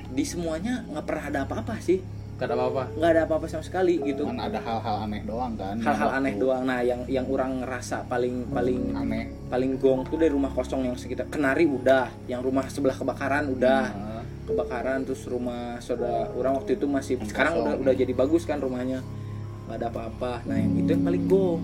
Di 0.09 0.23
semuanya 0.25 0.87
nggak 0.87 1.05
pernah 1.05 1.23
ada 1.29 1.39
apa-apa 1.45 1.75
sih, 1.83 1.99
nggak 2.39 2.47
ada 2.47 2.55
apa-apa 2.55 2.83
nggak 2.95 3.11
ada 3.11 3.21
apa-apa 3.27 3.45
sama 3.51 3.63
sekali 3.67 3.99
gitu. 3.99 4.23
kan 4.23 4.39
ada 4.39 4.59
hal-hal 4.63 4.95
aneh 5.03 5.21
doang 5.27 5.53
kan 5.59 5.75
Hal-hal 5.83 6.09
aneh 6.23 6.33
doang. 6.39 6.63
Nah, 6.63 6.79
yang 6.79 7.03
yang 7.11 7.27
orang 7.27 7.59
ngerasa 7.59 8.07
paling 8.07 8.47
paling 8.47 8.95
aneh 8.95 9.27
paling 9.51 9.75
gong 9.75 10.07
tuh 10.07 10.15
dari 10.15 10.31
rumah 10.31 10.47
kosong 10.55 10.87
yang 10.87 10.95
sekitar 10.95 11.27
Kenari 11.27 11.67
udah, 11.67 12.07
yang 12.31 12.39
rumah 12.39 12.63
sebelah 12.71 12.95
kebakaran 12.95 13.51
udah. 13.51 13.83
Nah, 13.91 14.08
kebakaran 14.49 15.05
terus 15.05 15.21
rumah 15.29 15.77
saudara 15.79 16.33
orang 16.33 16.57
waktu 16.57 16.75
itu 16.75 16.85
masih 16.89 17.21
sekarang 17.23 17.61
udah 17.61 17.73
udah 17.77 17.93
jadi 17.93 18.13
bagus 18.17 18.43
kan 18.49 18.57
rumahnya. 18.57 19.05
Nggak 19.69 19.77
ada 19.77 19.87
apa-apa. 19.93 20.33
Nah 20.49 20.57
yang 20.57 20.73
itu 20.81 20.89
yang 20.97 21.03
paling 21.05 21.23
go. 21.29 21.61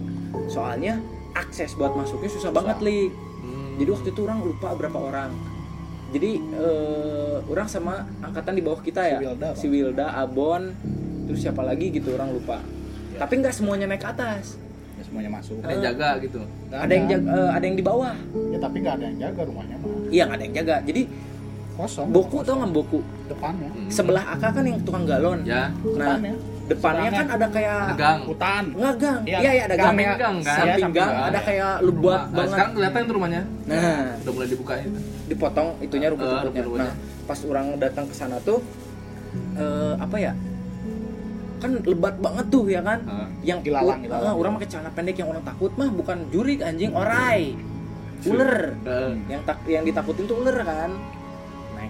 Soalnya 0.47 1.01
akses 1.33 1.73
buat 1.75 1.97
masuknya 1.97 2.29
susah, 2.29 2.49
Susah. 2.49 2.53
banget 2.53 2.77
li. 2.85 3.01
Hmm. 3.45 3.77
jadi 3.77 3.89
waktu 3.93 4.09
itu 4.09 4.21
orang 4.25 4.39
lupa 4.41 4.69
berapa 4.73 4.99
orang. 4.99 5.31
Jadi 6.13 6.31
eh, 6.39 7.37
orang 7.45 7.67
sama 7.67 8.07
angkatan 8.21 8.53
di 8.55 8.63
bawah 8.63 8.81
kita 8.81 9.01
ya. 9.03 9.17
Si 9.19 9.25
Wilda, 9.25 9.49
si 9.57 9.65
Wilda 9.67 10.07
Abon 10.15 10.71
terus 11.25 11.41
siapa 11.41 11.65
lagi 11.65 11.89
gitu 11.89 12.13
orang 12.13 12.29
lupa. 12.31 12.61
Ya. 13.15 13.23
tapi 13.23 13.39
nggak 13.39 13.55
semuanya 13.55 13.85
naik 13.87 14.03
ke 14.03 14.09
atas. 14.11 14.59
Ya 14.95 15.03
semuanya 15.03 15.31
masuk. 15.31 15.59
Ada 15.63 15.71
yang 15.71 15.85
jaga 15.91 16.09
gitu. 16.23 16.39
Nggak 16.71 16.81
ada 16.83 16.93
yang 16.93 17.05
jaga, 17.07 17.27
eh, 17.31 17.49
ada 17.51 17.65
yang 17.67 17.77
di 17.79 17.85
bawah. 17.85 18.15
Ya 18.51 18.57
tapi 18.59 18.77
nggak 18.83 18.95
ada 18.95 19.05
yang 19.07 19.19
jaga 19.19 19.41
rumahnya 19.47 19.75
mah 19.79 19.95
iya 20.13 20.23
nggak 20.27 20.37
ada 20.37 20.45
yang 20.45 20.55
jaga. 20.55 20.75
Jadi 20.85 21.01
kosong 21.75 22.07
boku 22.07 22.27
kosong. 22.33 22.45
tau 22.45 22.55
nggak 22.57 22.73
boku 22.73 22.99
depannya 23.25 23.69
Hmm. 23.69 23.89
sebelah 23.89 24.23
akak 24.29 24.51
kan 24.51 24.63
yang 24.63 24.79
tukang 24.81 25.03
galon 25.03 25.39
ya 25.43 25.69
nah 25.93 26.15
depannya 26.15 26.33
depannya 26.65 27.09
kan 27.11 27.27
ada 27.31 27.47
kayak 27.47 27.77
ada 27.77 27.95
gang 27.95 28.19
hutan 28.23 28.63
Enggak 28.73 28.95
gang. 28.97 29.19
Iya, 29.23 29.37
Iya, 29.37 29.51
iya 29.51 29.63
ada 29.63 29.75
gang. 29.75 29.85
samping 29.85 30.07
gang 30.07 30.17
kan 30.17 30.35
Samping 30.41 30.73
samping 30.73 30.93
gang 30.93 31.09
gang, 31.11 31.11
ada 31.21 31.31
ya. 31.31 31.41
kayak 31.45 31.73
lebat 31.79 32.01
Nah, 32.01 32.23
banget. 32.31 32.49
sekarang 32.49 32.71
kelihatan 32.73 32.99
tuh 33.01 33.13
rumahnya 33.13 33.41
Nah, 33.65 34.05
udah 34.17 34.31
mulai 34.33 34.47
dibuka 34.47 34.73
itu 34.77 34.89
dipotong 35.25 35.67
itunya 35.79 36.05
Eh, 36.05 36.11
rumput-rumputnya. 36.11 36.45
rumput-rumputnya. 36.47 36.89
Nah, 36.89 36.95
pas 37.23 37.39
orang 37.43 37.65
datang 37.75 38.05
ke 38.05 38.15
sana 38.15 38.37
tuh 38.39 38.59
eh 39.53 39.93
apa 39.95 40.15
ya? 40.17 40.33
Kan 41.55 41.81
lebat 41.81 42.15
banget 42.17 42.45
tuh 42.47 42.65
ya 42.67 42.81
kan? 42.81 42.99
Heeh. 42.99 43.27
Yang 43.45 43.59
Ilalang, 43.65 43.99
u- 43.99 44.05
ilalang. 44.05 44.25
ah, 44.25 44.35
orang 44.35 44.51
pakai 44.55 44.69
celana 44.69 44.91
pendek 44.91 45.15
yang 45.17 45.29
orang 45.29 45.43
takut 45.43 45.71
mah 45.73 45.89
bukan 45.89 46.17
jurik 46.29 46.59
anjing, 46.59 46.91
orai. 46.91 47.55
Ular. 48.23 48.73
Eh, 48.81 49.11
Yang 49.27 49.41
tak 49.45 49.57
yang 49.65 49.83
ditakutin 49.83 50.25
tuh 50.25 50.37
ular 50.39 50.57
kan. 50.59 50.91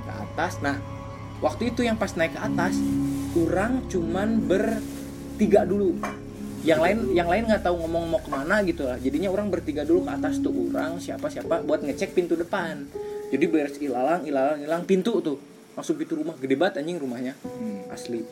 Ke 0.05 0.13
atas. 0.13 0.61
Nah, 0.61 0.77
waktu 1.41 1.73
itu 1.73 1.81
yang 1.81 1.97
pas 1.97 2.13
naik 2.13 2.37
ke 2.37 2.41
atas, 2.41 2.77
orang 3.35 3.83
cuman 3.89 4.39
bertiga 4.45 5.65
dulu. 5.65 5.97
Yang 6.65 6.79
lain 6.81 6.97
yang 7.13 7.29
lain 7.29 7.43
nggak 7.45 7.61
tahu 7.61 7.77
ngomong 7.85 8.03
mau 8.09 8.21
ke 8.21 8.29
mana 8.29 8.65
gitu 8.65 8.89
lah. 8.89 8.97
Jadinya 8.97 9.29
orang 9.29 9.53
bertiga 9.53 9.85
dulu 9.85 10.01
ke 10.01 10.11
atas 10.17 10.41
tuh 10.41 10.49
orang 10.49 10.97
siapa 10.97 11.29
siapa 11.29 11.61
buat 11.61 11.85
ngecek 11.85 12.17
pintu 12.17 12.33
depan. 12.33 12.89
Jadi 13.29 13.45
beres 13.45 13.77
ilalang 13.77 14.25
ilalang 14.25 14.65
ilalang 14.65 14.85
pintu 14.85 15.21
tuh. 15.21 15.37
Masuk 15.77 16.01
pintu 16.01 16.17
rumah 16.17 16.33
gede 16.39 16.57
banget 16.57 16.81
anjing 16.81 16.97
rumahnya 16.97 17.37
Hmm. 17.37 17.85
asli. 17.93 18.25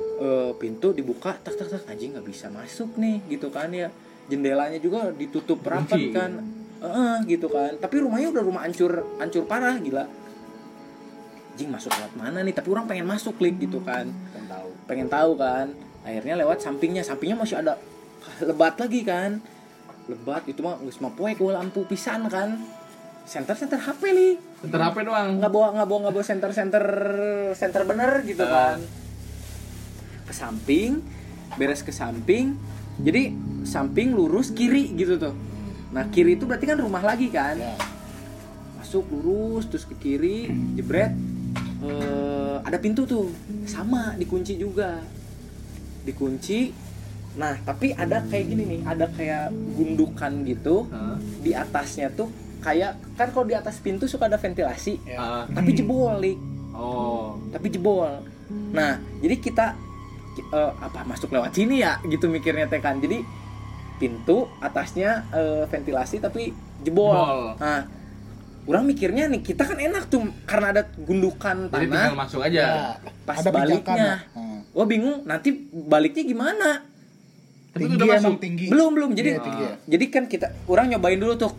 Eh, 0.00 0.52
pintu 0.58 0.90
dibuka 0.90 1.36
tak 1.38 1.54
tak 1.60 1.70
tak 1.70 1.86
anjing 1.86 2.16
nggak 2.16 2.26
bisa 2.26 2.50
masuk 2.50 2.98
nih 2.98 3.22
gitu 3.30 3.54
kan 3.54 3.70
ya. 3.70 3.92
Jendelanya 4.26 4.82
juga 4.82 5.14
ditutup 5.14 5.62
rapat 5.62 6.10
kan. 6.10 6.42
Heeh, 6.80 7.16
gitu 7.28 7.46
kan. 7.52 7.76
Tapi 7.78 8.02
rumahnya 8.02 8.32
udah 8.34 8.42
rumah 8.42 8.62
hancur 8.66 9.04
hancur 9.20 9.44
parah 9.46 9.76
gila. 9.78 10.08
Anjing 11.60 11.76
masuk 11.76 11.92
lewat 11.92 12.16
mana 12.16 12.40
nih? 12.40 12.56
Tapi 12.56 12.72
orang 12.72 12.88
pengen 12.88 13.04
masuk 13.04 13.36
klik 13.36 13.60
gitu 13.60 13.84
kan. 13.84 14.08
Kan 14.32 14.44
tahu. 14.48 14.72
Pengen 14.88 15.12
tahu 15.12 15.36
kan. 15.36 15.68
Akhirnya 16.08 16.40
lewat 16.40 16.64
sampingnya. 16.64 17.04
Sampingnya 17.04 17.36
masih 17.36 17.60
ada 17.60 17.76
lebat 18.40 18.80
lagi 18.80 19.04
kan. 19.04 19.44
Lebat 20.08 20.48
itu 20.48 20.64
mah 20.64 20.80
nggak 20.80 20.94
semua 20.96 21.12
poe 21.12 21.28
ku 21.36 21.52
lampu 21.52 21.84
pisan 21.84 22.24
kan. 22.32 22.56
Center 23.28 23.52
center 23.52 23.76
HP 23.76 24.08
nih. 24.08 24.32
Center 24.64 24.80
HP 24.80 25.04
doang. 25.04 25.36
nggak 25.36 25.52
bawa 25.52 25.76
nggak 25.76 25.84
bawa 25.84 25.98
nggak 26.08 26.14
bawa 26.16 26.24
center 26.24 26.50
center 26.56 26.84
center 27.52 27.82
bener 27.84 28.24
gitu 28.24 28.40
Ah. 28.40 28.48
kan. 28.48 28.78
Ke 30.24 30.32
samping 30.32 31.04
beres 31.60 31.84
ke 31.84 31.92
samping. 31.92 32.56
Jadi 33.04 33.36
samping 33.68 34.16
lurus 34.16 34.48
kiri 34.56 34.96
gitu 34.96 35.20
tuh. 35.20 35.36
Nah 35.92 36.08
kiri 36.08 36.40
itu 36.40 36.48
berarti 36.48 36.64
kan 36.64 36.80
rumah 36.80 37.04
lagi 37.04 37.28
kan. 37.28 37.60
Ya. 37.60 37.76
masuk 38.80 39.04
lurus 39.12 39.68
terus 39.68 39.84
ke 39.84 39.92
kiri 39.94 40.50
jebret 40.74 41.12
Eh, 41.80 42.56
ada 42.60 42.76
pintu 42.76 43.02
tuh 43.02 43.32
sama 43.64 44.12
dikunci 44.14 44.54
juga 44.54 45.00
dikunci 46.02 46.72
nah 47.32 47.54
tapi 47.56 47.94
ada 47.94 48.20
kayak 48.22 48.44
gini 48.46 48.62
nih 48.66 48.80
ada 48.82 49.06
kayak 49.08 49.48
gundukan 49.72 50.32
gitu 50.44 50.84
Hah? 50.88 51.14
di 51.38 51.54
atasnya 51.54 52.10
tuh 52.10 52.26
kayak 52.58 52.98
kan 53.14 53.30
kalau 53.30 53.46
di 53.46 53.54
atas 53.54 53.78
pintu 53.78 54.04
suka 54.04 54.26
ada 54.26 54.36
ventilasi 54.36 54.98
Ya. 55.06 55.16
Ah, 55.16 55.44
tapi 55.48 55.72
jebol 55.72 56.10
Lik. 56.18 56.36
oh. 56.72 57.38
tapi 57.48 57.70
jebol 57.70 58.10
nah 58.68 58.92
jadi 59.18 59.36
kita 59.36 59.72
ki- 60.32 60.48
eh, 60.50 60.72
apa 60.76 61.06
masuk 61.06 61.30
lewat 61.30 61.54
sini 61.54 61.80
ya 61.80 62.02
gitu 62.04 62.26
mikirnya 62.26 62.66
teh 62.66 62.76
kan 62.78 62.98
jadi 62.98 63.22
pintu 63.96 64.44
atasnya 64.58 65.24
eh, 65.30 65.64
ventilasi 65.64 66.18
tapi 66.18 66.50
jebol 66.78 67.14
Jebol. 67.14 67.56
nah 67.56 67.86
orang 68.70 68.84
mikirnya 68.84 69.26
nih 69.26 69.42
kita 69.42 69.62
kan 69.64 69.76
enak 69.76 70.06
tuh 70.06 70.22
karena 70.44 70.66
ada 70.70 70.82
gundukan 70.96 71.56
Jadi 71.66 71.84
tinggal 71.84 72.06
tanah 72.06 72.16
masuk 72.16 72.40
aja. 72.40 72.62
Ya, 72.62 72.74
pas 73.24 73.36
ada 73.36 73.50
baliknya. 73.50 73.98
ya. 73.98 74.14
Hmm. 74.32 74.62
wah 74.70 74.86
bingung 74.86 75.18
nanti 75.24 75.50
baliknya 75.68 76.22
gimana 76.24 76.68
Tapi 77.68 77.82
tinggi 77.84 77.96
udah 77.96 78.06
masuk. 78.08 78.38
tinggi 78.38 78.64
belum 78.66 78.90
belum 78.92 79.10
jadi 79.12 79.28
Iya, 79.28 79.40
tinggi 79.40 79.62
ya. 79.64 79.74
jadi 79.88 80.04
kan 80.08 80.24
kita 80.24 80.46
orang 80.64 80.86
nyobain 80.88 81.18
dulu 81.18 81.34
tuh 81.36 81.50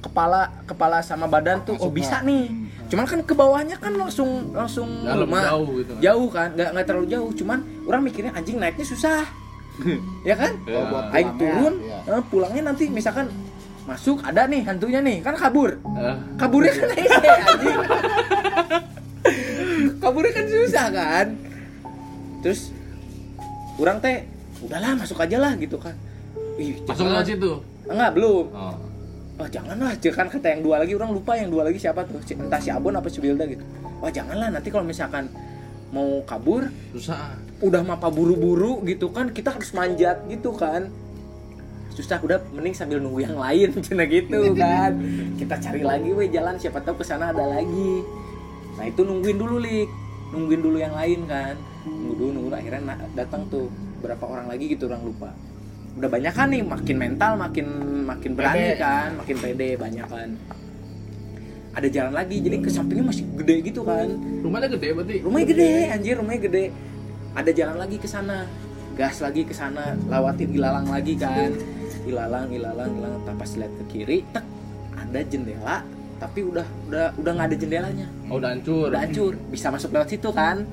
kepala 0.00 0.40
kepala 0.64 1.00
sama 1.00 1.24
badan 1.26 1.60
tuh 1.62 1.76
oh 1.76 1.88
Masuk 1.88 1.92
bisa 1.94 2.16
nggak? 2.18 2.28
nih 2.28 2.44
Hmm. 2.44 2.90
cuman 2.90 3.04
kan 3.06 3.20
ke 3.22 3.34
bawahnya 3.34 3.76
kan 3.78 3.92
langsung 3.94 4.28
langsung 4.50 4.88
Dalam, 5.00 5.24
lemah. 5.24 5.42
jauh 5.46 5.68
gitu 5.74 5.90
kan. 5.90 6.00
jauh 6.02 6.28
kan 6.30 6.48
nggak 6.50 6.68
nggak 6.70 6.86
terlalu 6.86 7.06
jauh 7.10 7.30
cuman 7.34 7.58
orang 7.82 8.02
mikirnya 8.02 8.32
anjing 8.32 8.56
naiknya 8.56 8.84
susah 8.86 9.24
ya 10.28 10.34
kan 10.34 10.52
Ya. 10.62 10.76
Oh, 10.76 10.84
buat 10.86 11.04
Aing 11.10 11.30
pulangnya, 11.30 11.40
turun 11.40 11.74
ya. 11.82 12.20
pulangnya 12.22 12.62
nanti 12.64 12.84
misalkan 12.86 13.26
masuk 13.84 14.24
ada 14.24 14.48
nih 14.48 14.64
hantunya 14.64 15.00
nih 15.04 15.20
kan 15.20 15.36
kabur. 15.36 15.76
Eh, 15.76 16.16
kaburnya 16.40 16.72
kan 16.72 16.88
ese 16.96 17.20
anjing. 17.48 17.78
Kaburnya 20.00 20.32
kan 20.32 20.46
susah 20.48 20.86
kan. 20.88 21.26
Terus 22.40 22.60
orang 23.80 23.98
teh 24.00 24.24
udahlah 24.64 24.96
masuk 24.96 25.20
aja 25.20 25.36
lah 25.36 25.52
gitu 25.60 25.76
kan. 25.76 25.92
Ih, 26.56 26.80
masuk 26.88 27.04
lewat 27.08 27.26
situ. 27.28 27.52
enggak 27.84 28.10
belum. 28.16 28.46
Oh. 28.56 28.76
oh 29.36 29.48
janganlah 29.52 29.92
jangan 30.00 30.32
kata 30.32 30.46
yang 30.56 30.62
dua 30.64 30.80
lagi 30.80 30.92
orang 30.96 31.12
lupa 31.12 31.36
yang 31.36 31.52
dua 31.52 31.68
lagi 31.68 31.76
siapa 31.76 32.06
tuh 32.08 32.16
entah 32.40 32.60
si 32.62 32.72
Abon 32.72 32.96
apa 32.96 33.12
si 33.12 33.20
Bilda 33.20 33.44
gitu. 33.44 33.64
Wah 34.00 34.08
janganlah 34.08 34.48
nanti 34.48 34.72
kalau 34.72 34.84
misalkan 34.88 35.28
mau 35.92 36.24
kabur 36.26 36.66
Susah. 36.90 37.38
udah 37.62 37.84
mapa 37.86 38.10
buru-buru 38.10 38.82
gitu 38.82 39.14
kan 39.14 39.30
kita 39.30 39.54
harus 39.54 39.70
manjat 39.70 40.26
gitu 40.26 40.50
kan 40.50 40.90
susah 41.94 42.18
udah 42.18 42.42
mending 42.50 42.74
sambil 42.74 42.98
nunggu 42.98 43.22
yang 43.22 43.38
lain 43.38 43.70
cina 43.86 44.04
gitu 44.04 44.52
kan. 44.58 44.92
Kita 45.38 45.54
cari 45.62 45.80
lagi 45.86 46.10
weh 46.10 46.28
jalan 46.28 46.58
siapa 46.58 46.82
tahu 46.82 47.00
ke 47.00 47.04
sana 47.06 47.30
ada 47.30 47.46
lagi. 47.46 48.02
Nah 48.74 48.84
itu 48.90 49.06
nungguin 49.06 49.38
dulu 49.38 49.62
lik. 49.62 49.88
Nungguin 50.34 50.60
dulu 50.60 50.76
yang 50.82 50.92
lain 50.98 51.22
kan. 51.30 51.54
Nunggu 51.86 52.14
dulu 52.18 52.30
nunggu 52.34 52.50
akhirnya 52.50 52.98
datang 53.14 53.46
tuh 53.46 53.70
berapa 54.02 54.24
orang 54.26 54.50
lagi 54.50 54.74
gitu 54.74 54.90
orang 54.90 55.06
lupa. 55.06 55.30
Udah 55.94 56.10
banyak 56.10 56.34
kan 56.34 56.50
nih 56.50 56.62
makin 56.66 56.96
mental 56.98 57.32
makin 57.38 57.66
makin 58.02 58.30
berani 58.34 58.74
Pede. 58.74 58.82
kan 58.82 59.08
makin 59.14 59.36
pede 59.38 59.68
banyak 59.78 60.06
kan. 60.10 60.28
Ada 61.74 61.88
jalan 61.90 62.12
lagi 62.14 62.42
jadi 62.42 62.58
ke 62.58 62.70
sampingnya 62.70 63.06
masih 63.06 63.24
gede 63.38 63.70
gitu 63.70 63.86
kan. 63.86 64.10
Rumahnya 64.42 64.68
gede 64.74 64.88
berarti. 64.98 65.16
rumahnya 65.22 65.46
gede 65.54 65.72
anjir 65.94 66.14
rumahnya 66.18 66.42
gede. 66.50 66.64
Ada 67.34 67.50
jalan 67.54 67.76
lagi 67.78 67.96
ke 68.02 68.06
sana 68.10 68.46
gas 68.94 69.18
lagi 69.18 69.42
ke 69.42 69.50
sana 69.50 69.98
lewatin 70.06 70.54
ilalang 70.54 70.86
lagi 70.86 71.18
kan 71.18 71.50
ilalang 72.04 72.48
ilalang 72.48 72.90
ilalang 72.92 73.22
tak 73.22 73.34
pas 73.34 73.50
lihat 73.54 73.72
ke 73.74 73.84
kiri 73.88 74.18
tek 74.28 74.44
ada 74.94 75.20
jendela 75.22 75.76
tapi 76.14 76.40
udah 76.42 76.62
udah 76.84 77.06
udah 77.14 77.30
nggak 77.32 77.48
ada 77.48 77.56
jendelanya 77.56 78.06
Oh, 78.26 78.36
udah 78.36 78.50
hancur. 78.50 78.88
udah 78.88 79.00
hancur 79.00 79.32
bisa 79.46 79.68
masuk 79.68 79.90
lewat 79.90 80.08
situ 80.08 80.28
kan 80.30 80.64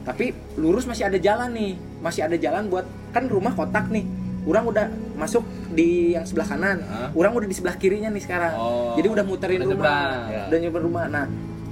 tapi 0.00 0.30
lurus 0.56 0.84
masih 0.84 1.04
ada 1.04 1.18
jalan 1.18 1.50
nih 1.50 1.72
masih 1.98 2.22
ada 2.22 2.34
jalan 2.34 2.66
buat 2.66 2.84
kan 3.10 3.26
rumah 3.26 3.52
kotak 3.52 3.88
nih 3.88 4.04
orang 4.42 4.64
udah 4.66 4.86
masuk 5.14 5.44
di 5.70 6.12
yang 6.12 6.24
sebelah 6.24 6.48
kanan 6.48 6.80
Hah? 6.82 7.12
orang 7.12 7.32
udah 7.34 7.44
di 7.44 7.52
sebelah 7.52 7.76
kirinya 7.76 8.08
nih 8.08 8.20
sekarang 8.20 8.54
Oh. 8.54 8.96
jadi 8.96 9.08
udah 9.10 9.22
muterin 9.22 9.60
Udah 9.60 9.68
rumah. 9.70 9.92
Ya. 10.26 10.42
udah 10.48 10.58
nyebrang 10.58 10.84
rumah 10.84 11.04
nah 11.06 11.26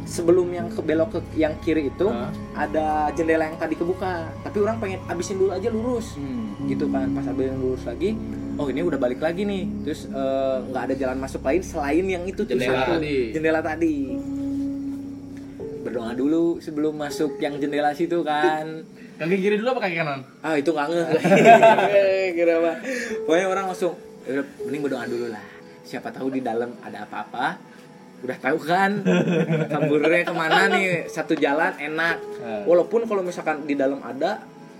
sebelum 0.05 0.49
yang 0.51 0.69
ke 0.69 0.81
belok 0.81 1.09
ke 1.11 1.21
yang 1.37 1.57
kiri 1.59 1.89
itu 1.89 2.07
Hah? 2.07 2.29
ada 2.55 2.87
jendela 3.13 3.45
yang 3.45 3.57
tadi 3.57 3.75
kebuka 3.75 4.29
tapi 4.39 4.57
orang 4.59 4.77
pengen 4.79 5.01
abisin 5.07 5.37
dulu 5.37 5.51
aja 5.51 5.69
lurus 5.69 6.13
Hmm. 6.15 6.69
gitu 6.69 6.85
kan 6.87 7.09
pas 7.11 7.25
abisin 7.25 7.57
lurus 7.57 7.83
lagi 7.85 8.13
oh 8.59 8.67
ini 8.69 8.81
udah 8.83 8.99
balik 8.99 9.23
lagi 9.23 9.47
nih. 9.47 9.65
Terus 9.87 10.07
eh, 10.07 10.57
nggak 10.67 10.83
ada 10.91 10.95
jalan 10.95 11.19
masuk 11.19 11.41
lain 11.41 11.63
selain 11.63 12.05
yang 12.05 12.25
itu 12.27 12.43
tuh 12.43 12.53
Jendela 12.53 12.83
satu. 12.85 12.93
tadi. 12.99 13.17
jendela 13.33 13.61
tadi. 13.63 13.97
Berdoa 15.79 16.11
dulu 16.13 16.59
sebelum 16.59 16.95
masuk 16.99 17.39
yang 17.39 17.57
jendela 17.57 17.95
situ 17.95 18.21
kan. 18.21 18.83
Kaki 19.19 19.35
kiri 19.35 19.59
dulu 19.59 19.75
apa 19.75 19.91
kaki 19.91 19.99
kanan? 19.99 20.23
ah 20.47 20.55
itu 20.55 20.71
nggak 20.71 20.87
ngeh 20.95 21.07
kira 22.39 22.53
apa. 22.63 22.73
Pokoknya 23.27 23.47
orang 23.51 23.65
langsung 23.67 23.99
"Ya 24.23 24.39
udah 24.39 24.47
mending 24.63 24.83
berdoa 24.87 25.05
dulu 25.11 25.27
lah. 25.35 25.43
Siapa 25.83 26.15
tahu 26.15 26.31
di 26.31 26.39
dalam 26.39 26.71
ada 26.79 27.03
apa-apa. 27.03 27.59
Udah 28.23 28.39
tahu 28.39 28.59
kan? 28.63 29.03
Kaburnya 29.67 30.23
ke 30.23 30.31
mana 30.31 30.71
nih? 30.71 31.11
Satu 31.11 31.35
jalan 31.35 31.75
enak. 31.79 32.17
Eh. 32.39 32.63
walaupun 32.63 33.11
kalau 33.11 33.27
misalkan 33.27 33.67
di 33.67 33.75
dalam 33.75 33.99
ada 34.07 34.39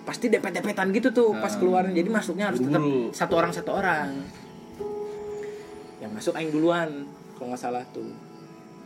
pasti 0.09 0.33
depet-depetan 0.33 0.89
gitu 0.97 1.13
tuh 1.13 1.37
pas 1.37 1.53
Ah. 1.53 1.59
keluarin 1.61 1.93
jadi 1.93 2.09
masuknya 2.09 2.49
harus 2.49 2.65
tetap 2.65 2.81
satu 3.13 3.35
orang 3.37 3.53
satu 3.53 3.71
orang. 3.77 4.09
Yang 6.01 6.11
masuk 6.17 6.33
aing 6.33 6.49
duluan 6.49 6.89
kalau 7.37 7.53
nggak 7.53 7.61
salah 7.61 7.85
tuh. 7.93 8.09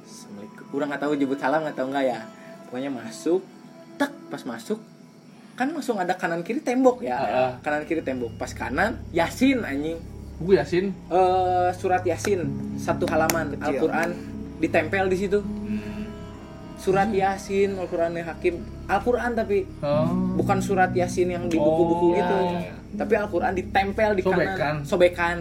Assalamualaikum. 0.03 0.64
kurang 0.75 0.89
nggak 0.91 1.03
tahu 1.07 1.12
jemput 1.14 1.39
salam 1.39 1.62
nggak 1.62 1.79
tahu 1.79 1.87
nggak 1.95 2.05
ya. 2.11 2.20
Pokoknya 2.66 2.91
masuk 2.91 3.41
tek 3.95 4.11
pas 4.27 4.43
masuk 4.43 4.83
kan 5.55 5.68
langsung 5.70 6.01
ada 6.03 6.18
kanan 6.18 6.43
kiri 6.43 6.59
tembok 6.59 7.07
ya. 7.07 7.14
Ah, 7.14 7.23
ah. 7.23 7.51
kanan 7.62 7.87
kiri 7.87 8.03
tembok. 8.03 8.35
Pas 8.35 8.51
kanan 8.51 8.99
yasin 9.14 9.62
anjing. 9.62 10.03
Buku 10.43 10.59
Yasin. 10.59 10.91
Eh, 10.91 11.70
surat 11.79 12.03
yasin. 12.03 12.51
Satu 12.75 13.07
halaman. 13.07 13.55
Al-Quran. 13.62 14.11
Ditempel 14.59 15.07
di 15.07 15.14
situ 15.14 15.39
surat 16.83 17.09
yasin 17.09 17.78
Al-Quran 17.78 18.18
Hakim 18.18 18.55
Al-Quran 18.85 19.30
tapi 19.33 19.59
Oh. 19.78 20.35
bukan 20.35 20.59
surat 20.59 20.91
yasin 20.91 21.28
yang 21.28 21.47
di 21.47 21.55
buku-buku 21.57 22.07
Oh, 22.09 22.12
gitu 22.12 22.37
iya, 22.51 22.59
iya. 22.61 22.72
tapi 22.93 23.12
Al-Quran 23.14 23.53
ditempel 23.55 24.11
di 24.12 24.22
Sobekan. 24.22 24.51
kanan 24.53 24.76
sobekan 24.83 25.37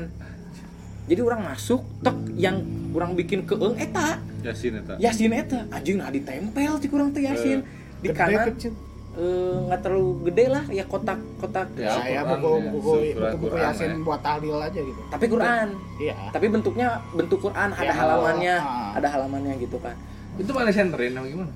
jadi 1.03 1.21
orang 1.23 1.41
masuk 1.43 1.81
tek 1.99 2.13
yang 2.37 2.61
orang 2.91 3.11
bikin 3.13 3.41
keeng 3.43 3.73
eta 3.75 4.21
Yasin 4.41 4.73
eta. 4.75 4.93
yasin 4.97 5.31
eta 5.31 5.59
anjing 5.69 5.97
nah 5.97 6.09
ditempel 6.09 6.77
ti 6.77 6.87
kurang 6.87 7.09
teh 7.09 7.21
yasin 7.21 7.65
di 7.97 8.07
Gede, 8.07 8.15
kanan 8.15 8.45
kecil. 8.51 8.73
eh, 9.13 9.55
nggak 9.65 9.81
terlalu 9.81 10.09
gede 10.23 10.45
lah 10.47 10.63
ya 10.67 10.83
kotak 10.83 11.19
kotak 11.37 11.67
Ya, 11.75 11.89
saya 11.91 12.21
buku 12.23 12.49
ya. 12.55 12.69
buku 12.71 12.91
Surat 13.11 13.31
buku 13.33 13.45
Quran, 13.47 13.61
yasin 13.67 13.89
ya. 13.91 13.97
buat 13.99 14.21
tahlil 14.21 14.57
aja 14.57 14.79
gitu 14.79 15.01
tapi 15.09 15.25
Quran 15.27 15.67
iya 15.99 16.15
tapi 16.29 16.45
bentuknya 16.47 16.87
bentuk 17.11 17.39
Quran 17.39 17.69
ada 17.71 17.81
Ya, 17.83 17.93
halamannya 17.95 18.55
ah. 18.55 18.95
ada 18.95 19.07
halamannya 19.09 19.53
gitu 19.57 19.77
kan 19.77 19.97
Itu 20.37 20.51
mana 20.51 20.69
senterin 20.69 21.13
apa 21.13 21.27
gimana? 21.27 21.53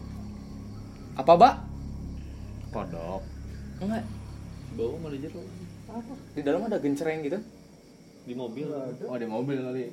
apa 1.16 1.32
mbak 1.32 1.54
kodok 2.70 3.24
enggak 3.80 4.04
Bau 4.76 5.00
malah 5.00 5.16
jero. 5.16 5.40
di 6.36 6.42
dalam 6.44 6.60
ada 6.62 6.76
gencereng 6.76 7.24
gitu 7.24 7.40
Di 8.26 8.34
mobil. 8.34 8.68
Oh, 9.06 9.16
di 9.16 9.24
mobil 9.24 9.56
kali. 9.58 9.86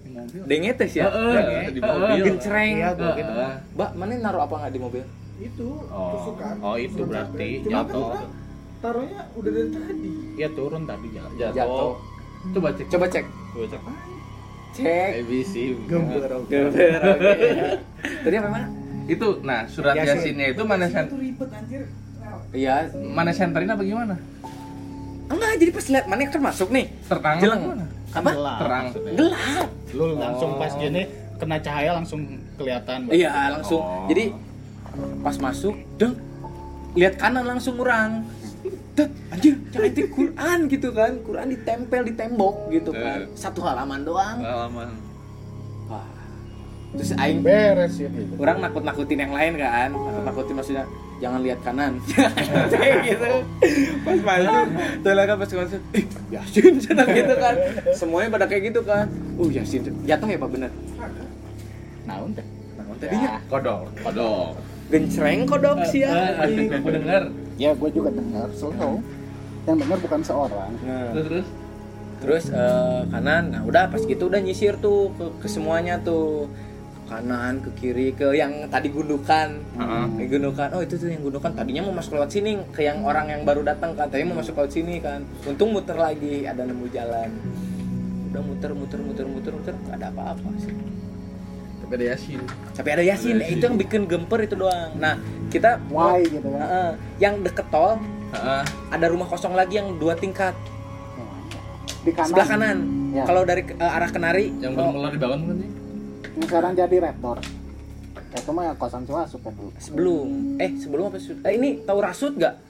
Di 0.00 0.08
mobil. 0.10 0.40
dengetes 0.42 0.92
ya 0.92 1.06
Heeh, 1.06 1.70
di 1.70 1.78
mobil. 1.78 2.24
gencereng 2.24 2.74
Iya, 2.74 2.90
gua 2.92 3.14
gitu. 3.14 3.32
Mbak 3.72 3.90
mana 3.94 4.12
naruh 4.18 4.42
apa 4.42 4.54
nggak 4.56 4.72
di 4.72 4.80
mobil 4.80 5.04
itu 5.36 5.68
Oh. 5.86 6.10
tusukan 6.16 6.54
Oh, 6.58 6.74
itu 6.74 7.02
berarti 7.02 7.48
Cuma 7.60 7.70
kan 7.70 7.86
jatuh. 7.86 8.02
orang 8.08 8.26
taruhnya 8.76 9.20
udah 9.32 9.50
dari 9.52 9.68
tadi 9.70 10.10
iya 10.34 10.48
turun 10.50 10.82
tadi 10.82 11.06
jalan 11.12 11.30
jatuh 11.38 11.92
Coba 12.48 12.68
cek. 12.72 12.86
coba 12.88 13.06
cek 13.06 13.24
Gua 13.52 13.66
cek. 13.68 13.82
Cek. 14.76 15.10
ABC. 15.18 15.54
gember 15.84 16.30
oke. 16.36 16.58
Tadi 18.24 18.36
apa 18.36 18.48
mana 18.48 18.66
Itu 19.06 19.38
nah 19.40 19.64
surat 19.64 19.94
Yasin. 19.94 20.34
Yasinnya 20.34 20.46
itu 20.50 20.62
mana 20.62 20.86
sen 20.86 21.06
itu 21.06 21.16
ribet 21.16 21.50
anjir. 21.50 21.82
Iya. 22.50 22.90
mana 23.08 23.30
senterin 23.30 23.70
apa 23.70 23.82
gimana? 23.82 24.16
enggak 25.26 25.50
jadi 25.56 25.70
pas 25.72 25.86
lihat 25.88 26.04
mana 26.06 26.22
kan 26.24 26.42
masuk 26.44 26.68
nih? 26.70 26.86
Terang 27.04 27.36
Jeleng. 27.38 27.62
apa? 28.12 28.30
Gelap 28.30 28.58
Terang. 28.58 28.84
gelap 29.12 29.68
lu 29.92 30.06
langsung 30.14 30.50
Oh. 30.52 30.58
pas 30.58 30.72
gini 30.72 31.02
kena 31.36 31.56
cahaya 31.58 31.90
langsung 31.92 32.20
kelihatan 32.54 32.98
iya 33.10 33.30
langsung. 33.50 33.80
Oh. 33.80 34.06
jadi 34.06 34.32
pas 35.20 35.36
masuk 35.36 35.74
deng 35.96 36.14
lihat 36.94 37.14
kanan 37.16 37.44
langsung 37.44 37.76
orang 37.76 38.24
Tet, 38.96 39.10
anjir 39.28 39.52
jangan 39.68 39.88
itu 39.90 40.02
Quran 40.08 40.58
gitu 40.66 40.88
kan 40.90 41.20
Quran 41.20 41.46
ditempel 41.52 42.00
di 42.02 42.12
tembok 42.12 42.56
gitu 42.70 42.90
kan 42.90 43.18
Eh. 43.22 43.36
satu 43.36 43.60
halaman 43.60 44.00
doang 44.02 44.40
Pengalaman. 44.40 44.88
wah 45.86 46.08
terus 46.92 47.12
aing 47.14 47.40
beres 47.40 48.00
ya 48.00 48.08
gitu 48.08 48.32
orang 48.36 48.56
nakut 48.58 48.80
nakutin 48.80 49.20
yang 49.20 49.30
lain 49.30 49.52
kan 49.54 49.92
nakut 49.92 50.24
nakutin 50.24 50.54
maksudnya 50.56 50.84
jangan 51.16 51.40
lihat 51.40 51.60
kanan 51.60 51.92
kayak 52.72 52.96
gitu 53.04 53.28
pas 54.02 54.40
lah 55.04 55.24
kan 55.26 55.36
pas 55.36 55.50
masuk 55.50 55.80
ih 55.92 56.04
yasin 56.30 56.74
cina 56.76 57.04
gitu 57.06 57.34
kan 57.36 57.54
semuanya 57.92 58.28
pada 58.32 58.46
kayak 58.46 58.68
gitu 58.68 58.80
kan 58.80 59.08
uh 59.36 59.48
yasin 59.50 59.92
jatuh 60.02 60.24
ya 60.24 60.36
pak 60.36 60.50
bener 60.50 60.72
naon 62.04 62.32
teh 62.32 62.46
nah 62.76 62.84
tadinya 62.96 63.32
Kodok. 63.46 63.92
Kodok. 64.00 64.56
gencreng 64.88 65.44
kodok 65.44 65.78
sih 65.84 66.00
ya 66.00 66.12
Aku 66.72 66.88
denger. 66.88 67.24
Ya 67.56 67.72
gue 67.72 67.90
juga 67.92 68.12
dengar 68.12 68.48
selalu 68.52 69.00
yang 69.66 69.76
dengar 69.82 69.98
bukan 69.98 70.20
seorang. 70.22 70.70
Nah, 70.86 71.10
Terus 71.10 71.26
terus. 71.26 71.46
terus 72.16 72.44
eh, 72.54 73.00
kanan 73.12 73.52
nah 73.52 73.62
udah 73.66 73.90
pas 73.90 74.00
gitu 74.00 74.30
udah 74.30 74.40
nyisir 74.40 74.78
tuh 74.78 75.10
ke, 75.18 75.24
ke 75.42 75.46
semuanya 75.50 75.98
tuh. 76.00 76.46
Ke 77.02 77.16
kanan 77.16 77.62
ke 77.62 77.70
kiri 77.78 78.08
ke 78.14 78.34
yang 78.34 78.70
tadi 78.70 78.88
gundukan. 78.94 79.58
Heeh. 79.58 80.04
Yang 80.22 80.28
gundukan 80.38 80.68
oh 80.74 80.80
itu 80.84 80.94
tuh 81.00 81.08
yang 81.10 81.22
gundukan. 81.24 81.50
Tadinya 81.54 81.82
mau 81.86 81.94
masuk 81.98 82.18
lewat 82.18 82.30
sini 82.30 82.58
ke 82.70 82.86
yang 82.86 83.02
orang 83.02 83.26
yang 83.30 83.42
baru 83.42 83.66
datang 83.66 83.98
kan. 83.98 84.06
Tadinya 84.06 84.34
mau 84.34 84.38
masuk 84.44 84.54
lewat 84.58 84.72
sini 84.74 85.02
kan. 85.02 85.22
Untung 85.46 85.74
muter 85.74 85.98
lagi 85.98 86.46
ada 86.46 86.62
nemu 86.62 86.86
jalan. 86.94 87.30
Udah 88.30 88.42
muter 88.42 88.70
muter 88.76 89.00
muter 89.00 89.26
muter 89.26 89.52
muter 89.54 89.74
ada 89.90 90.12
apa-apa 90.12 90.50
sih 90.60 90.74
Tapi 91.86 92.02
ada 92.02 92.06
Yasin. 92.18 92.40
tapi 92.74 92.88
ada 92.90 93.02
Yasin. 93.06 93.38
Ada 93.38 93.46
itu 93.46 93.62
yang 93.62 93.78
bikin 93.78 94.10
gemper 94.10 94.42
itu 94.42 94.58
doang. 94.58 94.90
Nah 94.98 95.14
kita 95.54 95.78
why 95.86 96.18
gitu 96.26 96.50
kan 96.50 96.66
Heeh. 96.66 96.90
yang 97.22 97.38
deket 97.46 97.66
tol 97.70 97.94
Heeh. 98.34 98.62
ada 98.90 99.06
rumah 99.06 99.30
kosong 99.30 99.54
lagi 99.54 99.78
yang 99.78 99.94
dua 99.94 100.18
tingkat. 100.18 100.50
Di 102.02 102.10
kanan. 102.10 102.26
Sebelah 102.26 102.48
kanan. 102.50 102.78
Ya. 103.14 103.24
kalau 103.24 103.48
dari 103.48 103.64
eh, 103.64 103.96
arah 103.96 104.10
kenari 104.12 104.52
Yang 104.60 104.76
oh, 104.76 104.76
belum 104.76 104.88
mulai 104.92 105.10
dibangun 105.14 105.40
kan 105.46 105.56
sih? 105.56 105.70
ini 106.36 106.44
sekarang 106.44 106.72
jadi 106.76 106.96
rektor 107.00 107.38
itu 108.36 108.50
mah 108.52 108.76
kosan 108.76 109.08
Ciwasuk 109.08 109.40
kan 109.40 109.52
dulu 109.56 109.70
sebelum. 109.80 110.28
Eh 110.60 110.76
sebelum 110.76 111.08
apa 111.08 111.16
sih? 111.16 111.40
Eh, 111.40 111.56
ini 111.56 111.80
tahu 111.80 112.04
rasut 112.04 112.36
gak 112.36 112.60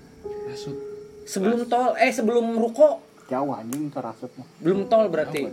Rasut. 0.46 0.76
sebelum 1.26 1.66
tol 1.66 1.98
eh 1.98 2.14
sebelum 2.14 2.54
ruko. 2.54 3.02
Jauh 3.26 3.50
anjing 3.50 3.90
ke 3.90 3.98
Rasut 3.98 4.30
mah. 4.38 4.46
Belum 4.62 4.86
tol 4.86 5.10
berarti. 5.10 5.50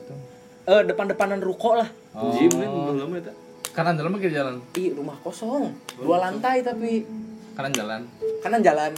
Eh 0.70 0.82
depan-depanan 0.86 1.42
ruko 1.42 1.82
lah. 1.82 1.90
Oh. 2.14 2.30
Jim 2.38 2.54
kan 2.54 2.70
belum 2.70 2.96
lama 3.02 3.16
itu. 3.18 3.34
Kanan 3.72 3.96
jalan 3.96 4.20
kiri 4.20 4.36
jalan. 4.36 4.60
Ih, 4.76 4.92
rumah 4.92 5.16
kosong. 5.24 5.72
Dua 5.96 6.20
lantai 6.20 6.60
tapi. 6.60 7.08
Kanan 7.56 7.72
jalan. 7.72 8.02
kanan 8.44 8.60
jalan. 8.60 8.92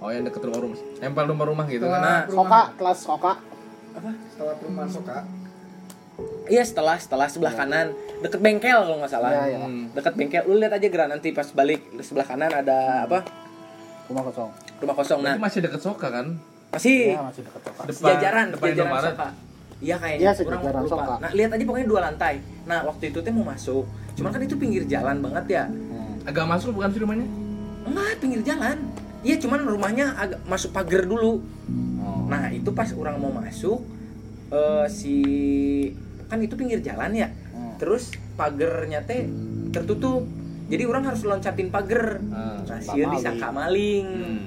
Oh 0.00 0.10
yang 0.10 0.26
deket 0.26 0.42
rumah 0.42 0.60
rumah. 0.64 0.78
Nempel 0.98 1.24
rumah-rumah 1.30 1.64
gitu 1.70 1.86
kan. 1.86 2.00
Nah, 2.02 2.20
Soka 2.26 2.62
kelas 2.74 2.98
Soka. 2.98 3.32
Setelah 4.34 4.54
perumahan 4.58 4.90
Soka. 4.90 5.18
iya 6.50 6.60
setelah 6.66 6.96
setelah 6.98 7.28
sebelah 7.30 7.54
kanan. 7.54 7.94
Deket 8.24 8.40
bengkel 8.42 8.80
kalau 8.82 8.98
nggak 8.98 9.12
salah. 9.12 9.30
Iya, 9.30 9.44
iya. 9.54 9.58
Hmm. 9.62 9.92
deket 9.94 10.14
bengkel. 10.18 10.42
Lu 10.48 10.58
lihat 10.58 10.74
aja 10.74 10.86
gerak 10.88 11.08
nanti 11.12 11.30
pas 11.30 11.46
balik. 11.54 11.80
Sebelah 12.02 12.26
kanan 12.26 12.50
ada 12.50 13.06
apa? 13.06 13.22
Rumah 14.10 14.22
kosong. 14.26 14.50
Rumah 14.82 14.94
kosong. 14.96 15.20
Nah. 15.22 15.36
Berarti 15.36 15.44
masih 15.46 15.60
deket 15.62 15.80
Soka 15.84 16.08
kan? 16.10 16.26
masih. 16.70 17.18
Ya 17.18 17.22
masih 17.22 17.42
dekat 17.42 17.60
Soka. 17.66 17.82
Depan, 17.82 17.94
sejajaran 17.98 18.46
depan 18.54 18.66
sejajaran 18.70 19.02
soka. 19.02 19.28
Iya 19.80 19.96
kayaknya. 19.96 20.22
Iya, 20.22 20.30
kurang 20.44 20.60
sejajaran 20.60 20.82
lupa. 20.84 20.92
Soka. 20.96 21.14
nah 21.18 21.30
lihat 21.34 21.50
aja 21.52 21.64
pokoknya 21.66 21.88
dua 21.88 22.00
lantai. 22.08 22.34
Nah 22.64 22.78
waktu 22.86 23.04
itu 23.10 23.18
teh 23.20 23.32
mau 23.34 23.44
masuk 23.44 23.84
cuman 24.12 24.30
kan 24.30 24.40
itu 24.40 24.54
pinggir 24.54 24.84
jalan 24.84 25.18
banget 25.18 25.44
ya 25.50 25.64
Hmm. 25.66 26.20
Agak 26.22 26.44
masuk 26.44 26.70
bukan 26.72 26.88
sih 26.88 27.00
rumahnya? 27.00 27.26
enggak 27.82 28.12
pinggir 28.18 28.42
jalan 28.44 28.76
iya 29.20 29.36
cuman 29.36 29.60
rumahnya 29.64 30.12
agak 30.14 30.40
masuk 30.44 30.70
pagar 30.70 31.02
dulu 31.02 31.40
Oh. 31.96 32.24
nah 32.26 32.48
itu 32.48 32.70
pas 32.70 32.88
orang 32.92 33.16
mau 33.16 33.30
masuk 33.30 33.80
eh, 34.48 34.86
si 34.86 35.16
kan 36.26 36.38
itu 36.38 36.54
pinggir 36.54 36.80
jalan 36.80 37.12
ya 37.12 37.28
Hmm. 37.50 37.74
terus 37.76 38.08
pagernya 38.34 39.02
teh 39.02 39.26
tertutup 39.70 40.24
jadi 40.66 40.84
orang 40.84 41.02
harus 41.04 41.22
loncatin 41.22 41.68
pagar 41.68 42.20
Ah. 42.28 42.60
nah 42.60 42.78
sieun 42.78 43.10
disangka 43.10 43.48
maling 43.48 44.06
Hmm. 44.06 44.40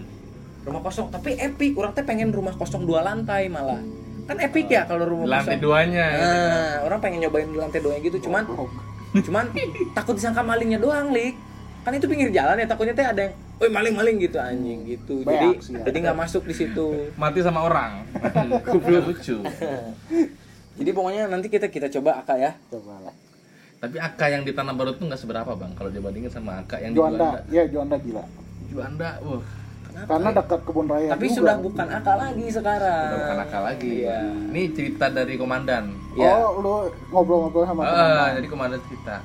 rumah 0.63 0.81
kosong 0.81 1.09
tapi 1.09 1.35
epic 1.35 1.73
orang 1.73 1.91
teh 1.91 2.01
pengen 2.01 2.29
rumah 2.29 2.53
kosong 2.53 2.83
dua 2.83 3.01
lantai 3.01 3.47
malah 3.47 3.81
kan 4.23 4.39
epic 4.39 4.69
ya 4.69 4.85
kalau 4.85 5.03
rumah 5.03 5.27
Lantai 5.27 5.57
kosong 5.57 5.61
duanya. 5.61 6.05
nah 6.15 6.73
orang 6.81 6.99
pengen 6.99 7.19
nyobain 7.21 7.49
lantai 7.51 7.79
doang 7.79 7.99
gitu 7.99 8.17
cuman 8.21 8.47
Oh. 8.47 8.69
Cuman 9.21 9.45
takut 9.93 10.17
disangka 10.17 10.41
malingnya 10.41 10.81
doang 10.81 11.13
lik 11.13 11.37
kan 11.83 11.91
itu 11.93 12.07
pinggir 12.09 12.33
jalan 12.33 12.57
ya 12.57 12.65
takutnya 12.65 12.95
teh 12.95 13.05
ada 13.05 13.21
yang 13.29 13.33
woi 13.61 13.69
maling 13.69 13.93
maling 13.93 14.15
gitu 14.17 14.37
anjing 14.41 14.79
gitu 14.87 15.21
jadi 15.21 15.47
sih 15.61 15.77
ya. 15.77 15.83
jadi 15.85 15.97
nggak 16.09 16.17
masuk 16.17 16.43
di 16.49 16.55
situ 16.55 17.11
Mati 17.19 17.39
sama 17.45 17.63
orang. 17.67 18.07
Goblok 18.73 19.13
lucu. 19.13 19.37
jadi 20.79 20.89
pokoknya 20.95 21.29
nanti 21.29 21.47
kita 21.53 21.69
kita 21.69 21.87
coba 21.99 22.23
akak 22.25 22.37
ya 22.41 22.51
coba 22.71 23.11
lah 23.11 23.15
Tapi 23.83 23.99
AK 23.99 24.21
yang 24.31 24.43
di 24.47 24.55
Tanah 24.55 24.71
Baru 24.71 24.95
tuh 24.95 25.11
nggak 25.11 25.19
seberapa 25.19 25.51
bang 25.59 25.75
kalau 25.75 25.91
dibandingin 25.91 26.31
sama 26.31 26.63
AK 26.63 26.71
yang 26.87 26.91
di 26.95 26.99
Juanda 27.03 27.43
Juanda. 27.43 27.51
ya 27.51 27.63
Juanda 27.67 27.95
gila 27.99 28.23
Juanda, 28.73 29.09
wah, 29.21 29.43
karena 29.93 30.29
dekat 30.33 30.59
kebun 30.65 30.87
raya 30.89 31.09
tapi 31.13 31.25
juga. 31.29 31.37
sudah 31.39 31.55
bukan 31.61 31.87
akak 31.87 32.15
lagi 32.17 32.45
sekarang 32.49 33.07
udah 33.07 33.19
bukan 33.21 33.37
AK 33.39 33.53
lagi. 33.61 33.91
Iya. 34.03 34.19
Ini 34.51 34.61
cerita 34.73 35.05
dari 35.07 35.33
komandan. 35.37 35.83
ya 36.13 36.33
oh 36.43 36.51
lu 36.59 36.73
ngobrol-ngobrol 37.09 37.65
sama 37.65 37.81
Ah, 37.83 37.93
teman 37.93 38.29
jadi 38.41 38.47
komandan 38.49 38.81
cerita. 38.89 39.15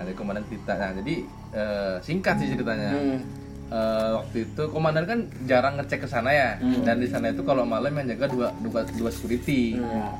Ada 0.00 0.10
komandan 0.12 0.44
cerita. 0.50 0.72
Nah, 0.74 0.90
jadi 1.00 1.14
eh, 1.54 1.94
singkat 2.02 2.34
sih 2.42 2.48
ceritanya. 2.52 2.90
Hmm. 2.92 3.18
Eh, 3.64 4.10
waktu 4.20 4.36
itu 4.44 4.62
komandan 4.68 5.04
kan 5.08 5.18
jarang 5.48 5.80
ngecek 5.80 6.04
ke 6.04 6.08
sana 6.10 6.30
ya. 6.34 6.58
Hmm. 6.60 6.82
Dan 6.84 7.00
di 7.00 7.08
sana 7.08 7.30
itu 7.30 7.40
kalau 7.40 7.64
malam 7.64 7.94
yang 7.94 8.06
jaga 8.12 8.26
dua 8.28 8.48
dua, 8.60 8.80
dua 8.98 9.10
security. 9.14 9.78
Hmm. 9.78 10.12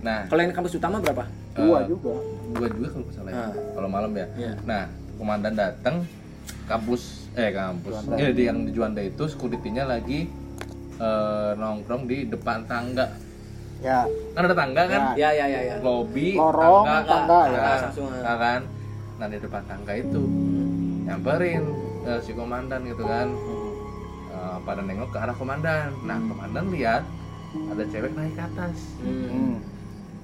Nah, 0.00 0.30
kalau 0.30 0.40
yang 0.46 0.54
kampus 0.54 0.78
utama 0.78 1.02
berapa 1.02 1.26
dua 1.58 1.82
eh, 1.82 1.90
juga 1.90 2.14
dua 2.54 2.66
juga 2.70 2.88
kalau 2.94 3.06
salah 3.12 3.30
ya. 3.34 3.40
Ah. 3.42 3.52
Kalau 3.74 3.88
malam 3.90 4.12
ya. 4.14 4.26
Iya. 4.38 4.52
Nah, 4.64 4.82
komandan 5.18 5.54
datang 5.58 5.96
kampus 6.68 7.32
eh 7.32 7.50
kampus. 7.50 7.94
Ya, 8.14 8.28
di 8.34 8.42
yang 8.44 8.68
di 8.68 8.70
Juanda 8.76 9.00
itu 9.00 9.24
security-nya 9.24 9.88
lagi 9.88 10.28
eh, 11.00 11.50
nongkrong 11.56 12.04
di 12.04 12.28
depan 12.28 12.68
tangga. 12.68 13.08
ya 13.78 14.10
Kan 14.34 14.42
ada 14.42 14.56
tangga 14.58 14.82
kan? 14.90 15.14
ya 15.14 15.30
ya 15.30 15.46
ya 15.46 15.60
ya 15.62 15.74
Lobby, 15.78 16.34
Lorong, 16.34 16.82
tangga, 16.82 17.06
tangga, 17.06 17.40
ya. 17.46 17.60
nah, 17.62 17.78
nah 18.26 18.36
kan. 18.36 18.60
Nah, 19.18 19.26
di 19.30 19.38
depan 19.38 19.62
tangga 19.70 19.92
itu 19.94 20.22
nyamperin 21.06 21.64
eh, 22.04 22.20
si 22.20 22.34
komandan 22.34 22.84
gitu 22.84 23.06
kan. 23.06 23.30
Eh, 24.28 24.56
pada 24.66 24.82
nengok 24.82 25.14
ke 25.14 25.18
arah 25.18 25.34
komandan. 25.34 25.94
Nah, 26.04 26.18
komandan 26.26 26.74
lihat 26.74 27.02
ada 27.70 27.82
cewek 27.86 28.12
naik 28.18 28.34
ke 28.34 28.42
atas. 28.44 28.76
Hmm. 29.00 29.28
hmm. 29.30 29.54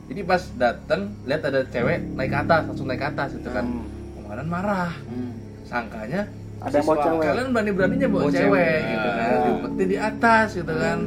Jadi 0.05 0.21
pas 0.29 0.43
dateng 0.61 1.17
lihat 1.25 1.43
ada 1.49 1.65
cewek 1.65 1.99
naik 2.13 2.31
ke 2.35 2.39
atas, 2.43 2.61
langsung 2.69 2.87
naik 2.91 3.01
ke 3.01 3.09
atas 3.09 3.29
gitu 3.39 3.51
kan. 3.55 3.65
Hmm. 3.65 3.87
Komandan 4.19 4.49
marah. 4.51 4.93
Hmm. 5.07 5.44
Sangkanya 5.75 6.23
ada 6.63 6.71
yang 6.71 6.87
bawa 6.87 6.95
Siswa 6.95 7.05
cewek 7.05 7.27
kalian 7.27 7.49
berani-beraninya 7.51 8.09
bawa, 8.09 8.23
Bawa 8.23 8.31
cewek, 8.31 8.47
cewek. 8.47 8.79
gitu 8.87 9.09
kan. 9.11 9.27
Ah. 9.27 9.43
Diumpetin 9.45 9.87
di 9.87 9.99
atas 9.99 10.49
gitu 10.55 10.75
kan. 10.75 10.99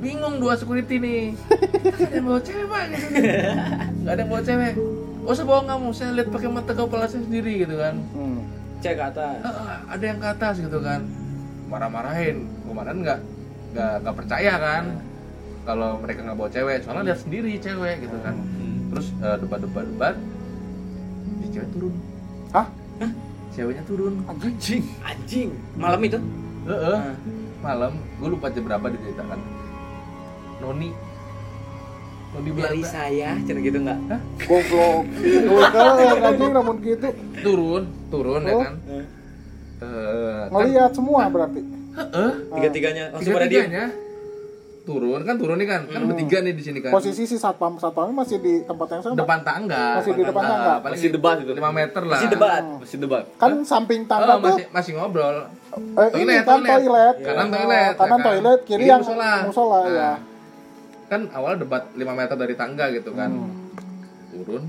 Bingung 0.00 0.34
dua 0.36 0.54
security 0.56 0.96
nih. 0.98 1.22
Gak 1.38 2.02
ada 2.02 2.14
yang 2.16 2.26
bawa 2.26 2.40
cewek, 2.40 2.66
Pak 2.66 2.82
gitu. 2.88 3.06
Gak 4.00 4.10
ada 4.10 4.20
yang 4.20 4.28
bawa 4.28 4.42
cewek. 4.42 4.72
Oh, 5.20 5.32
saya 5.32 5.46
bohong 5.46 5.68
kamu, 5.68 5.88
saya 5.92 6.10
lihat 6.12 6.28
pakai 6.28 6.48
mata 6.48 6.72
kepala 6.72 7.04
saya 7.04 7.22
sendiri 7.22 7.52
gitu 7.58 7.76
kan. 7.76 7.94
hmm. 8.10 8.38
cek 8.80 8.96
ke 8.96 9.04
atas 9.06 9.36
"Ah, 9.44 9.76
ada 9.86 10.00
yang 10.02 10.18
ke 10.18 10.26
atas 10.26 10.54
gitu 10.58 10.78
kan. 10.80 11.00
Marah-marahin. 11.68 12.48
Komandan 12.64 12.96
nggak 13.00 13.18
nggak 13.70 13.92
nggak 14.02 14.14
percaya 14.16 14.52
kan. 14.56 14.84
Kalau 15.62 16.00
mereka 16.00 16.24
nggak 16.24 16.36
bawa 16.36 16.50
cewek, 16.50 16.78
soalnya 16.82 17.12
lihat 17.12 17.20
sendiri 17.20 17.52
cewek 17.56 17.96
gitu 18.02 18.16
kan. 18.20 18.34
Terus 18.90 19.06
eh, 19.20 19.36
debat-debat 19.38 19.84
debat, 19.86 20.16
si 21.38 21.46
cewek 21.50 21.68
turun. 21.70 21.94
hah 22.50 22.66
Ceweknya 23.50 23.82
turun. 23.82 24.14
anjing. 24.26 24.82
Anjing. 25.00 25.50
Malam 25.74 26.00
itu? 26.02 26.18
Heeh. 26.64 26.96
Ah. 26.96 27.14
malam. 27.60 27.92
Gue 28.16 28.28
lupa 28.30 28.46
jam 28.48 28.62
berapa 28.64 28.86
diceritakan. 28.88 29.38
Noni. 30.60 30.90
Noni 32.30 32.48
dari 32.48 32.78
Belanda. 32.78 32.86
saya 32.86 33.28
cina 33.42 33.58
gitu 33.58 33.78
nggak? 33.80 33.98
Goblok. 34.46 35.02
Goblok 35.10 35.70
kalau 35.70 35.94
anjing 36.22 36.52
namun 36.54 36.76
gitu. 36.80 37.08
Turun 37.42 37.82
turun 38.08 38.40
ya 38.42 38.52
Oh. 38.52 38.62
kan? 38.62 38.74
Eh, 39.80 40.40
kan 40.46 40.48
ngelihat 40.52 40.92
semua 40.92 41.22
berarti. 41.26 41.60
Heeh. 41.90 42.30
Tiga 42.54 42.68
tiganya 42.70 43.04
langsung 43.10 43.26
tiga 43.26 43.36
pada 43.36 43.48
dia 43.48 43.60
tiganya 43.60 43.84
turun 44.90 45.22
kan 45.22 45.36
turun 45.36 45.54
nih 45.54 45.68
kan 45.68 45.82
kan 45.86 46.02
bertiga 46.02 46.38
nih 46.40 46.50
di 46.50 46.60
sini 46.60 46.78
kan 46.78 46.90
posisi 46.90 47.22
si 47.22 47.36
satpam 47.36 47.76
satpamnya 47.76 48.10
masih 48.16 48.36
di 48.36 48.60
tempat 48.60 48.86
yang 48.90 49.00
sama 49.00 49.14
depan 49.16 49.38
tangga 49.40 49.84
Masih 49.96 50.12
di 50.12 50.22
depan 50.24 50.42
tangga? 50.42 50.72
paling 50.80 50.96
Masih 50.96 51.10
debat 51.10 51.36
itu. 51.38 51.52
5 51.52 51.62
meter 51.72 52.02
lah 52.02 52.14
masih 52.16 52.28
debat 52.28 52.62
masih 52.76 52.98
debat 52.98 53.24
kan 53.36 53.50
samping 53.62 54.02
tangga 54.04 54.26
oh, 54.28 54.36
tuh 54.36 54.46
masih 54.50 54.64
masih 54.70 54.92
ngobrol 54.94 55.36
eh, 55.38 56.08
ini 56.12 56.22
Toilet, 56.26 56.42
kan 56.42 56.58
toilet. 56.58 56.70
toilet, 56.72 57.16
Kanan 57.22 57.38
Oh, 57.40 57.52
toilet, 57.52 57.92
kanan 57.94 58.10
ya 58.10 58.10
kan? 58.10 58.26
toilet 58.26 58.60
kiri 58.60 58.76
Kiri 58.76 58.84
yang 58.88 59.00
musola. 59.00 59.32
musola 59.44 59.78
Nah, 59.80 59.90
ya 59.92 60.10
kan 61.06 61.20
awalnya 61.30 61.58
debat 61.60 61.82
5 61.90 62.02
meter 62.12 62.36
dari 62.36 62.54
tangga 62.54 62.84
gitu 62.90 63.10
kan 63.12 63.30
Hmm. 63.30 63.70
turun 64.32 64.62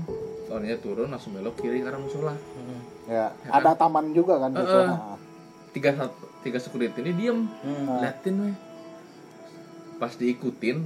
soalnya 0.44 0.76
turun 0.76 1.08
langsung 1.08 1.32
belok 1.32 1.54
kiri 1.56 1.80
arah 1.80 1.96
musola 1.96 2.34
ya 3.04 3.30
ada 3.48 3.72
taman 3.72 4.10
juga 4.10 4.38
kan 4.38 4.50
Heeh. 4.52 4.86
Nah, 4.86 5.18
tiga 5.70 5.90
tiga 6.40 6.58
security 6.58 6.98
ini 6.98 7.12
diem 7.12 7.38
Hmm. 7.62 7.98
Liatin 7.98 8.34
weh 8.38 8.54
pas 10.02 10.12
diikutin 10.12 10.82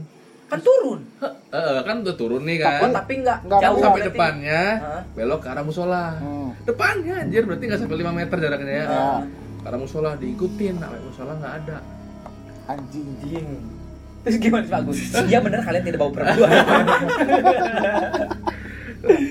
Kan 0.47 0.62
turun. 0.62 1.03
Eh, 1.19 1.27
eh, 1.51 1.81
kan 1.83 2.07
udah 2.07 2.14
turun 2.14 2.47
nih 2.47 2.61
Oh, 2.61 2.71
kan. 2.79 2.95
tapi 2.95 3.19
nggak 3.19 3.39
Nggak 3.43 3.61
jauh 3.67 3.79
sampai 3.81 3.99
berarti. 3.99 4.11
depannya 4.14 4.62
Hah? 4.79 5.03
belok 5.11 5.41
ke 5.43 5.49
arah 5.49 5.64
musola. 5.64 6.05
Hmm. 6.17 6.49
Depannya 6.62 7.14
anjir 7.19 7.43
berarti 7.43 7.64
nggak 7.67 7.81
sampai 7.83 7.99
5 7.99 8.12
meter 8.14 8.37
jaraknya 8.39 8.71
ya. 8.71 8.85
Ya. 8.85 9.07
Ke 9.59 9.67
arah 9.67 9.81
musola 9.81 10.14
diikutin, 10.14 10.75
sampai 10.79 11.01
musola 11.03 11.33
nggak 11.35 11.55
ada. 11.57 11.77
Anjing. 12.69 13.09
Anjing. 13.17 13.49
Terus 14.23 14.37
gimana 14.39 14.64
Pak 14.64 14.79
Agus? 14.81 14.99
Iya 15.25 15.39
bener 15.41 15.61
kalian 15.62 15.83
tidak 15.83 15.99
bau 15.99 16.11
perempuan. 16.11 16.51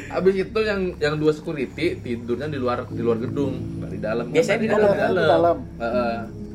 Habis 0.10 0.36
itu 0.38 0.60
yang 0.62 0.82
yang 0.98 1.16
dua 1.16 1.32
security 1.32 1.96
tidurnya 1.98 2.48
di 2.48 2.56
luar 2.56 2.88
di 2.88 3.00
luar 3.00 3.20
gedung, 3.20 3.56
nggak 3.80 3.92
di 3.92 4.00
dalam. 4.00 4.26
Biasanya 4.32 4.60
di 4.62 4.68
dalam, 4.68 4.90
di 4.90 5.00
dalam. 5.00 5.16
Di 5.16 5.32
dalam. 5.32 5.58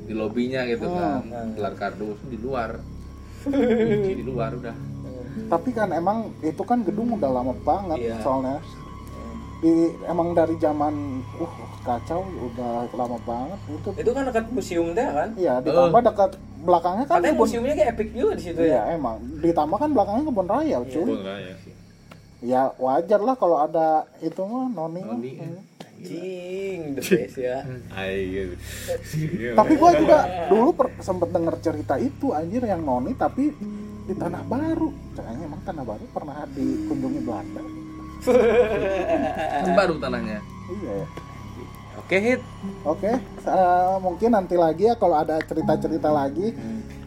Di 0.05 0.13
lobinya 0.13 0.61
gitu 0.65 0.85
Hmm. 0.85 0.97
kan. 0.97 1.21
Hmm. 1.23 1.49
Gelar 1.55 1.75
kardus 1.77 2.21
di 2.27 2.37
luar. 2.37 2.71
Kunci 3.43 4.13
di 4.15 4.25
luar 4.25 4.53
udah. 4.53 4.77
Tapi 5.49 5.71
kan 5.71 5.89
emang 5.91 6.35
itu 6.41 6.63
kan 6.63 6.81
gedung 6.81 7.15
udah 7.15 7.31
lama 7.33 7.55
banget 7.59 7.99
Iya. 8.01 8.17
soalnya. 8.21 8.59
Di 9.61 9.73
emang 10.05 10.33
dari 10.33 10.57
zaman 10.57 10.95
uh 11.37 11.53
kacau 11.81 12.21
udah 12.25 12.73
lama 12.91 13.19
banget 13.21 13.59
itu. 13.71 13.89
Itu 13.95 14.11
kan 14.11 14.23
dekat 14.25 14.45
museum 14.51 14.87
teh 14.91 15.05
kan? 15.05 15.29
Iya, 15.35 15.61
ditambah 15.61 16.01
dekat 16.03 16.31
belakangnya 16.61 17.05
kan 17.07 17.17
Katanya 17.19 17.33
kebun. 17.35 17.45
museumnya 17.45 17.75
kayak 17.75 17.91
epic 17.91 18.09
juga 18.11 18.33
di 18.35 18.43
situ 18.43 18.61
Iya, 18.61 18.81
ya. 18.83 18.95
emang. 18.95 19.17
Ditambah 19.39 19.77
kan 19.77 19.91
belakangnya 19.91 20.25
kebun 20.27 20.49
raya, 20.49 20.77
cuy. 20.83 21.05
Pun 21.07 21.21
raya 21.23 21.53
sih. 21.59 21.73
Ya 22.41 22.73
wajar 22.75 23.21
lah 23.21 23.37
kalau 23.37 23.59
ada 23.59 23.89
itu 24.19 24.41
mah 24.41 24.65
noni. 24.67 25.01
Noni, 25.03 25.31
Hmm. 25.37 25.61
Anjing, 26.01 26.81
the 26.97 27.03
best 27.05 27.37
ya. 27.37 27.61
Gitu. 28.17 28.57
Tapi 29.53 29.73
gua 29.77 29.91
juga 29.93 30.19
dulu 30.49 30.73
per- 30.73 30.97
sempet 30.99 31.29
denger 31.29 31.55
cerita 31.61 31.95
itu 31.97 32.33
anjir 32.33 32.65
yang 32.65 32.81
noni 32.81 33.13
tapi 33.13 33.53
di 34.03 34.15
Tanah 34.17 34.41
Baru. 34.43 34.89
Kayaknya 35.13 35.45
emang 35.45 35.61
Tanah 35.61 35.85
Baru 35.85 36.05
pernah 36.09 36.49
dikunjungi 36.49 37.21
Belanda. 37.21 37.63
Baru 39.71 39.95
tanahnya. 39.97 40.41
Iya 40.71 40.93
ya. 40.95 41.07
Oke, 41.99 42.17
hit. 42.17 42.41
Oke, 42.83 43.13
eh, 43.13 43.95
mungkin 44.01 44.31
nanti 44.31 44.57
lagi 44.57 44.89
ya 44.89 44.95
kalau 44.95 45.15
ada 45.15 45.37
cerita-cerita 45.39 46.09
lagi 46.09 46.57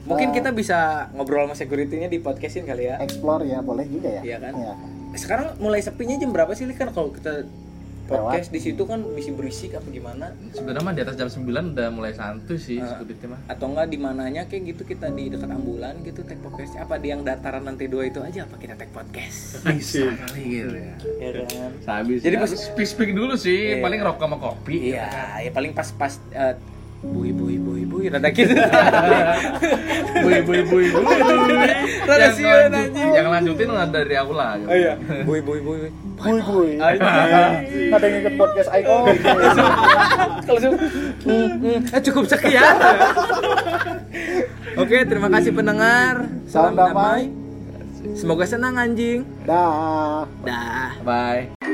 Mungkin 0.03 0.29
Eh. 0.29 0.33
kita 0.35 0.51
bisa 0.51 1.07
ngobrol 1.15 1.47
sama 1.47 1.55
security-nya 1.55 2.11
di 2.11 2.19
podcastin 2.19 2.67
kali 2.67 2.91
ya. 2.91 2.99
explore 2.99 3.47
ya, 3.47 3.63
boleh 3.63 3.87
juga 3.87 4.11
ya. 4.11 4.21
Iya 4.21 4.37
kan? 4.37 4.53
Iya. 4.53 4.73
Sekarang 5.15 5.47
mulai 5.57 5.79
sepinya 5.79 6.19
jam 6.19 6.35
berapa 6.35 6.51
sih 6.51 6.67
kan 6.75 6.91
kalau 6.91 7.07
kita 7.07 7.47
podcast 8.03 8.49
di 8.49 8.59
situ 8.59 8.83
kan 8.83 8.99
bisa 9.09 9.31
berisik 9.31 9.73
apa 9.73 9.87
gimana? 9.87 10.35
Sebenarnya 10.49 10.81
mah 10.81 10.93
di 10.93 11.01
atas 11.01 11.15
jam 11.15 11.27
9 11.27 11.43
udah 11.71 11.87
mulai 11.89 12.11
santuy 12.11 12.55
sih 12.55 12.77
Ah. 12.77 12.99
security 12.99 13.25
mah. 13.25 13.39
Atau 13.47 13.65
enggak 13.67 13.87
di 13.87 13.97
mananya 13.97 14.43
kayak 14.43 14.63
gitu 14.69 14.83
kita 14.85 15.07
di 15.09 15.27
dekat 15.27 15.49
ambulan 15.49 15.95
gitu 16.01 16.21
tag 16.21 16.37
podcast 16.37 16.75
apa 16.75 16.95
di 16.95 17.07
yang 17.07 17.21
dataran 17.21 17.63
lantai 17.63 17.87
dua 17.87 18.03
itu 18.03 18.19
aja 18.19 18.43
apa 18.43 18.55
kita 18.55 18.75
tag 18.75 18.89
podcast? 18.89 19.59
Bisa 19.69 20.11
kali 20.11 20.43
gitu 20.43 20.75
ya. 20.75 20.93
ya 21.17 21.29
kan? 21.41 21.71
Habis 21.95 22.19
Jadi 22.21 22.35
pas- 22.37 22.53
speak 22.53 22.87
speak 22.87 23.11
dulu 23.11 23.33
sih, 23.33 23.73
Iya. 23.73 23.81
paling 23.81 23.99
rokok 23.99 24.21
sama 24.21 24.37
kopi. 24.37 24.91
Iya, 24.91 25.07
ya 25.39 25.49
paling 25.49 25.71
pas 25.71 25.87
pas 25.89 26.13
eh, 26.29 26.55
bui 27.01 27.31
bui 27.31 27.59
bui 28.03 28.11
bui 28.11 28.11
rada 28.11 28.29
gitu. 28.31 28.53
Bui 30.23 30.35
bui 30.43 30.59
bui 30.67 30.85
bui. 30.91 31.05
Rada 32.03 32.27
siun, 32.35 32.51
lanjut- 32.67 32.75
anjing. 32.91 33.11
Yang 33.15 33.27
lanjutin 33.31 33.67
lah 33.71 33.85
dari 33.87 34.15
aula 34.19 34.47
gitu. 34.59 34.67
Oh 34.67 34.75
iya, 34.75 34.93
bui 35.23 35.39
bui 35.39 35.59
bui. 35.63 35.77
bui. 35.87 35.89
Bui. 36.23 36.71
Ada 36.79 38.05
yang 38.05 38.19
ikut 38.23 38.33
podcast 38.35 38.69
Aiko. 38.71 38.95
Kalau. 40.43 40.59
Eh, 41.23 42.01
cukup 42.03 42.23
sekian. 42.27 42.75
Oke, 44.73 44.97
terima 45.05 45.29
kasih 45.29 45.51
pendengar. 45.51 46.27
Salam 46.47 46.75
damai. 46.75 47.31
Semoga 48.13 48.43
senang 48.43 48.75
anjing. 48.75 49.23
Dah. 49.47 50.27
Dah. 50.43 50.91
Bye. 51.03 51.72